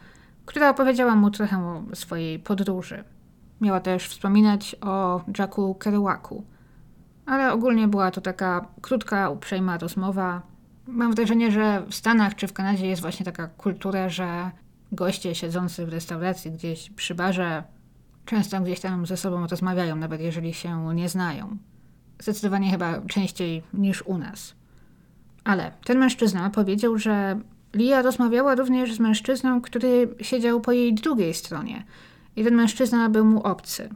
która 0.46 0.70
opowiedziała 0.70 1.16
mu 1.16 1.32
trochę 1.32 1.58
o 1.58 1.84
swojej 1.94 2.40
podróży. 2.40 3.04
Miała 3.62 3.80
też 3.80 4.08
wspominać 4.08 4.76
o 4.82 5.22
Jacku 5.40 5.76
Kerouaku, 5.76 6.44
ale 7.32 7.54
ogólnie 7.54 7.88
była 7.88 8.12
to 8.12 8.22
taka 8.22 8.68
krótka, 8.82 9.30
uprzejma 9.30 9.78
rozmowa, 9.78 10.42
Mam 10.88 11.14
wrażenie, 11.14 11.52
że 11.52 11.84
w 11.90 11.96
Stanach 11.96 12.36
czy 12.36 12.48
w 12.48 12.54
Kanadzie 12.54 12.88
jest 12.88 13.02
właśnie 13.02 13.26
taka 13.26 13.48
kultura, 13.48 14.10
że 14.10 14.52
goście 14.92 15.36
siedzący 15.36 15.86
w 15.86 15.90
restauracji 15.90 16.52
gdzieś 16.52 16.90
przy 16.90 17.16
barze 17.16 17.64
często 18.26 18.62
gdzieś 18.62 18.80
tam 18.80 19.06
ze 19.06 19.18
sobą 19.18 19.48
rozmawiają, 19.48 19.96
nawet 19.96 20.22
jeżeli 20.22 20.54
się 20.54 20.96
nie 20.96 21.10
znają. 21.10 21.58
Zdecydowanie 22.20 22.72
chyba 22.72 23.02
częściej 23.02 23.64
niż 23.74 24.02
u 24.02 24.18
nas. 24.18 24.56
Ale 25.44 25.72
ten 25.86 26.00
mężczyzna 26.00 26.50
powiedział, 26.50 26.98
że 26.98 27.40
Lia 27.74 28.02
rozmawiała 28.02 28.56
również 28.56 28.94
z 28.94 29.00
mężczyzną, 29.00 29.62
który 29.62 30.16
siedział 30.22 30.62
po 30.62 30.72
jej 30.72 30.94
drugiej 30.94 31.34
stronie. 31.34 31.84
I 32.36 32.44
ten 32.44 32.56
mężczyzna 32.56 33.10
był 33.10 33.26
mu 33.26 33.44
obcy. 33.44 33.90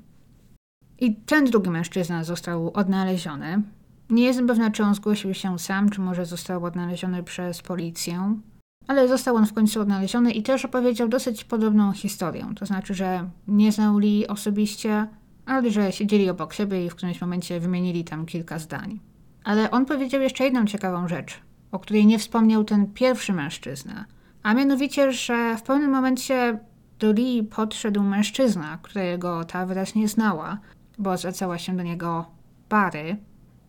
I 0.99 1.15
ten 1.15 1.45
drugi 1.45 1.69
mężczyzna 1.69 2.23
został 2.23 2.71
odnaleziony. 2.73 3.61
Nie 4.09 4.23
jestem 4.23 4.47
pewna, 4.47 4.71
czy 4.71 4.83
on 4.83 4.95
zgłosił 4.95 5.33
się 5.33 5.59
sam, 5.59 5.89
czy 5.89 6.01
może 6.01 6.25
został 6.25 6.65
odnaleziony 6.65 7.23
przez 7.23 7.61
policję, 7.61 8.39
ale 8.87 9.07
został 9.07 9.35
on 9.35 9.45
w 9.45 9.53
końcu 9.53 9.81
odnaleziony 9.81 10.31
i 10.31 10.43
też 10.43 10.65
opowiedział 10.65 11.07
dosyć 11.07 11.43
podobną 11.43 11.91
historię. 11.91 12.47
To 12.55 12.65
znaczy, 12.65 12.93
że 12.93 13.29
nie 13.47 13.71
znał 13.71 13.97
Lee 13.97 14.27
osobiście, 14.27 15.07
ale 15.45 15.71
że 15.71 15.91
siedzieli 15.91 16.29
obok 16.29 16.53
siebie 16.53 16.85
i 16.85 16.89
w 16.89 16.95
którymś 16.95 17.21
momencie 17.21 17.59
wymienili 17.59 18.03
tam 18.03 18.25
kilka 18.25 18.59
zdań. 18.59 18.99
Ale 19.43 19.71
on 19.71 19.85
powiedział 19.85 20.21
jeszcze 20.21 20.43
jedną 20.43 20.65
ciekawą 20.65 21.07
rzecz, 21.07 21.39
o 21.71 21.79
której 21.79 22.05
nie 22.05 22.19
wspomniał 22.19 22.63
ten 22.63 22.93
pierwszy 22.93 23.33
mężczyzna, 23.33 24.05
a 24.43 24.53
mianowicie, 24.53 25.11
że 25.11 25.57
w 25.57 25.63
pewnym 25.63 25.91
momencie 25.91 26.59
do 26.99 27.11
Lee 27.11 27.43
podszedł 27.43 28.01
mężczyzna, 28.01 28.79
którego 28.81 29.43
ta 29.43 29.65
wyraźnie 29.65 30.07
znała, 30.07 30.59
bo 30.97 31.17
zwracała 31.17 31.57
się 31.57 31.77
do 31.77 31.83
niego 31.83 32.25
Bary, 32.69 33.17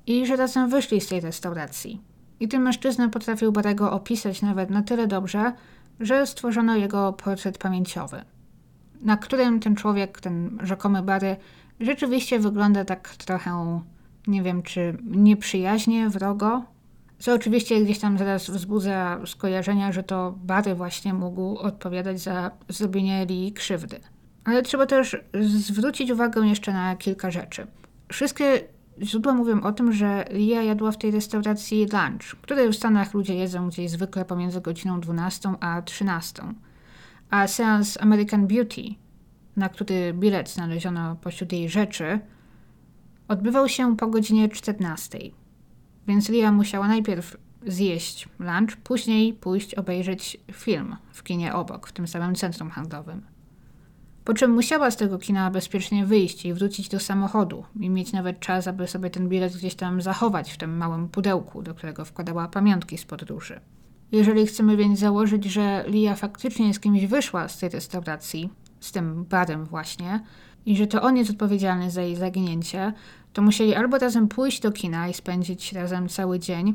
i 0.06 0.26
że 0.26 0.36
razem 0.36 0.70
wyszli 0.70 1.00
z 1.00 1.08
tej 1.08 1.20
restauracji. 1.20 2.00
I 2.40 2.48
ten 2.48 2.62
mężczyzna 2.62 3.08
potrafił 3.08 3.52
Barego 3.52 3.92
opisać 3.92 4.42
nawet 4.42 4.70
na 4.70 4.82
tyle 4.82 5.06
dobrze, 5.06 5.52
że 6.00 6.26
stworzono 6.26 6.76
jego 6.76 7.12
portret 7.12 7.58
pamięciowy, 7.58 8.24
na 9.02 9.16
którym 9.16 9.60
ten 9.60 9.76
człowiek, 9.76 10.20
ten 10.20 10.58
rzekomy 10.62 11.02
Bary, 11.02 11.36
rzeczywiście 11.80 12.38
wygląda 12.38 12.84
tak 12.84 13.08
trochę, 13.16 13.80
nie 14.26 14.42
wiem 14.42 14.62
czy 14.62 14.98
nieprzyjaźnie, 15.04 16.08
wrogo, 16.10 16.62
co 17.18 17.34
oczywiście 17.34 17.80
gdzieś 17.84 17.98
tam 17.98 18.18
zaraz 18.18 18.50
wzbudza 18.50 19.20
skojarzenia, 19.26 19.92
że 19.92 20.02
to 20.02 20.34
Bary 20.44 20.74
właśnie 20.74 21.14
mógł 21.14 21.58
odpowiadać 21.58 22.20
za 22.20 22.50
zrobienie 22.68 23.26
Lee 23.26 23.52
krzywdy. 23.52 24.00
Ale 24.46 24.62
trzeba 24.62 24.86
też 24.86 25.16
zwrócić 25.58 26.10
uwagę 26.10 26.46
jeszcze 26.46 26.72
na 26.72 26.96
kilka 26.96 27.30
rzeczy. 27.30 27.66
Wszystkie 28.08 28.60
Źródła 29.02 29.34
mówią 29.34 29.60
o 29.62 29.72
tym, 29.72 29.92
że 29.92 30.24
Lia 30.30 30.62
jadła 30.62 30.92
w 30.92 30.98
tej 30.98 31.10
restauracji 31.10 31.86
lunch, 31.86 32.36
który 32.42 32.70
w 32.70 32.76
Stanach 32.76 33.14
ludzie 33.14 33.34
jedzą 33.34 33.68
gdzieś 33.68 33.90
zwykle 33.90 34.24
pomiędzy 34.24 34.60
godziną 34.60 35.00
12 35.00 35.52
a 35.60 35.82
13. 35.82 36.42
A 37.30 37.46
seans 37.46 37.98
American 38.00 38.46
Beauty, 38.46 38.82
na 39.56 39.68
który 39.68 40.12
bilet 40.14 40.50
znaleziono 40.50 41.16
pośród 41.16 41.52
jej 41.52 41.68
rzeczy, 41.68 42.20
odbywał 43.28 43.68
się 43.68 43.96
po 43.96 44.06
godzinie 44.06 44.48
14. 44.48 45.18
Więc 46.06 46.28
Lia 46.28 46.52
musiała 46.52 46.88
najpierw 46.88 47.36
zjeść 47.66 48.28
lunch, 48.38 48.76
później 48.76 49.32
pójść 49.32 49.74
obejrzeć 49.74 50.40
film 50.52 50.96
w 51.12 51.22
kinie 51.22 51.54
obok, 51.54 51.86
w 51.86 51.92
tym 51.92 52.08
samym 52.08 52.34
centrum 52.34 52.70
handlowym. 52.70 53.35
Po 54.26 54.34
czym 54.34 54.50
musiała 54.50 54.90
z 54.90 54.96
tego 54.96 55.18
kina 55.18 55.50
bezpiecznie 55.50 56.06
wyjść 56.06 56.46
i 56.46 56.54
wrócić 56.54 56.88
do 56.88 57.00
samochodu 57.00 57.64
i 57.80 57.90
mieć 57.90 58.12
nawet 58.12 58.40
czas, 58.40 58.66
aby 58.66 58.88
sobie 58.88 59.10
ten 59.10 59.28
bilet 59.28 59.56
gdzieś 59.56 59.74
tam 59.74 60.02
zachować 60.02 60.52
w 60.52 60.56
tym 60.56 60.76
małym 60.76 61.08
pudełku, 61.08 61.62
do 61.62 61.74
którego 61.74 62.04
wkładała 62.04 62.48
pamiątki 62.48 62.98
z 62.98 63.04
podróży. 63.04 63.60
Jeżeli 64.12 64.46
chcemy 64.46 64.76
więc 64.76 64.98
założyć, 64.98 65.44
że 65.44 65.84
Lia 65.86 66.14
faktycznie 66.14 66.74
z 66.74 66.80
kimś 66.80 67.06
wyszła 67.06 67.48
z 67.48 67.58
tej 67.58 67.68
restauracji, 67.68 68.50
z 68.80 68.92
tym 68.92 69.24
barem 69.24 69.64
właśnie, 69.64 70.20
i 70.66 70.76
że 70.76 70.86
to 70.86 71.02
on 71.02 71.16
jest 71.16 71.30
odpowiedzialny 71.30 71.90
za 71.90 72.02
jej 72.02 72.16
zaginięcie, 72.16 72.92
to 73.32 73.42
musieli 73.42 73.74
albo 73.74 73.98
razem 73.98 74.28
pójść 74.28 74.60
do 74.60 74.72
kina 74.72 75.08
i 75.08 75.14
spędzić 75.14 75.72
razem 75.72 76.08
cały 76.08 76.38
dzień, 76.38 76.74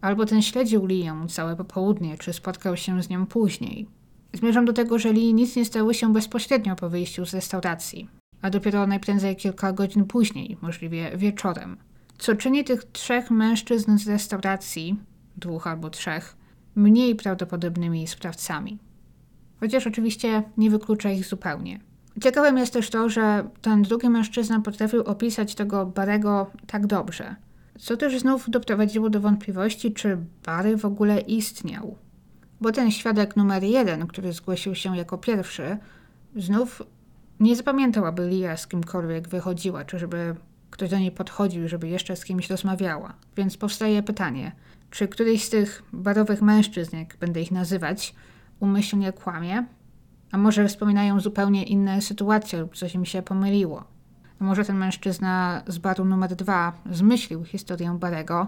albo 0.00 0.26
ten 0.26 0.42
śledził 0.42 0.86
Lię 0.86 1.26
całe 1.28 1.56
popołudnie, 1.56 2.18
czy 2.18 2.32
spotkał 2.32 2.76
się 2.76 3.02
z 3.02 3.08
nią 3.08 3.26
później. 3.26 3.86
Zmierzam 4.32 4.64
do 4.64 4.72
tego, 4.72 4.98
że 4.98 5.12
nic 5.12 5.56
nie 5.56 5.64
stało 5.64 5.92
się 5.92 6.12
bezpośrednio 6.12 6.76
po 6.76 6.90
wyjściu 6.90 7.26
z 7.26 7.34
restauracji, 7.34 8.08
a 8.42 8.50
dopiero 8.50 8.86
najprędzej 8.86 9.36
kilka 9.36 9.72
godzin 9.72 10.04
później, 10.04 10.56
możliwie 10.62 11.16
wieczorem. 11.16 11.76
Co 12.18 12.36
czyni 12.36 12.64
tych 12.64 12.84
trzech 12.84 13.30
mężczyzn 13.30 13.98
z 13.98 14.08
restauracji, 14.08 14.96
dwóch 15.36 15.66
albo 15.66 15.90
trzech, 15.90 16.36
mniej 16.74 17.14
prawdopodobnymi 17.14 18.06
sprawcami. 18.06 18.78
Chociaż 19.60 19.86
oczywiście 19.86 20.42
nie 20.56 20.70
wyklucza 20.70 21.10
ich 21.10 21.26
zupełnie. 21.26 21.80
Ciekawym 22.22 22.58
jest 22.58 22.72
też 22.72 22.90
to, 22.90 23.08
że 23.08 23.48
ten 23.62 23.82
drugi 23.82 24.08
mężczyzna 24.08 24.60
potrafił 24.60 25.02
opisać 25.02 25.54
tego 25.54 25.86
Barego 25.86 26.50
tak 26.66 26.86
dobrze, 26.86 27.36
co 27.78 27.96
też 27.96 28.20
znów 28.20 28.50
doprowadziło 28.50 29.10
do 29.10 29.20
wątpliwości, 29.20 29.92
czy 29.92 30.18
Bary 30.46 30.76
w 30.76 30.84
ogóle 30.84 31.20
istniał. 31.20 31.96
Bo 32.60 32.72
ten 32.72 32.90
świadek 32.90 33.36
numer 33.36 33.62
jeden, 33.62 34.06
który 34.06 34.32
zgłosił 34.32 34.74
się 34.74 34.96
jako 34.96 35.18
pierwszy, 35.18 35.78
znów 36.36 36.82
nie 37.40 37.56
zapamiętał, 37.56 38.06
aby 38.06 38.28
Lia 38.28 38.56
z 38.56 38.66
kimkolwiek 38.66 39.28
wychodziła, 39.28 39.84
czy 39.84 39.98
żeby 39.98 40.36
ktoś 40.70 40.90
do 40.90 40.98
niej 40.98 41.10
podchodził, 41.10 41.68
żeby 41.68 41.88
jeszcze 41.88 42.16
z 42.16 42.24
kimś 42.24 42.50
rozmawiała. 42.50 43.14
Więc 43.36 43.56
powstaje 43.56 44.02
pytanie, 44.02 44.52
czy 44.90 45.08
któryś 45.08 45.44
z 45.44 45.50
tych 45.50 45.82
barowych 45.92 46.42
mężczyzn, 46.42 46.96
jak 46.96 47.16
będę 47.16 47.42
ich 47.42 47.50
nazywać, 47.50 48.14
umyślnie 48.60 49.12
kłamie? 49.12 49.66
A 50.32 50.38
może 50.38 50.68
wspominają 50.68 51.20
zupełnie 51.20 51.64
inne 51.64 52.02
sytuacje 52.02 52.60
lub 52.60 52.76
coś 52.76 52.94
im 52.94 53.04
się 53.04 53.22
pomyliło? 53.22 53.84
A 54.40 54.44
może 54.44 54.64
ten 54.64 54.76
mężczyzna 54.76 55.62
z 55.66 55.78
baru 55.78 56.04
numer 56.04 56.36
dwa 56.36 56.72
zmyślił 56.90 57.44
historię 57.44 57.96
Barego, 58.00 58.46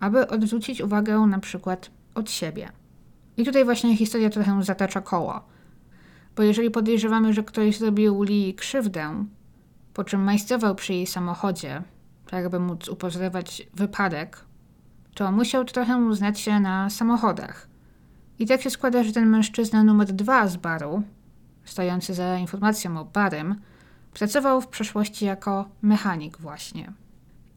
aby 0.00 0.28
odwrócić 0.28 0.80
uwagę 0.80 1.18
na 1.18 1.38
przykład 1.38 1.90
od 2.14 2.30
siebie. 2.30 2.68
I 3.36 3.44
tutaj 3.44 3.64
właśnie 3.64 3.96
historia 3.96 4.30
trochę 4.30 4.62
zatacza 4.62 5.00
koło. 5.00 5.40
Bo 6.36 6.42
jeżeli 6.42 6.70
podejrzewamy, 6.70 7.32
że 7.32 7.42
ktoś 7.42 7.78
zrobił 7.78 8.22
Lee 8.22 8.54
krzywdę, 8.54 9.24
po 9.94 10.04
czym 10.04 10.22
majstrował 10.22 10.74
przy 10.74 10.94
jej 10.94 11.06
samochodzie, 11.06 11.82
tak 12.30 12.44
aby 12.44 12.60
móc 12.60 12.88
upozorować 12.88 13.68
wypadek, 13.74 14.44
to 15.14 15.32
musiał 15.32 15.64
trochę 15.64 16.14
znać 16.14 16.40
się 16.40 16.60
na 16.60 16.90
samochodach. 16.90 17.68
I 18.38 18.46
tak 18.46 18.62
się 18.62 18.70
składa, 18.70 19.04
że 19.04 19.12
ten 19.12 19.28
mężczyzna 19.28 19.84
numer 19.84 20.12
dwa 20.12 20.48
z 20.48 20.56
baru, 20.56 21.02
stojący 21.64 22.14
za 22.14 22.38
informacją 22.38 23.00
o 23.00 23.04
barem, 23.04 23.60
pracował 24.14 24.60
w 24.60 24.68
przeszłości 24.68 25.24
jako 25.24 25.68
mechanik 25.82 26.38
właśnie. 26.38 26.92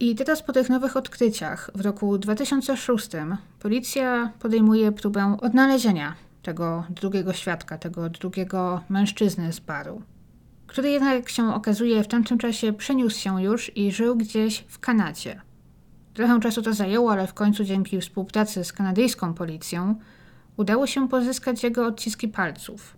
I 0.00 0.14
teraz 0.14 0.42
po 0.42 0.52
tych 0.52 0.70
nowych 0.70 0.96
odkryciach 0.96 1.70
w 1.74 1.80
roku 1.80 2.18
2006 2.18 3.08
policja 3.60 4.32
podejmuje 4.38 4.92
próbę 4.92 5.36
odnalezienia 5.40 6.14
tego 6.42 6.84
drugiego 6.90 7.32
świadka, 7.32 7.78
tego 7.78 8.10
drugiego 8.10 8.80
mężczyzny 8.88 9.52
z 9.52 9.60
baru, 9.60 10.02
który 10.66 10.90
jednak, 10.90 11.14
jak 11.14 11.28
się 11.28 11.54
okazuje, 11.54 12.02
w 12.02 12.08
tamtym 12.08 12.38
czasie 12.38 12.72
przeniósł 12.72 13.18
się 13.18 13.42
już 13.42 13.76
i 13.76 13.92
żył 13.92 14.16
gdzieś 14.16 14.64
w 14.68 14.78
Kanadzie. 14.78 15.40
Trochę 16.14 16.40
czasu 16.40 16.62
to 16.62 16.74
zajęło, 16.74 17.12
ale 17.12 17.26
w 17.26 17.34
końcu 17.34 17.64
dzięki 17.64 18.00
współpracy 18.00 18.64
z 18.64 18.72
kanadyjską 18.72 19.34
policją 19.34 19.94
udało 20.56 20.86
się 20.86 21.08
pozyskać 21.08 21.62
jego 21.62 21.86
odciski 21.86 22.28
palców, 22.28 22.96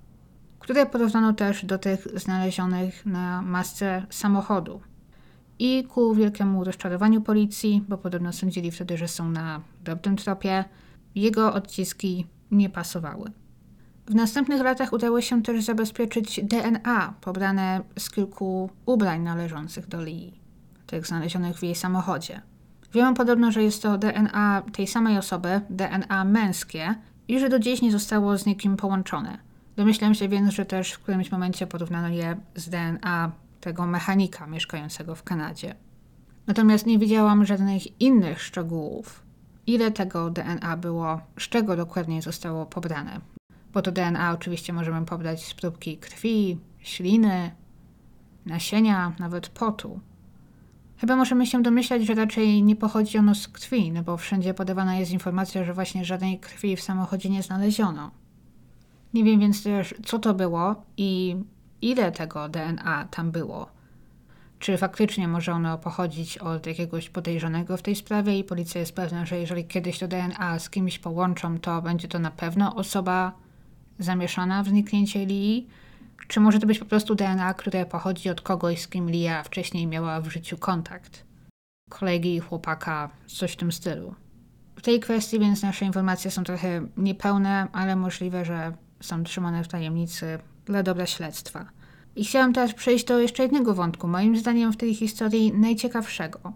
które 0.58 0.86
porównano 0.86 1.32
też 1.32 1.64
do 1.64 1.78
tych 1.78 2.06
znalezionych 2.14 3.06
na 3.06 3.42
masce 3.42 4.06
samochodu. 4.10 4.80
I 5.60 5.84
ku 5.84 6.14
wielkiemu 6.14 6.64
rozczarowaniu 6.64 7.20
policji, 7.20 7.84
bo 7.88 7.98
podobno 7.98 8.32
sądzili 8.32 8.70
wtedy, 8.70 8.96
że 8.96 9.08
są 9.08 9.30
na 9.30 9.60
dobrym 9.84 10.16
tropie, 10.16 10.64
jego 11.14 11.54
odciski 11.54 12.26
nie 12.50 12.70
pasowały. 12.70 13.30
W 14.06 14.14
następnych 14.14 14.62
latach 14.62 14.92
udało 14.92 15.20
się 15.20 15.42
też 15.42 15.64
zabezpieczyć 15.64 16.40
DNA 16.42 17.14
pobrane 17.20 17.80
z 17.98 18.10
kilku 18.10 18.70
ubrań 18.86 19.22
należących 19.22 19.88
do 19.88 20.02
Lee, 20.02 20.40
tych 20.86 21.06
znalezionych 21.06 21.58
w 21.58 21.62
jej 21.62 21.74
samochodzie. 21.74 22.42
Wiemy 22.94 23.14
podobno, 23.14 23.52
że 23.52 23.62
jest 23.62 23.82
to 23.82 23.98
DNA 23.98 24.62
tej 24.72 24.86
samej 24.86 25.18
osoby, 25.18 25.60
DNA 25.70 26.24
męskie, 26.24 26.94
i 27.28 27.40
że 27.40 27.48
do 27.48 27.58
dziś 27.58 27.82
nie 27.82 27.92
zostało 27.92 28.38
z 28.38 28.46
nikim 28.46 28.76
połączone. 28.76 29.38
Domyślam 29.76 30.14
się 30.14 30.28
więc, 30.28 30.52
że 30.52 30.64
też 30.64 30.92
w 30.92 30.98
którymś 30.98 31.32
momencie 31.32 31.66
porównano 31.66 32.08
je 32.08 32.36
z 32.54 32.68
DNA 32.68 33.32
tego 33.60 33.86
mechanika 33.86 34.46
mieszkającego 34.46 35.14
w 35.14 35.22
Kanadzie. 35.22 35.74
Natomiast 36.46 36.86
nie 36.86 36.98
widziałam 36.98 37.46
żadnych 37.46 38.00
innych 38.00 38.42
szczegółów, 38.42 39.22
ile 39.66 39.90
tego 39.90 40.30
DNA 40.30 40.76
było, 40.76 41.20
z 41.38 41.42
czego 41.42 41.76
dokładnie 41.76 42.22
zostało 42.22 42.66
pobrane. 42.66 43.20
Bo 43.72 43.82
to 43.82 43.92
DNA 43.92 44.32
oczywiście 44.32 44.72
możemy 44.72 45.06
pobrać 45.06 45.44
z 45.46 45.54
próbki 45.54 45.98
krwi, 45.98 46.58
śliny, 46.78 47.50
nasienia, 48.46 49.12
nawet 49.18 49.48
potu. 49.48 50.00
Chyba 50.96 51.16
możemy 51.16 51.46
się 51.46 51.62
domyślać, 51.62 52.06
że 52.06 52.14
raczej 52.14 52.62
nie 52.62 52.76
pochodzi 52.76 53.18
ono 53.18 53.34
z 53.34 53.48
krwi, 53.48 53.92
no 53.92 54.02
bo 54.02 54.16
wszędzie 54.16 54.54
podawana 54.54 54.96
jest 54.96 55.12
informacja, 55.12 55.64
że 55.64 55.74
właśnie 55.74 56.04
żadnej 56.04 56.38
krwi 56.38 56.76
w 56.76 56.82
samochodzie 56.82 57.30
nie 57.30 57.42
znaleziono. 57.42 58.10
Nie 59.14 59.24
wiem 59.24 59.40
więc 59.40 59.62
też, 59.62 59.94
co 60.04 60.18
to 60.18 60.34
było 60.34 60.82
i 60.96 61.36
ile 61.82 62.12
tego 62.12 62.48
DNA 62.48 63.08
tam 63.10 63.30
było. 63.30 63.80
Czy 64.58 64.76
faktycznie 64.76 65.28
może 65.28 65.52
ono 65.52 65.78
pochodzić 65.78 66.38
od 66.38 66.66
jakiegoś 66.66 67.10
podejrzanego 67.10 67.76
w 67.76 67.82
tej 67.82 67.96
sprawie 67.96 68.38
i 68.38 68.44
policja 68.44 68.80
jest 68.80 68.94
pewna, 68.94 69.26
że 69.26 69.38
jeżeli 69.38 69.64
kiedyś 69.64 69.98
to 69.98 70.08
DNA 70.08 70.58
z 70.58 70.70
kimś 70.70 70.98
połączą, 70.98 71.58
to 71.58 71.82
będzie 71.82 72.08
to 72.08 72.18
na 72.18 72.30
pewno 72.30 72.74
osoba 72.74 73.32
zamieszana 73.98 74.62
w 74.62 74.68
zniknięcie 74.68 75.26
Lee? 75.26 75.66
Czy 76.28 76.40
może 76.40 76.58
to 76.58 76.66
być 76.66 76.78
po 76.78 76.84
prostu 76.84 77.14
DNA, 77.14 77.54
które 77.54 77.86
pochodzi 77.86 78.30
od 78.30 78.40
kogoś, 78.40 78.80
z 78.80 78.88
kim 78.88 79.10
Lia 79.10 79.42
wcześniej 79.42 79.86
miała 79.86 80.20
w 80.20 80.28
życiu 80.28 80.58
kontakt? 80.58 81.24
Kolegi, 81.90 82.40
chłopaka, 82.40 83.10
coś 83.26 83.52
w 83.52 83.56
tym 83.56 83.72
stylu. 83.72 84.14
W 84.76 84.82
tej 84.82 85.00
kwestii 85.00 85.40
więc 85.40 85.62
nasze 85.62 85.84
informacje 85.84 86.30
są 86.30 86.44
trochę 86.44 86.86
niepełne, 86.96 87.68
ale 87.72 87.96
możliwe, 87.96 88.44
że 88.44 88.72
są 89.00 89.24
trzymane 89.24 89.64
w 89.64 89.68
tajemnicy 89.68 90.38
dla 90.64 90.82
dobra 90.82 91.06
śledztwa. 91.06 91.66
I 92.16 92.24
chciałam 92.24 92.52
teraz 92.52 92.74
przejść 92.74 93.04
do 93.04 93.18
jeszcze 93.18 93.42
jednego 93.42 93.74
wątku, 93.74 94.08
moim 94.08 94.36
zdaniem 94.36 94.72
w 94.72 94.76
tej 94.76 94.94
historii 94.94 95.52
najciekawszego, 95.52 96.52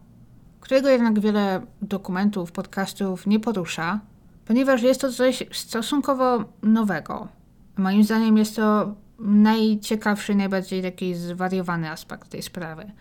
którego 0.61 0.89
jednak 0.89 1.21
wiele 1.21 1.67
dokumentów, 1.83 2.53
podcastów 2.53 3.27
nie 3.27 3.41
porusza, 3.41 4.01
ponieważ 4.47 4.83
jest 4.83 5.01
to 5.01 5.13
coś 5.13 5.43
stosunkowo 5.53 6.45
nowego. 6.63 7.29
Moim 7.77 8.05
zdaniem 8.05 8.37
jest 8.37 8.57
to 8.57 8.95
najciekawszy, 9.19 10.35
najbardziej 10.35 10.83
taki 10.83 11.15
zwariowany 11.15 11.91
aspekt 11.91 12.29
tej 12.29 12.43
sprawy. 12.43 12.93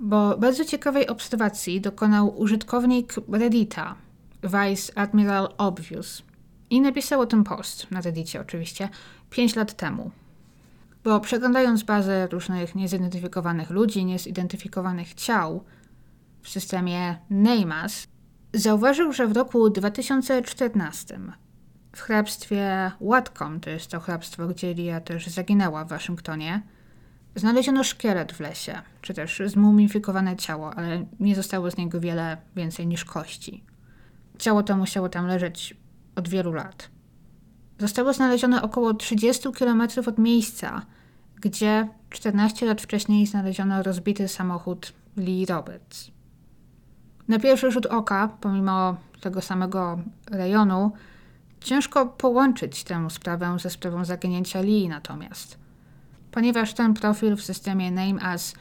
Bo 0.00 0.38
bardzo 0.38 0.64
ciekawej 0.64 1.08
obserwacji 1.08 1.80
dokonał 1.80 2.38
użytkownik 2.40 3.14
Reddita, 3.28 3.94
Vice 4.42 4.98
Admiral 4.98 5.48
Obvious, 5.58 6.22
i 6.70 6.80
napisał 6.80 7.20
o 7.20 7.26
tym 7.26 7.44
post 7.44 7.90
na 7.90 8.00
Reddicie 8.00 8.40
oczywiście 8.40 8.88
5 9.34 9.56
lat 9.56 9.72
temu. 9.72 10.10
Bo 11.04 11.20
przeglądając 11.20 11.82
bazę 11.82 12.26
różnych 12.26 12.74
niezidentyfikowanych 12.74 13.70
ludzi, 13.70 14.04
niezidentyfikowanych 14.04 15.14
ciał 15.14 15.64
w 16.42 16.48
systemie 16.48 17.16
NAMAS, 17.30 18.06
zauważył, 18.52 19.12
że 19.12 19.26
w 19.26 19.36
roku 19.36 19.70
2014 19.70 21.20
w 21.92 22.00
hrabstwie 22.00 22.92
Łatkom, 23.00 23.60
to 23.60 23.70
jest 23.70 23.90
to 23.90 24.00
hrabstwo, 24.00 24.46
gdzie 24.46 24.74
Lia 24.74 25.00
też 25.00 25.26
zaginęła 25.26 25.84
w 25.84 25.88
Waszyngtonie, 25.88 26.62
znaleziono 27.34 27.84
szkielet 27.84 28.32
w 28.32 28.40
lesie, 28.40 28.82
czy 29.02 29.14
też 29.14 29.42
zmumifikowane 29.46 30.36
ciało, 30.36 30.74
ale 30.74 31.06
nie 31.20 31.34
zostało 31.34 31.70
z 31.70 31.76
niego 31.76 32.00
wiele 32.00 32.36
więcej 32.56 32.86
niż 32.86 33.04
kości. 33.04 33.64
Ciało 34.38 34.62
to 34.62 34.76
musiało 34.76 35.08
tam 35.08 35.26
leżeć 35.26 35.76
od 36.16 36.28
wielu 36.28 36.52
lat. 36.52 36.93
Zostało 37.78 38.12
znalezione 38.12 38.62
około 38.62 38.94
30 38.94 39.48
km 39.52 39.82
od 40.06 40.18
miejsca, 40.18 40.82
gdzie 41.40 41.88
14 42.10 42.66
lat 42.66 42.82
wcześniej 42.82 43.26
znaleziono 43.26 43.82
rozbity 43.82 44.28
samochód 44.28 44.92
Lee 45.16 45.46
Roberts. 45.46 46.10
Na 47.28 47.38
pierwszy 47.38 47.70
rzut 47.70 47.86
oka, 47.86 48.28
pomimo 48.40 48.96
tego 49.20 49.40
samego 49.40 49.98
rejonu, 50.30 50.92
ciężko 51.60 52.06
połączyć 52.06 52.84
tę 52.84 53.10
sprawę 53.10 53.56
ze 53.58 53.70
sprawą 53.70 54.04
zaginięcia 54.04 54.60
Lee 54.60 54.88
natomiast. 54.88 55.58
Ponieważ 56.30 56.74
ten 56.74 56.94
profil 56.94 57.36
w 57.36 57.42
systemie 57.42 57.90
Name 57.90 58.22
As 58.22 58.54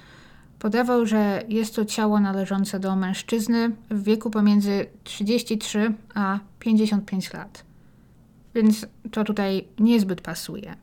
podawał, 0.59 1.05
że 1.05 1.43
jest 1.49 1.75
to 1.75 1.85
ciało 1.85 2.19
należące 2.19 2.79
do 2.79 2.95
mężczyzny 2.95 3.71
w 3.89 4.03
wieku 4.03 4.29
pomiędzy 4.29 4.85
33 5.03 5.93
a 6.15 6.39
55 6.59 7.33
lat. 7.33 7.63
Więc 8.55 8.85
to 9.11 9.23
tutaj 9.23 9.67
niezbyt 9.79 10.21
pasuje. 10.21 10.75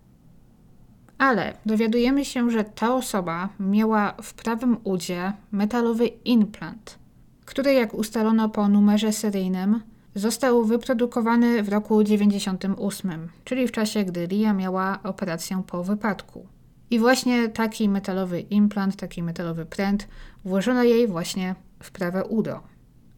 Ale 1.18 1.54
dowiadujemy 1.66 2.24
się, 2.24 2.50
że 2.50 2.64
ta 2.64 2.94
osoba 2.94 3.48
miała 3.60 4.14
w 4.22 4.34
prawym 4.34 4.76
udzie 4.84 5.32
metalowy 5.52 6.06
implant, 6.06 6.98
który, 7.44 7.72
jak 7.72 7.94
ustalono 7.94 8.48
po 8.48 8.68
numerze 8.68 9.12
seryjnym, 9.12 9.80
został 10.14 10.64
wyprodukowany 10.64 11.62
w 11.62 11.68
roku 11.68 12.04
98, 12.04 13.28
czyli 13.44 13.68
w 13.68 13.72
czasie, 13.72 14.04
gdy 14.04 14.26
Lia 14.26 14.52
miała 14.52 14.98
operację 15.02 15.62
po 15.66 15.84
wypadku. 15.84 16.46
I 16.90 16.98
właśnie 16.98 17.48
taki 17.48 17.88
metalowy 17.88 18.40
implant, 18.40 18.96
taki 18.96 19.22
metalowy 19.22 19.66
pręt 19.66 20.08
włożono 20.44 20.82
jej 20.82 21.08
właśnie 21.08 21.54
w 21.82 21.90
prawe 21.90 22.24
udo. 22.24 22.60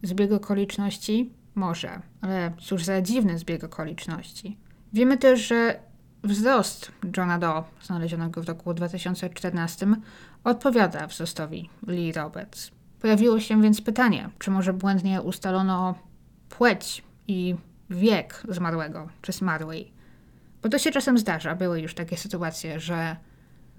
Zbieg 0.03 0.32
okoliczności? 0.32 1.32
Może, 1.55 2.00
ale 2.20 2.53
cóż 2.61 2.84
za 2.84 3.03
dziwny 3.03 3.38
zbieg 3.38 3.64
okoliczności. 3.64 4.59
Wiemy 4.92 5.18
też, 5.18 5.46
że 5.46 5.80
wzrost 6.24 6.92
Johna 7.16 7.38
Doe, 7.38 7.64
znalezionego 7.82 8.42
w 8.42 8.48
roku 8.48 8.74
2014, 8.74 9.86
odpowiada 10.44 11.07
wzrostowi 11.07 11.70
Lee 11.86 12.12
Roberts. 12.12 12.70
Pojawiło 13.00 13.40
się 13.40 13.62
więc 13.62 13.80
pytanie, 13.80 14.30
czy 14.38 14.50
może 14.50 14.72
błędnie 14.72 15.22
ustalono 15.22 15.94
płeć 16.48 17.03
i 17.28 17.55
wiek 17.90 18.42
zmarłego 18.48 19.09
czy 19.22 19.32
zmarłej. 19.32 19.92
Bo 20.62 20.68
to 20.68 20.78
się 20.78 20.90
czasem 20.90 21.18
zdarza, 21.18 21.55
były 21.55 21.80
już 21.80 21.94
takie 21.94 22.16
sytuacje, 22.16 22.80
że 22.80 23.16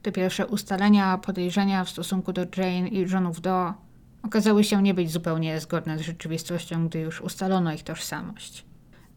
te 0.02 0.12
pierwsze 0.12 0.48
ustalenia, 0.48 1.18
podejrzenia 1.18 1.84
w 1.84 1.90
stosunku 1.90 2.34
do 2.34 2.42
Jane 2.58 2.88
i 2.88 3.12
Johnów 3.12 3.42
Do 3.42 3.74
okazały 4.24 4.64
się 4.64 4.82
nie 4.82 4.94
być 4.94 5.12
zupełnie 5.12 5.60
zgodne 5.60 5.98
z 5.98 6.02
rzeczywistością, 6.02 6.88
gdy 6.88 7.00
już 7.00 7.22
ustalono 7.22 7.74
ich 7.74 7.84
tożsamość. 7.84 8.66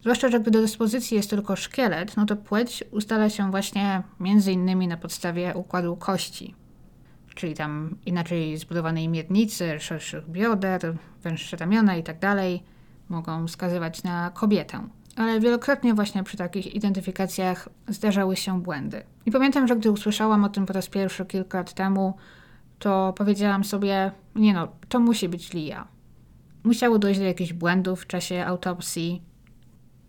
Zwłaszcza, 0.01 0.29
że 0.29 0.41
gdy 0.41 0.51
do 0.51 0.61
dyspozycji 0.61 1.17
jest 1.17 1.31
tylko 1.31 1.57
szkielet, 1.57 2.17
no 2.17 2.27
to 2.27 2.37
płeć 2.37 2.85
ustala 2.91 3.31
się 3.31 3.51
właśnie 3.51 4.03
między 4.21 4.53
innymi 4.53 4.89
na 4.89 4.97
podstawie 4.97 5.55
układu 5.55 5.97
kości. 5.97 6.55
Czyli 7.35 7.55
tam 7.55 7.97
inaczej 8.07 8.57
zbudowanej 8.57 9.09
miednicy, 9.09 9.81
szerszych 9.81 10.31
bioder, 10.31 10.95
węższe 11.23 11.57
ramiona 11.57 11.97
itd. 11.97 12.21
Tak 12.21 12.37
mogą 13.09 13.47
wskazywać 13.47 14.03
na 14.03 14.31
kobietę 14.31 14.89
ale 15.17 15.41
wielokrotnie 15.41 15.95
właśnie 15.95 16.25
przy 16.25 16.37
takich 16.37 16.75
identyfikacjach 16.75 17.69
zdarzały 17.89 18.37
się 18.37 18.63
błędy. 18.63 19.03
I 19.27 19.31
pamiętam, 19.31 19.69
że 19.69 19.77
gdy 19.77 19.91
usłyszałam 19.91 20.45
o 20.45 20.49
tym 20.49 20.67
po 20.67 20.73
raz 20.73 20.89
pierwszy 20.89 21.27
kilka 21.27 21.59
lat 21.59 21.75
temu, 21.75 22.17
to 22.79 23.13
powiedziałam 23.17 23.65
sobie, 23.65 24.13
nie 24.35 24.55
no, 24.55 24.69
to 24.89 25.01
musi 25.01 25.29
być 25.29 25.53
Lia. 25.53 25.89
Musiało 26.65 26.99
dojść 26.99 27.21
do 27.21 27.27
jakichś 27.27 27.53
błędów 27.53 28.03
w 28.03 28.07
czasie 28.07 28.45
autopsji, 28.47 29.23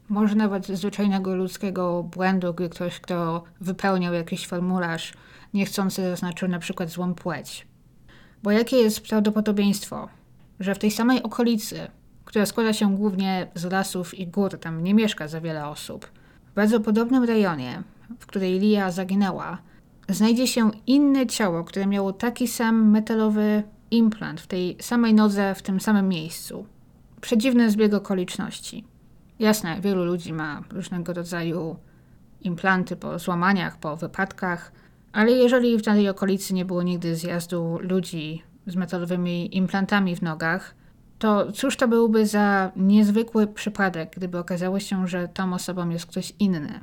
może 0.10 0.36
nawet 0.36 0.68
zwyczajnego 0.68 1.36
ludzkiego 1.36 2.04
błędu, 2.04 2.54
gdy 2.54 2.70
ktoś, 2.70 3.00
kto 3.00 3.44
wypełniał 3.62 4.14
jakiś 4.14 4.48
formularz, 4.48 5.14
niechcący 5.54 6.02
zaznaczył 6.02 6.50
na 6.50 6.60
przykład 6.60 6.90
złą 6.90 7.14
płeć. 7.14 7.68
Bo 8.44 8.52
jakie 8.52 8.78
jest 8.78 9.02
prawdopodobieństwo, 9.02 10.10
że 10.60 10.76
w 10.76 10.80
tej 10.80 10.92
samej 10.92 11.24
okolicy 11.24 11.88
która 12.28 12.46
składa 12.46 12.74
się 12.74 12.96
głównie 12.96 13.48
z 13.56 13.66
lasów 13.66 14.20
i 14.20 14.28
gór, 14.28 14.60
tam 14.60 14.84
nie 14.84 14.94
mieszka 14.94 15.28
za 15.28 15.42
wiele 15.42 15.68
osób. 15.68 16.06
W 16.52 16.54
bardzo 16.54 16.80
podobnym 16.80 17.24
rejonie, 17.24 17.84
w 18.20 18.26
której 18.26 18.60
Lia 18.60 18.92
zaginęła, 18.92 19.58
znajdzie 20.10 20.48
się 20.48 20.72
inne 20.88 21.28
ciało, 21.28 21.64
które 21.64 21.88
miało 21.88 22.14
taki 22.14 22.48
sam 22.48 22.90
metalowy 22.90 23.64
implant 23.92 24.42
w 24.42 24.48
tej 24.48 24.78
samej 24.82 25.14
nodze, 25.14 25.56
w 25.56 25.62
tym 25.62 25.80
samym 25.80 26.10
miejscu. 26.10 26.66
Przedziwny 27.22 27.72
zbieg 27.72 27.94
okoliczności. 27.94 28.84
Jasne, 29.40 29.82
wielu 29.82 30.06
ludzi 30.06 30.34
ma 30.34 30.64
różnego 30.72 31.14
rodzaju 31.14 31.76
implanty 32.42 32.96
po 32.96 33.20
złamaniach, 33.20 33.80
po 33.80 33.96
wypadkach, 33.96 34.72
ale 35.14 35.32
jeżeli 35.32 35.78
w 35.78 35.82
danej 35.82 36.10
okolicy 36.10 36.54
nie 36.54 36.66
było 36.66 36.84
nigdy 36.84 37.16
zjazdu 37.16 37.78
ludzi 37.82 38.44
z 38.68 38.76
metalowymi 38.76 39.58
implantami 39.58 40.16
w 40.16 40.22
nogach, 40.22 40.76
to 41.20 41.52
cóż 41.52 41.78
to 41.78 41.88
byłby 41.88 42.26
za 42.26 42.72
niezwykły 42.76 43.48
przypadek, 43.48 44.14
gdyby 44.16 44.38
okazało 44.38 44.80
się, 44.80 45.08
że 45.08 45.28
tą 45.28 45.54
osobą 45.54 45.90
jest 45.90 46.06
ktoś 46.06 46.34
inny. 46.40 46.80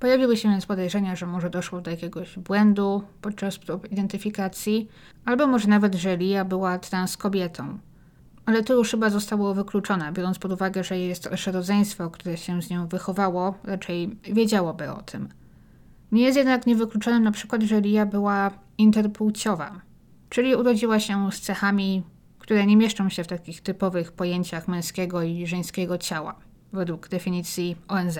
Pojawiły 0.00 0.36
się 0.36 0.48
więc 0.48 0.66
podejrzenia, 0.66 1.16
że 1.16 1.26
może 1.26 1.50
doszło 1.50 1.80
do 1.80 1.90
jakiegoś 1.90 2.38
błędu 2.38 3.02
podczas 3.20 3.58
prób 3.58 3.92
identyfikacji, 3.92 4.88
albo 5.24 5.46
może 5.46 5.68
nawet, 5.68 5.94
że 5.94 6.16
Lia 6.16 6.44
była 6.44 6.78
trans 6.78 7.16
kobietą. 7.16 7.78
Ale 8.46 8.62
to 8.62 8.74
już 8.74 8.90
chyba 8.90 9.10
zostało 9.10 9.54
wykluczone, 9.54 10.12
biorąc 10.12 10.38
pod 10.38 10.52
uwagę, 10.52 10.84
że 10.84 10.98
jej 10.98 11.14
starsze 11.14 11.52
rodzeństwo, 11.52 12.10
które 12.10 12.36
się 12.36 12.62
z 12.62 12.70
nią 12.70 12.86
wychowało, 12.88 13.54
raczej 13.64 14.18
wiedziałoby 14.22 14.90
o 14.90 15.02
tym. 15.02 15.28
Nie 16.12 16.22
jest 16.22 16.38
jednak 16.38 16.66
niewykluczone 16.66 17.20
na 17.20 17.32
przykład, 17.32 17.62
że 17.62 17.80
Lia 17.80 18.06
była 18.06 18.50
interpłciowa, 18.78 19.80
czyli 20.28 20.54
urodziła 20.54 21.00
się 21.00 21.32
z 21.32 21.40
cechami, 21.40 22.02
które 22.38 22.66
nie 22.66 22.76
mieszczą 22.76 23.08
się 23.08 23.24
w 23.24 23.26
takich 23.26 23.60
typowych 23.60 24.12
pojęciach 24.12 24.68
męskiego 24.68 25.22
i 25.22 25.46
żeńskiego 25.46 25.98
ciała, 25.98 26.34
według 26.72 27.08
definicji 27.08 27.76
ONZ. 27.88 28.18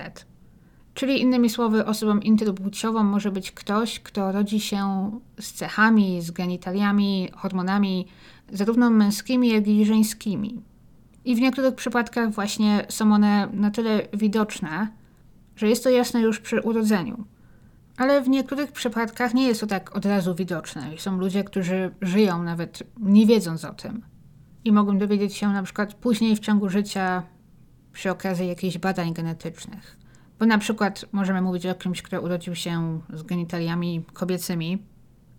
Czyli 0.95 1.21
innymi 1.21 1.49
słowy, 1.49 1.85
osobą 1.85 2.19
interpłciową 2.19 3.03
może 3.03 3.31
być 3.31 3.51
ktoś, 3.51 3.99
kto 3.99 4.31
rodzi 4.31 4.59
się 4.59 5.11
z 5.39 5.53
cechami, 5.53 6.21
z 6.21 6.31
genitaliami, 6.31 7.29
hormonami, 7.35 8.07
zarówno 8.51 8.89
męskimi, 8.89 9.49
jak 9.49 9.67
i 9.67 9.85
żeńskimi. 9.85 10.61
I 11.25 11.35
w 11.35 11.39
niektórych 11.41 11.75
przypadkach 11.75 12.31
właśnie 12.31 12.85
są 12.89 13.13
one 13.13 13.47
na 13.53 13.71
tyle 13.71 14.07
widoczne, 14.13 14.87
że 15.55 15.69
jest 15.69 15.83
to 15.83 15.89
jasne 15.89 16.21
już 16.21 16.39
przy 16.39 16.61
urodzeniu. 16.61 17.25
Ale 17.97 18.21
w 18.21 18.29
niektórych 18.29 18.71
przypadkach 18.71 19.33
nie 19.33 19.47
jest 19.47 19.61
to 19.61 19.67
tak 19.67 19.95
od 19.95 20.05
razu 20.05 20.35
widoczne 20.35 20.95
i 20.95 20.99
są 20.99 21.17
ludzie, 21.17 21.43
którzy 21.43 21.91
żyją 22.01 22.43
nawet 22.43 22.83
nie 22.99 23.25
wiedząc 23.25 23.65
o 23.65 23.73
tym. 23.73 24.01
I 24.65 24.71
mogą 24.71 24.97
dowiedzieć 24.97 25.35
się 25.35 25.53
na 25.53 25.63
przykład 25.63 25.93
później 25.93 26.35
w 26.35 26.39
ciągu 26.39 26.69
życia 26.69 27.23
przy 27.93 28.11
okazji 28.11 28.47
jakichś 28.47 28.77
badań 28.77 29.13
genetycznych. 29.13 30.04
Bo 30.39 30.45
na 30.45 30.57
przykład 30.57 31.05
możemy 31.11 31.41
mówić 31.41 31.65
o 31.65 31.75
kimś, 31.75 32.01
kto 32.01 32.21
urodził 32.21 32.55
się 32.55 33.01
z 33.13 33.23
genitaliami 33.23 34.03
kobiecymi 34.13 34.83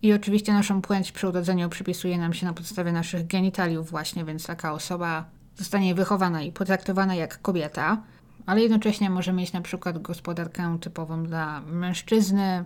i 0.03 0.13
oczywiście 0.13 0.53
naszą 0.53 0.83
płeć 0.83 1.13
przy 1.13 1.29
urodzeniu 1.29 1.69
przypisuje 1.69 2.19
nam 2.19 2.33
się 2.33 2.47
na 2.47 2.53
podstawie 2.53 2.93
naszych 2.93 3.27
genitaliów 3.27 3.91
właśnie, 3.91 4.25
więc 4.25 4.47
taka 4.47 4.73
osoba 4.73 5.25
zostanie 5.57 5.95
wychowana 5.95 6.43
i 6.43 6.53
potraktowana 6.53 7.15
jak 7.15 7.43
kobieta, 7.43 8.03
ale 8.47 8.61
jednocześnie 8.61 9.11
może 9.11 9.33
mieć 9.33 9.53
na 9.53 9.61
przykład 9.61 9.99
gospodarkę 9.99 10.79
typową 10.81 11.25
dla 11.25 11.61
mężczyzny, 11.61 12.65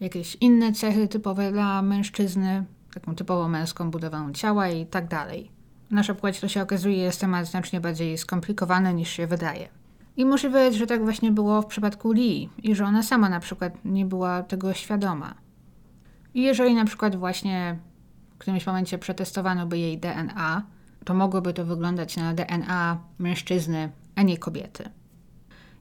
jakieś 0.00 0.36
inne 0.40 0.72
cechy 0.72 1.08
typowe 1.08 1.52
dla 1.52 1.82
mężczyzny, 1.82 2.64
taką 2.94 3.14
typowo 3.14 3.48
męską 3.48 3.90
budowę 3.90 4.30
ciała 4.34 4.68
i 4.68 4.86
tak 4.86 5.08
dalej. 5.08 5.50
Nasza 5.90 6.14
płeć, 6.14 6.40
to 6.40 6.48
się 6.48 6.62
okazuje, 6.62 6.96
jest 6.96 7.20
temat 7.20 7.46
znacznie 7.46 7.80
bardziej 7.80 8.18
skomplikowany 8.18 8.94
niż 8.94 9.08
się 9.08 9.26
wydaje. 9.26 9.79
I 10.20 10.24
możliwe 10.24 10.64
jest, 10.64 10.78
że 10.78 10.86
tak 10.86 11.04
właśnie 11.04 11.32
było 11.32 11.62
w 11.62 11.66
przypadku 11.66 12.12
Lee 12.12 12.48
i 12.62 12.74
że 12.74 12.84
ona 12.84 13.02
sama 13.02 13.28
na 13.28 13.40
przykład 13.40 13.72
nie 13.84 14.06
była 14.06 14.42
tego 14.42 14.74
świadoma. 14.74 15.34
I 16.34 16.42
jeżeli 16.42 16.74
na 16.74 16.84
przykład 16.84 17.16
właśnie 17.16 17.78
w 18.34 18.38
którymś 18.38 18.66
momencie 18.66 18.98
przetestowano 18.98 19.66
by 19.66 19.78
jej 19.78 19.98
DNA, 19.98 20.62
to 21.04 21.14
mogłoby 21.14 21.52
to 21.52 21.64
wyglądać 21.64 22.16
na 22.16 22.34
DNA 22.34 22.98
mężczyzny, 23.18 23.90
a 24.16 24.22
nie 24.22 24.38
kobiety. 24.38 24.84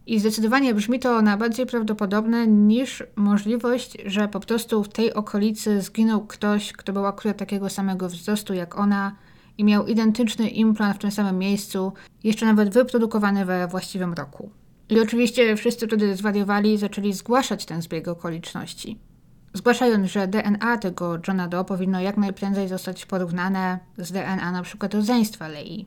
I 0.06 0.20
zdecydowanie 0.20 0.74
brzmi 0.74 1.00
to 1.00 1.22
na 1.22 1.38
bardziej 1.38 1.66
prawdopodobne 1.66 2.48
niż 2.48 3.04
możliwość, 3.16 3.98
że 4.06 4.28
po 4.28 4.40
prostu 4.40 4.84
w 4.84 4.90
tej 4.90 5.14
okolicy 5.14 5.82
zginął 5.82 6.26
ktoś, 6.28 6.74
kto 6.74 6.94
był 6.94 7.06
akurat 7.06 7.38
takiego 7.38 7.70
samego 7.70 8.10
wzrostu 8.10 8.54
jak 8.54 8.78
ona 8.78 9.16
i 9.60 9.64
miał 9.64 9.88
identyczny 9.88 10.50
implant 10.50 10.96
w 10.96 11.00
tym 11.00 11.12
samym 11.12 11.38
miejscu, 11.38 11.94
jeszcze 12.24 12.46
nawet 12.46 12.74
wyprodukowany 12.74 13.46
we 13.46 13.68
właściwym 13.68 14.14
roku. 14.14 14.52
I 14.90 15.00
oczywiście 15.00 15.56
wszyscy 15.56 15.88
wtedy 15.88 16.16
zwariowali 16.16 16.74
i 16.74 16.78
zaczęli 16.78 17.14
zgłaszać 17.14 17.66
ten 17.66 17.82
zbieg 17.82 18.08
okoliczności. 18.08 19.00
Zgłaszając, 19.54 20.12
że 20.12 20.28
DNA 20.28 20.78
tego 20.78 21.20
Johna 21.28 21.48
Doe 21.48 21.64
powinno 21.64 22.02
jak 22.02 22.18
najprędzej 22.18 22.68
zostać 22.68 23.06
porównane 23.06 23.80
z 23.98 24.12
DNA 24.12 24.52
na 24.52 24.64
przykład 24.64 24.94
rodzeństwa 24.94 25.48
Lei, 25.48 25.86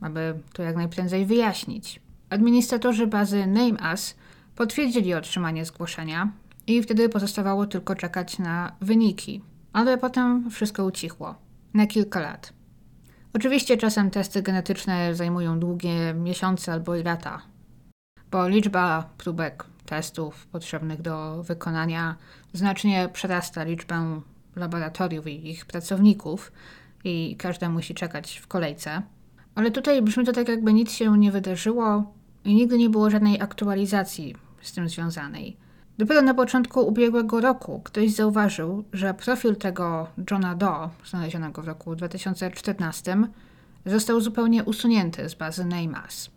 aby 0.00 0.34
to 0.52 0.62
jak 0.62 0.76
najprędzej 0.76 1.26
wyjaśnić. 1.26 2.00
Administratorzy 2.30 3.06
bazy 3.06 3.46
NameUs 3.46 4.14
potwierdzili 4.56 5.14
otrzymanie 5.14 5.64
zgłoszenia 5.64 6.32
i 6.66 6.82
wtedy 6.82 7.08
pozostawało 7.08 7.66
tylko 7.66 7.94
czekać 7.94 8.38
na 8.38 8.76
wyniki, 8.80 9.42
ale 9.72 9.98
potem 9.98 10.50
wszystko 10.50 10.84
ucichło 10.84 11.34
na 11.74 11.86
kilka 11.86 12.20
lat. 12.20 12.55
Oczywiście 13.36 13.76
czasem 13.76 14.10
testy 14.10 14.42
genetyczne 14.42 15.14
zajmują 15.14 15.60
długie 15.60 16.14
miesiące 16.14 16.72
albo 16.72 16.96
i 16.96 17.02
lata, 17.02 17.42
bo 18.30 18.48
liczba 18.48 19.10
próbek 19.18 19.64
testów 19.86 20.46
potrzebnych 20.46 21.02
do 21.02 21.42
wykonania 21.42 22.16
znacznie 22.52 23.08
przerasta 23.12 23.64
liczbę 23.64 24.20
laboratoriów 24.56 25.26
i 25.26 25.50
ich 25.50 25.66
pracowników 25.66 26.52
i 27.04 27.36
każdy 27.38 27.68
musi 27.68 27.94
czekać 27.94 28.38
w 28.38 28.46
kolejce. 28.46 29.02
Ale 29.54 29.70
tutaj 29.70 30.02
brzmi 30.02 30.24
to 30.24 30.32
tak, 30.32 30.48
jakby 30.48 30.72
nic 30.72 30.92
się 30.92 31.18
nie 31.18 31.32
wydarzyło 31.32 32.14
i 32.44 32.54
nigdy 32.54 32.78
nie 32.78 32.90
było 32.90 33.10
żadnej 33.10 33.40
aktualizacji 33.40 34.34
z 34.60 34.72
tym 34.72 34.88
związanej. 34.88 35.56
Dopiero 35.98 36.22
na 36.22 36.34
początku 36.34 36.80
ubiegłego 36.80 37.40
roku 37.40 37.80
ktoś 37.84 38.12
zauważył, 38.12 38.84
że 38.92 39.14
profil 39.14 39.56
tego 39.56 40.08
Johna 40.30 40.54
Doe, 40.54 40.90
znalezionego 41.04 41.62
w 41.62 41.66
roku 41.66 41.96
2014, 41.96 43.16
został 43.86 44.20
zupełnie 44.20 44.64
usunięty 44.64 45.28
z 45.28 45.34
bazy 45.34 45.64
NameUs, 45.64 46.30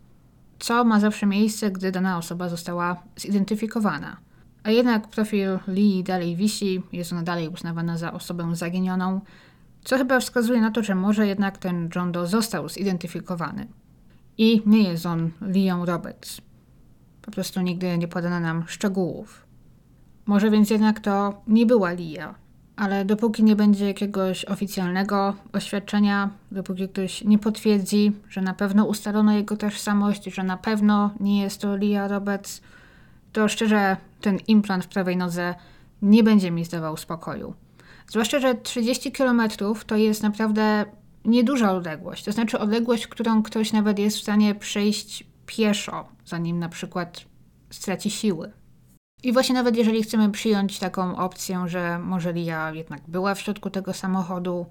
co 0.58 0.84
ma 0.84 1.00
zawsze 1.00 1.26
miejsce, 1.26 1.70
gdy 1.70 1.92
dana 1.92 2.18
osoba 2.18 2.48
została 2.48 3.02
zidentyfikowana. 3.16 4.16
A 4.62 4.70
jednak 4.70 5.08
profil 5.08 5.58
Lee 5.68 6.04
dalej 6.04 6.36
wisi, 6.36 6.82
jest 6.92 7.12
ona 7.12 7.22
dalej 7.22 7.48
uznawana 7.48 7.98
za 7.98 8.12
osobę 8.12 8.56
zaginioną, 8.56 9.20
co 9.84 9.98
chyba 9.98 10.20
wskazuje 10.20 10.60
na 10.60 10.70
to, 10.70 10.82
że 10.82 10.94
może 10.94 11.26
jednak 11.26 11.58
ten 11.58 11.88
John 11.96 12.12
Doe 12.12 12.26
został 12.26 12.68
zidentyfikowany. 12.68 13.66
I 14.38 14.62
nie 14.66 14.82
jest 14.82 15.06
on 15.06 15.30
Leon 15.40 15.82
Roberts. 15.82 16.40
Po 17.22 17.30
prostu 17.30 17.60
nigdy 17.60 17.98
nie 17.98 18.08
podano 18.08 18.40
nam 18.40 18.64
szczegółów. 18.66 19.49
Może 20.26 20.50
więc 20.50 20.70
jednak 20.70 21.00
to 21.00 21.42
nie 21.46 21.66
była 21.66 21.92
Lia, 21.92 22.34
ale 22.76 23.04
dopóki 23.04 23.44
nie 23.44 23.56
będzie 23.56 23.86
jakiegoś 23.86 24.44
oficjalnego 24.44 25.34
oświadczenia, 25.52 26.30
dopóki 26.52 26.88
ktoś 26.88 27.24
nie 27.24 27.38
potwierdzi, 27.38 28.12
że 28.28 28.40
na 28.40 28.54
pewno 28.54 28.84
ustalono 28.84 29.32
jego 29.32 29.56
tożsamość, 29.56 30.24
że 30.24 30.42
na 30.42 30.56
pewno 30.56 31.10
nie 31.20 31.42
jest 31.42 31.60
to 31.60 31.76
Lia 31.76 32.08
Roberts, 32.08 32.60
to 33.32 33.48
szczerze 33.48 33.96
ten 34.20 34.38
implant 34.48 34.84
w 34.84 34.88
prawej 34.88 35.16
nodze 35.16 35.54
nie 36.02 36.22
będzie 36.22 36.50
mi 36.50 36.64
zdawał 36.64 36.96
spokoju. 36.96 37.54
Zwłaszcza, 38.06 38.40
że 38.40 38.54
30 38.54 39.12
km 39.12 39.42
to 39.86 39.96
jest 39.96 40.22
naprawdę 40.22 40.84
nieduża 41.24 41.72
odległość. 41.72 42.24
To 42.24 42.32
znaczy 42.32 42.58
odległość, 42.58 43.06
którą 43.06 43.42
ktoś 43.42 43.72
nawet 43.72 43.98
jest 43.98 44.16
w 44.16 44.22
stanie 44.22 44.54
przejść 44.54 45.24
pieszo, 45.46 46.08
zanim 46.24 46.58
na 46.58 46.68
przykład 46.68 47.24
straci 47.70 48.10
siły. 48.10 48.52
I 49.22 49.32
właśnie 49.32 49.54
nawet 49.54 49.76
jeżeli 49.76 50.02
chcemy 50.02 50.30
przyjąć 50.30 50.78
taką 50.78 51.16
opcję, 51.16 51.64
że 51.66 51.98
może 51.98 52.32
Lia 52.32 52.72
jednak 52.72 53.00
była 53.08 53.34
w 53.34 53.40
środku 53.40 53.70
tego 53.70 53.92
samochodu, 53.92 54.66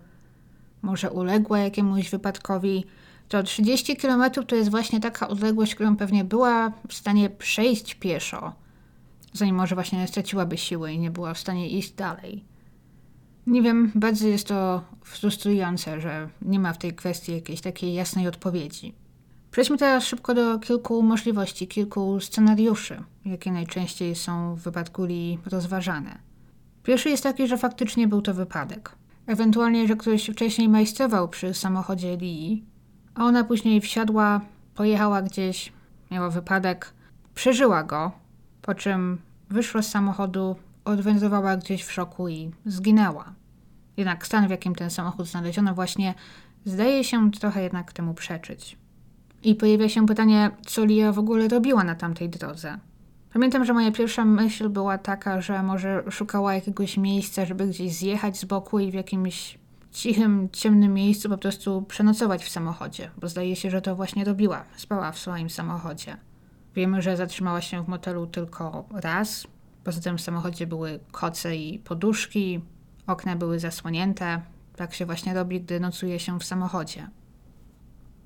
może 0.82 1.12
uległa 1.12 1.60
jakiemuś 1.60 2.10
wypadkowi, 2.10 2.86
to 3.28 3.43
30 3.43 3.95
km 3.95 4.32
to 4.47 4.56
jest 4.56 4.72
właśnie 4.72 5.00
taka 5.00 5.28
odległość, 5.28 5.76
którą 5.76 5.95
pewnie 5.95 6.24
była 6.24 6.72
w 6.88 6.93
stanie 6.93 7.30
przejść 7.30 7.95
pieszo, 7.95 8.54
zanim 9.34 9.56
może 9.56 9.76
właśnie 9.76 10.08
straciłaby 10.08 10.58
siły 10.58 10.91
i 10.91 11.00
nie 11.00 11.12
była 11.12 11.34
w 11.34 11.39
stanie 11.39 11.70
iść 11.70 11.91
dalej. 11.91 12.43
Nie 13.47 13.62
wiem, 13.62 13.91
bardzo 13.95 14.28
jest 14.28 14.47
to 14.47 14.84
frustrujące, 15.04 16.02
że 16.02 16.30
nie 16.41 16.60
ma 16.60 16.74
w 16.74 16.78
tej 16.78 16.93
kwestii 16.93 17.32
jakiejś 17.32 17.62
takiej 17.62 17.93
jasnej 17.93 18.28
odpowiedzi. 18.28 18.93
Przejdźmy 19.52 19.78
teraz 19.78 20.04
szybko 20.04 20.34
do 20.34 20.60
kilku 20.60 21.04
możliwości, 21.04 21.68
kilku 21.68 22.20
scenariuszy, 22.20 23.04
jakie 23.26 23.52
najczęściej 23.52 24.16
są 24.16 24.56
w 24.56 24.60
wypadku 24.60 25.04
Lee 25.04 25.39
rozważane. 25.45 26.20
Pierwszy 26.84 27.10
jest 27.10 27.24
taki, 27.24 27.47
że 27.47 27.58
faktycznie 27.58 28.08
był 28.08 28.22
to 28.22 28.34
wypadek. 28.34 28.95
Ewentualnie, 29.28 29.88
że 29.88 29.95
ktoś 29.95 30.30
wcześniej 30.30 30.70
majstrował 30.70 31.30
przy 31.30 31.54
samochodzie 31.54 32.18
Lee, 32.18 32.64
a 33.16 33.24
ona 33.24 33.43
później 33.43 33.82
wsiadła, 33.82 34.41
pojechała 34.76 35.22
gdzieś, 35.22 35.74
miała 36.12 36.30
wypadek, 36.30 36.93
przeżyła 37.36 37.84
go, 37.84 38.12
po 38.62 38.76
czym 38.76 39.18
wyszła 39.50 39.82
z 39.82 39.89
samochodu, 39.89 40.56
odwędrowała 40.86 41.58
gdzieś 41.58 41.84
w 41.84 41.91
szoku 41.91 42.30
i 42.30 42.52
zginęła. 42.66 43.34
Jednak 43.97 44.26
stan, 44.26 44.47
w 44.47 44.52
jakim 44.52 44.76
ten 44.76 44.89
samochód 44.89 45.28
znaleziono, 45.28 45.74
właśnie 45.74 46.14
zdaje 46.66 47.04
się 47.04 47.32
trochę 47.32 47.64
jednak 47.64 47.93
temu 47.93 48.14
przeczyć. 48.14 48.78
I 49.43 49.55
pojawia 49.55 49.89
się 49.89 50.05
pytanie, 50.05 50.51
co 50.65 50.85
Lia 50.85 51.11
w 51.11 51.19
ogóle 51.19 51.47
robiła 51.47 51.83
na 51.83 51.95
tamtej 51.95 52.29
drodze. 52.29 52.79
Pamiętam, 53.33 53.65
że 53.65 53.73
moja 53.73 53.91
pierwsza 53.91 54.25
myśl 54.25 54.69
była 54.69 54.97
taka, 54.97 55.41
że 55.41 55.63
może 55.63 56.03
szukała 56.09 56.53
jakiegoś 56.53 56.97
miejsca, 56.97 57.45
żeby 57.45 57.67
gdzieś 57.67 57.93
zjechać 57.93 58.37
z 58.37 58.45
boku 58.45 58.79
i 58.79 58.91
w 58.91 58.93
jakimś 58.93 59.59
cichym, 59.91 60.49
ciemnym 60.51 60.93
miejscu 60.93 61.29
po 61.29 61.37
prostu 61.37 61.81
przenocować 61.81 62.43
w 62.43 62.49
samochodzie, 62.49 63.09
bo 63.17 63.27
zdaje 63.27 63.55
się, 63.55 63.69
że 63.69 63.81
to 63.81 63.95
właśnie 63.95 64.25
robiła. 64.25 64.63
Spała 64.75 65.11
w 65.11 65.19
swoim 65.19 65.49
samochodzie. 65.49 66.17
Wiemy, 66.75 67.01
że 67.01 67.17
zatrzymała 67.17 67.61
się 67.61 67.83
w 67.83 67.87
motelu 67.87 68.27
tylko 68.27 68.85
raz. 68.91 69.47
Poza 69.83 70.01
tym 70.01 70.17
w 70.17 70.21
samochodzie 70.21 70.67
były 70.67 70.99
koce 71.11 71.55
i 71.55 71.79
poduszki, 71.79 72.61
okna 73.07 73.35
były 73.35 73.59
zasłonięte. 73.59 74.41
Tak 74.75 74.93
się 74.93 75.05
właśnie 75.05 75.33
robi, 75.33 75.61
gdy 75.61 75.79
nocuje 75.79 76.19
się 76.19 76.39
w 76.39 76.43
samochodzie. 76.43 77.07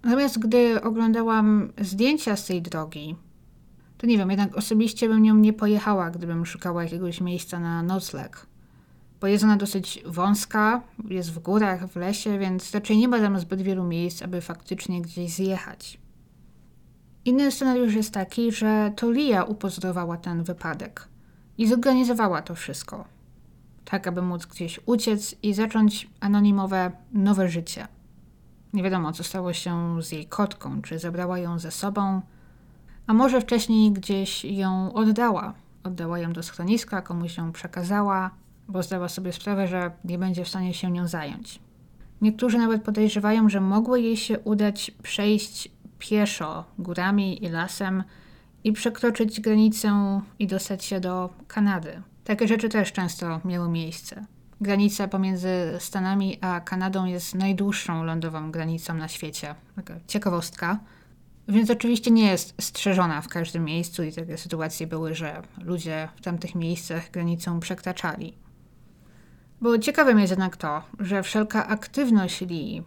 Natomiast 0.04 0.39
gdy 0.39 0.82
oglądałam 0.82 1.72
zdjęcia 1.82 2.36
z 2.36 2.45
tej 2.45 2.62
drogi, 2.62 3.16
to 3.97 4.08
nie 4.08 4.18
wiem, 4.18 4.30
jednak 4.30 4.58
osobiście 4.58 5.08
bym 5.08 5.24
nią 5.24 5.36
nie 5.36 5.54
pojechała, 5.54 6.12
gdybym 6.12 6.45
szukała 6.45 6.84
jakiegoś 6.84 7.22
miejsca 7.22 7.60
na 7.60 7.84
nocleg. 7.84 8.45
Bo 9.22 9.28
jest 9.28 9.43
ona 9.43 9.58
dosyć 9.58 10.04
wąska, 10.06 10.82
jest 11.10 11.32
w 11.32 11.39
górach, 11.39 11.88
w 11.88 11.95
lesie, 11.95 12.39
więc 12.39 12.74
raczej 12.74 12.97
nie 12.97 13.08
ma 13.08 13.20
tam 13.20 13.39
zbyt 13.39 13.62
wielu 13.62 13.84
miejsc, 13.84 14.22
aby 14.22 14.41
faktycznie 14.41 15.01
gdzieś 15.01 15.32
zjechać. 15.32 15.97
Inny 17.26 17.51
scenariusz 17.51 17.93
jest 17.93 18.14
taki, 18.14 18.51
że 18.51 18.93
to 18.95 19.12
Lia 19.12 19.43
upozorowała 19.43 20.18
ten 20.18 20.43
wypadek 20.43 21.08
i 21.58 21.68
zorganizowała 21.68 22.41
to 22.41 22.56
wszystko, 22.56 23.06
tak 23.86 24.08
aby 24.08 24.22
móc 24.22 24.45
gdzieś 24.45 24.80
uciec 24.86 25.36
i 25.43 25.54
zacząć 25.54 26.10
anonimowe 26.20 26.91
nowe 27.14 27.49
życie. 27.49 27.88
Nie 28.74 28.84
wiadomo, 28.84 29.12
co 29.12 29.24
stało 29.24 29.54
się 29.54 30.02
z 30.02 30.12
jej 30.12 30.26
kotką, 30.26 30.82
czy 30.82 31.00
zabrała 31.00 31.40
ją 31.40 31.60
ze 31.60 31.72
sobą, 31.72 32.22
a 33.08 33.14
może 33.14 33.42
wcześniej 33.42 33.92
gdzieś 33.92 34.46
ją 34.46 34.94
oddała. 34.94 35.54
Oddała 35.84 36.20
ją 36.20 36.34
do 36.34 36.44
schroniska, 36.44 37.02
komuś 37.02 37.38
ją 37.38 37.52
przekazała, 37.52 38.32
bo 38.68 38.84
zdała 38.84 39.10
sobie 39.10 39.34
sprawę, 39.34 39.68
że 39.68 39.92
nie 40.04 40.18
będzie 40.18 40.46
w 40.46 40.50
stanie 40.50 40.74
się 40.74 40.92
nią 40.92 41.08
zająć. 41.08 41.60
Niektórzy 42.22 42.58
nawet 42.58 42.84
podejrzewają, 42.84 43.50
że 43.50 43.62
mogło 43.62 43.96
jej 43.96 44.18
się 44.18 44.40
udać 44.40 44.92
przejść 45.04 45.72
pieszo 46.00 46.66
górami 46.80 47.46
i 47.46 47.50
lasem 47.50 48.04
i 48.64 48.74
przekroczyć 48.74 49.42
granicę 49.42 50.22
i 50.40 50.48
dostać 50.48 50.86
się 50.86 51.00
do 51.00 51.30
Kanady. 51.48 52.02
Takie 52.24 52.48
rzeczy 52.48 52.70
też 52.70 52.92
często 52.92 53.42
miały 53.46 53.70
miejsce. 53.70 54.26
Granica 54.62 55.08
pomiędzy 55.08 55.47
Stanami 55.80 56.38
a 56.41 56.62
Kanadą 56.62 57.06
jest 57.06 57.36
najdłuższą 57.36 58.04
lądową 58.04 58.51
granicą 58.51 58.93
na 58.93 59.08
świecie. 59.08 59.56
Taka 59.76 59.93
ciekawostka. 60.08 60.80
Więc 61.47 61.70
oczywiście 61.70 62.12
nie 62.12 62.28
jest 62.28 62.62
strzeżona 62.62 63.22
w 63.22 63.28
każdym 63.28 63.66
miejscu 63.66 64.04
i 64.04 64.14
takie 64.14 64.38
sytuacje 64.38 64.88
były, 64.88 65.16
że 65.16 65.41
ludzie 65.62 66.10
w 66.16 66.22
tamtych 66.22 66.56
miejscach 66.56 67.12
granicą 67.12 67.60
przekraczali. 67.60 68.34
Bo 69.62 69.78
ciekawym 69.78 70.20
jest 70.20 70.32
jednak 70.32 70.58
to, 70.58 70.82
że 70.99 71.24
wszelka 71.24 71.68
aktywność 71.68 72.41
Lee 72.41 72.84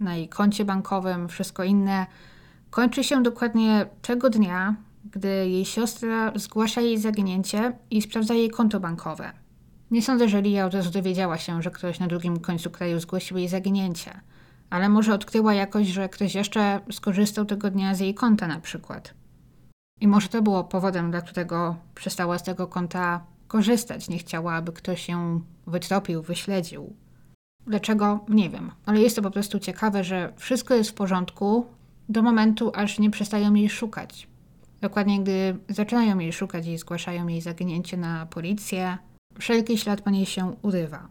na 0.00 0.16
jej 0.16 0.28
koncie 0.28 0.64
bankowym, 0.64 1.28
wszystko 1.28 1.64
inne, 1.64 2.06
kończy 2.70 3.04
się 3.04 3.22
dokładnie 3.22 3.86
tego 4.02 4.30
dnia, 4.30 4.74
gdy 5.12 5.28
jej 5.28 5.64
siostra 5.64 6.32
zgłasza 6.34 6.80
jej 6.80 6.98
zaginięcie 6.98 7.72
i 7.90 8.02
sprawdza 8.02 8.34
jej 8.34 8.50
konto 8.50 8.80
bankowe. 8.80 9.43
Nie 9.90 10.02
sądzę, 10.02 10.28
że 10.28 10.42
Lia 10.42 10.66
od 10.66 10.74
razu 10.74 10.90
dowiedziała 10.90 11.38
się, 11.38 11.62
że 11.62 11.70
ktoś 11.70 11.98
na 12.00 12.06
drugim 12.06 12.40
końcu 12.40 12.70
kraju 12.70 13.00
zgłosił 13.00 13.36
jej 13.38 13.48
zaginięcie, 13.48 14.20
ale 14.70 14.88
może 14.88 15.14
odkryła 15.14 15.54
jakoś, 15.54 15.86
że 15.86 16.08
ktoś 16.08 16.34
jeszcze 16.34 16.80
skorzystał 16.92 17.44
tego 17.44 17.70
dnia 17.70 17.94
z 17.94 18.00
jej 18.00 18.14
konta 18.14 18.46
na 18.46 18.60
przykład. 18.60 19.14
I 20.00 20.08
może 20.08 20.28
to 20.28 20.42
było 20.42 20.64
powodem, 20.64 21.10
dla 21.10 21.20
którego 21.20 21.76
przestała 21.94 22.38
z 22.38 22.42
tego 22.42 22.66
konta 22.66 23.24
korzystać, 23.48 24.08
nie 24.08 24.18
chciała, 24.18 24.54
aby 24.54 24.72
ktoś 24.72 25.08
ją 25.08 25.40
wytropił, 25.66 26.22
wyśledził. 26.22 26.96
Dlaczego? 27.66 28.24
Nie 28.28 28.50
wiem, 28.50 28.70
ale 28.86 29.00
jest 29.00 29.16
to 29.16 29.22
po 29.22 29.30
prostu 29.30 29.58
ciekawe, 29.58 30.04
że 30.04 30.32
wszystko 30.36 30.74
jest 30.74 30.90
w 30.90 30.94
porządku 30.94 31.66
do 32.08 32.22
momentu, 32.22 32.72
aż 32.74 32.98
nie 32.98 33.10
przestają 33.10 33.54
jej 33.54 33.70
szukać. 33.70 34.28
Dokładnie 34.80 35.20
gdy 35.20 35.56
zaczynają 35.68 36.18
jej 36.18 36.32
szukać 36.32 36.66
i 36.66 36.78
zgłaszają 36.78 37.26
jej 37.26 37.40
zaginięcie 37.40 37.96
na 37.96 38.26
policję, 38.26 38.98
wszelki 39.38 39.78
ślad 39.78 40.00
po 40.00 40.10
niej 40.10 40.26
się 40.26 40.56
urywa. 40.62 41.08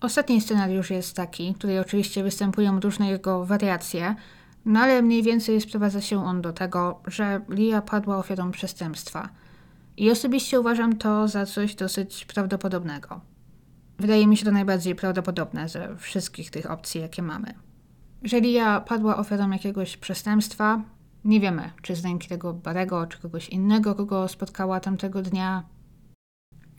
Ostatni 0.00 0.40
scenariusz 0.40 0.90
jest 0.90 1.16
taki, 1.16 1.54
tutaj 1.54 1.78
oczywiście 1.78 2.22
występują 2.22 2.80
różne 2.80 3.08
jego 3.08 3.44
wariacje, 3.44 4.14
no 4.64 4.80
ale 4.80 5.02
mniej 5.02 5.22
więcej 5.22 5.60
sprowadza 5.60 6.00
się 6.00 6.24
on 6.24 6.42
do 6.42 6.52
tego, 6.52 7.00
że 7.06 7.40
Lia 7.48 7.82
padła 7.82 8.18
ofiarą 8.18 8.50
przestępstwa. 8.50 9.28
I 9.96 10.10
osobiście 10.10 10.60
uważam 10.60 10.96
to 10.96 11.28
za 11.28 11.46
coś 11.46 11.74
dosyć 11.74 12.24
prawdopodobnego. 12.24 13.20
Wydaje 13.98 14.26
mi 14.26 14.36
się 14.36 14.44
to 14.44 14.50
najbardziej 14.50 14.94
prawdopodobne 14.94 15.68
ze 15.68 15.96
wszystkich 15.96 16.50
tych 16.50 16.70
opcji, 16.70 17.00
jakie 17.00 17.22
mamy. 17.22 17.54
Jeżeli 18.22 18.52
ja 18.52 18.80
padła 18.80 19.16
ofiarą 19.16 19.50
jakiegoś 19.50 19.96
przestępstwa, 19.96 20.82
nie 21.24 21.40
wiemy, 21.40 21.70
czy 21.82 21.96
z 21.96 22.04
ręki 22.04 22.28
tego 22.28 22.54
Barego, 22.54 23.06
czy 23.06 23.18
kogoś 23.18 23.48
innego, 23.48 23.94
kogo 23.94 24.28
spotkała 24.28 24.80
tamtego 24.80 25.22
dnia, 25.22 25.62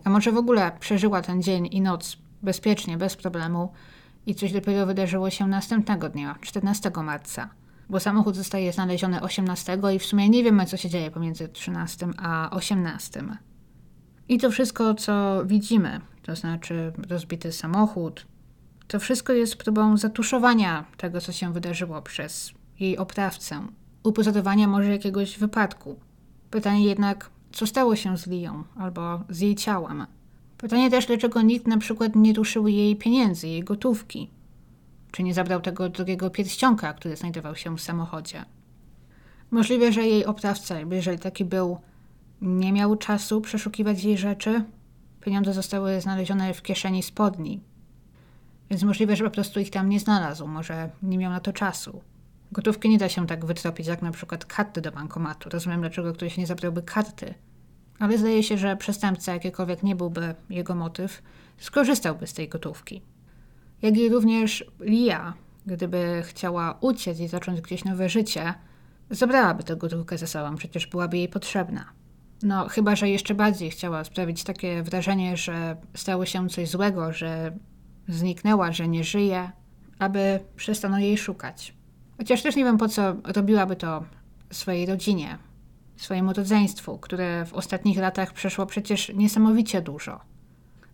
a 0.04 0.10
może 0.10 0.32
w 0.32 0.38
ogóle 0.38 0.72
przeżyła 0.80 1.22
ten 1.22 1.42
dzień 1.42 1.68
i 1.72 1.82
noc 1.82 2.18
bezpiecznie, 2.44 2.98
bez 2.98 3.16
problemu 3.16 3.74
i 4.26 4.36
coś 4.36 4.54
dopiero 4.54 4.86
wydarzyło 4.86 5.30
się 5.30 5.48
następnego 5.48 6.10
dnia, 6.10 6.36
14 6.42 6.92
marca, 7.04 7.50
bo 7.90 8.00
samochód 8.00 8.36
zostaje 8.36 8.74
znaleziony 8.74 9.22
18 9.22 9.80
i 9.96 10.00
w 10.00 10.06
sumie 10.06 10.30
nie 10.30 10.44
wiemy, 10.44 10.66
co 10.66 10.78
się 10.78 10.90
dzieje 10.90 11.12
pomiędzy 11.12 11.48
13 11.48 12.08
a 12.18 12.50
18. 12.52 13.24
I 14.30 14.38
to 14.38 14.52
wszystko, 14.52 14.94
co 14.94 15.42
widzimy, 15.46 16.02
to 16.22 16.36
znaczy 16.36 16.94
rozbity 17.10 17.52
samochód, 17.52 18.26
to 18.88 19.00
wszystko 19.00 19.34
jest 19.34 19.56
próbą 19.56 19.98
zatuszowania 19.98 20.86
tego, 20.98 21.22
co 21.22 21.32
się 21.32 21.54
wydarzyło 21.54 22.02
przez 22.02 22.54
jej 22.80 22.98
oprawcę, 22.98 23.68
upozorowania 24.04 24.68
może 24.68 24.92
jakiegoś 24.92 25.40
wypadku. 25.40 26.00
Pytanie 26.52 26.86
jednak, 26.86 27.30
co 27.52 27.68
stało 27.68 27.96
się 27.96 28.18
z 28.18 28.28
Lią 28.28 28.64
albo 28.76 29.24
z 29.30 29.40
jej 29.40 29.56
ciałem. 29.56 30.06
Pytanie 30.58 30.92
też, 30.92 31.06
dlaczego 31.06 31.42
nikt 31.42 31.68
na 31.68 31.78
przykład 31.78 32.16
nie 32.16 32.34
ruszył 32.34 32.68
jej 32.68 32.96
pieniędzy, 32.96 33.48
jej 33.48 33.64
gotówki. 33.64 34.30
Czy 35.12 35.24
nie 35.24 35.34
zabrał 35.34 35.62
tego 35.62 35.90
drugiego 35.90 36.30
pierścionka, 36.30 36.94
który 36.94 37.16
znajdował 37.16 37.56
się 37.56 37.78
w 37.78 37.82
samochodzie. 37.82 38.46
Możliwe, 39.52 39.92
że 39.92 40.08
jej 40.08 40.26
oprawca, 40.26 40.76
jeżeli 40.92 41.20
taki 41.20 41.46
był, 41.46 41.78
nie 42.42 42.74
miał 42.74 42.96
czasu 42.96 43.42
przeszukiwać 43.42 44.04
jej 44.04 44.18
rzeczy. 44.18 44.64
Pieniądze 45.22 45.54
zostały 45.54 46.02
znalezione 46.02 46.54
w 46.54 46.62
kieszeni 46.62 47.04
spodni. 47.04 47.60
Więc 48.70 48.84
możliwe, 48.84 49.16
że 49.16 49.24
po 49.24 49.32
prostu 49.32 49.60
ich 49.60 49.70
tam 49.70 49.90
nie 49.90 50.00
znalazł, 50.00 50.48
może 50.48 50.90
nie 51.04 51.18
miał 51.18 51.32
na 51.32 51.40
to 51.40 51.54
czasu. 51.54 52.02
Gotówki 52.52 52.90
nie 52.90 52.98
da 52.98 53.10
się 53.10 53.28
tak 53.28 53.46
wytropić, 53.46 53.88
jak 53.88 54.02
na 54.02 54.12
przykład 54.12 54.46
karty 54.46 54.82
do 54.82 54.92
bankomatu. 54.92 55.50
Rozumiem, 55.50 55.82
dlaczego 55.82 56.14
ktoś 56.14 56.38
nie 56.38 56.48
zabrałby 56.48 56.82
karty. 56.82 57.34
Ale 58.00 58.18
zdaje 58.18 58.44
się, 58.44 58.58
że 58.58 58.78
przestępca, 58.78 59.34
jakiekolwiek 59.34 59.84
nie 59.84 59.96
byłby 59.96 60.36
jego 60.50 60.76
motyw, 60.76 61.22
skorzystałby 61.58 62.28
z 62.28 62.34
tej 62.34 62.50
gotówki. 62.50 63.02
Jak 63.82 63.98
i 63.98 64.10
również 64.10 64.66
Lia, 64.80 65.34
gdyby 65.66 66.24
chciała 66.26 66.78
uciec 66.82 67.20
i 67.20 67.28
zacząć 67.28 67.62
gdzieś 67.62 67.86
nowe 67.86 68.10
życie, 68.10 68.54
zabrałaby 69.10 69.64
tę 69.64 69.76
gotówkę 69.76 70.18
ze 70.18 70.28
sobą, 70.28 70.56
przecież 70.56 70.88
byłaby 70.88 71.18
jej 71.18 71.30
potrzebna. 71.30 71.86
No, 72.44 72.68
chyba, 72.68 72.96
że 72.96 73.10
jeszcze 73.10 73.36
bardziej 73.36 73.72
chciała 73.72 74.04
sprawić 74.04 74.44
takie 74.44 74.84
wrażenie, 74.84 75.38
że 75.38 75.78
stało 75.94 76.26
się 76.26 76.50
coś 76.50 76.70
złego, 76.70 77.14
że 77.14 77.58
zniknęła, 78.08 78.72
że 78.72 78.88
nie 78.88 79.04
żyje, 79.04 79.52
aby 80.00 80.40
przestano 80.56 81.00
jej 81.00 81.18
szukać. 81.18 81.79
Chociaż 82.20 82.42
też 82.42 82.56
nie 82.56 82.64
wiem, 82.64 82.78
po 82.78 82.88
co 82.88 83.16
robiłaby 83.24 83.76
to 83.76 84.04
swojej 84.52 84.86
rodzinie, 84.86 85.38
swojemu 85.98 86.34
rodzeństwu, 86.34 86.98
które 86.98 87.46
w 87.46 87.54
ostatnich 87.54 87.98
latach 87.98 88.34
przeszło 88.34 88.66
przecież 88.66 89.12
niesamowicie 89.16 89.82
dużo. 89.82 90.20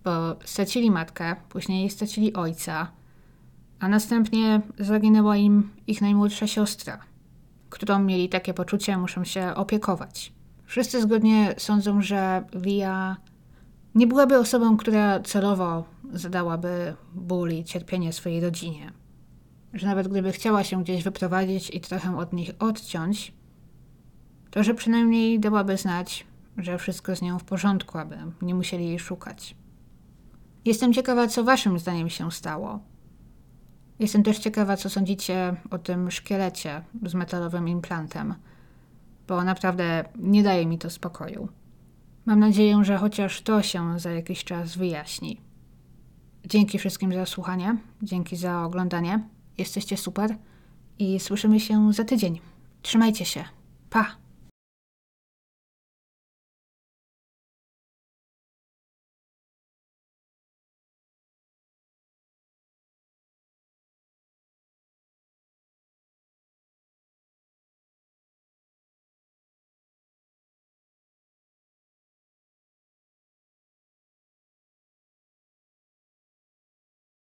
Bo 0.04 0.36
stracili 0.46 0.92
matkę, 0.92 1.36
później 1.50 1.90
stracili 1.90 2.34
ojca, 2.34 2.92
a 3.80 3.90
następnie 3.90 4.62
zaginęła 4.80 5.38
im 5.38 5.70
ich 5.88 6.02
najmłodsza 6.02 6.48
siostra, 6.48 7.00
którą 7.70 8.00
mieli 8.00 8.30
takie 8.30 8.54
poczucie, 8.54 8.98
muszą 8.98 9.24
się 9.24 9.56
opiekować. 9.56 10.34
Wszyscy 10.66 11.02
zgodnie 11.02 11.56
sądzą, 11.58 12.02
że 12.02 12.44
Lia 12.54 13.18
nie 13.96 14.08
byłaby 14.08 14.38
osobą, 14.38 14.78
która 14.78 15.20
celowo 15.20 15.84
zadałaby 16.14 16.96
ból 17.14 17.52
i 17.52 17.64
cierpienie 17.64 18.14
swojej 18.14 18.42
rodzinie 18.42 19.05
że 19.76 19.88
nawet 19.88 20.08
gdyby 20.08 20.32
chciała 20.32 20.64
się 20.64 20.84
gdzieś 20.84 21.04
wyprowadzić 21.04 21.70
i 21.70 21.82
trochę 21.82 22.18
od 22.18 22.34
nich 22.34 22.52
odciąć, 22.60 23.34
to 24.52 24.64
że 24.64 24.74
przynajmniej 24.74 25.40
dałaby 25.40 25.78
znać, 25.78 26.26
że 26.58 26.78
wszystko 26.78 27.16
z 27.16 27.22
nią 27.22 27.40
w 27.40 27.44
porządku, 27.44 27.98
aby 27.98 28.18
nie 28.42 28.56
musieli 28.56 28.86
jej 28.86 29.00
szukać. 29.00 29.56
Jestem 30.66 30.94
ciekawa, 30.94 31.28
co 31.28 31.44
waszym 31.44 31.80
zdaniem 31.80 32.10
się 32.10 32.32
stało. 32.32 32.80
Jestem 34.00 34.24
też 34.24 34.40
ciekawa, 34.40 34.78
co 34.78 34.90
sądzicie 34.90 35.56
o 35.72 35.78
tym 35.78 36.12
szkielecie 36.12 36.82
z 37.04 37.14
metalowym 37.14 37.68
implantem, 37.68 38.36
bo 39.28 39.44
naprawdę 39.44 40.04
nie 40.20 40.44
daje 40.44 40.66
mi 40.66 40.78
to 40.78 40.90
spokoju. 40.90 41.50
Mam 42.26 42.40
nadzieję, 42.40 42.84
że 42.84 42.98
chociaż 42.98 43.42
to 43.42 43.62
się 43.62 44.00
za 44.00 44.12
jakiś 44.12 44.44
czas 44.44 44.78
wyjaśni. 44.78 45.42
Dzięki 46.46 46.80
wszystkim 46.80 47.14
za 47.14 47.26
słuchanie, 47.26 47.78
dzięki 48.02 48.36
za 48.36 48.64
oglądanie. 48.64 49.35
Jesteście 49.58 49.98
super 49.98 50.38
i 51.00 51.20
słyszymy 51.20 51.60
się 51.60 51.94
za 51.94 52.04
tydzień. 52.04 52.40
Trzymajcie 52.82 53.26
się. 53.26 53.44
Pa! 53.90 54.25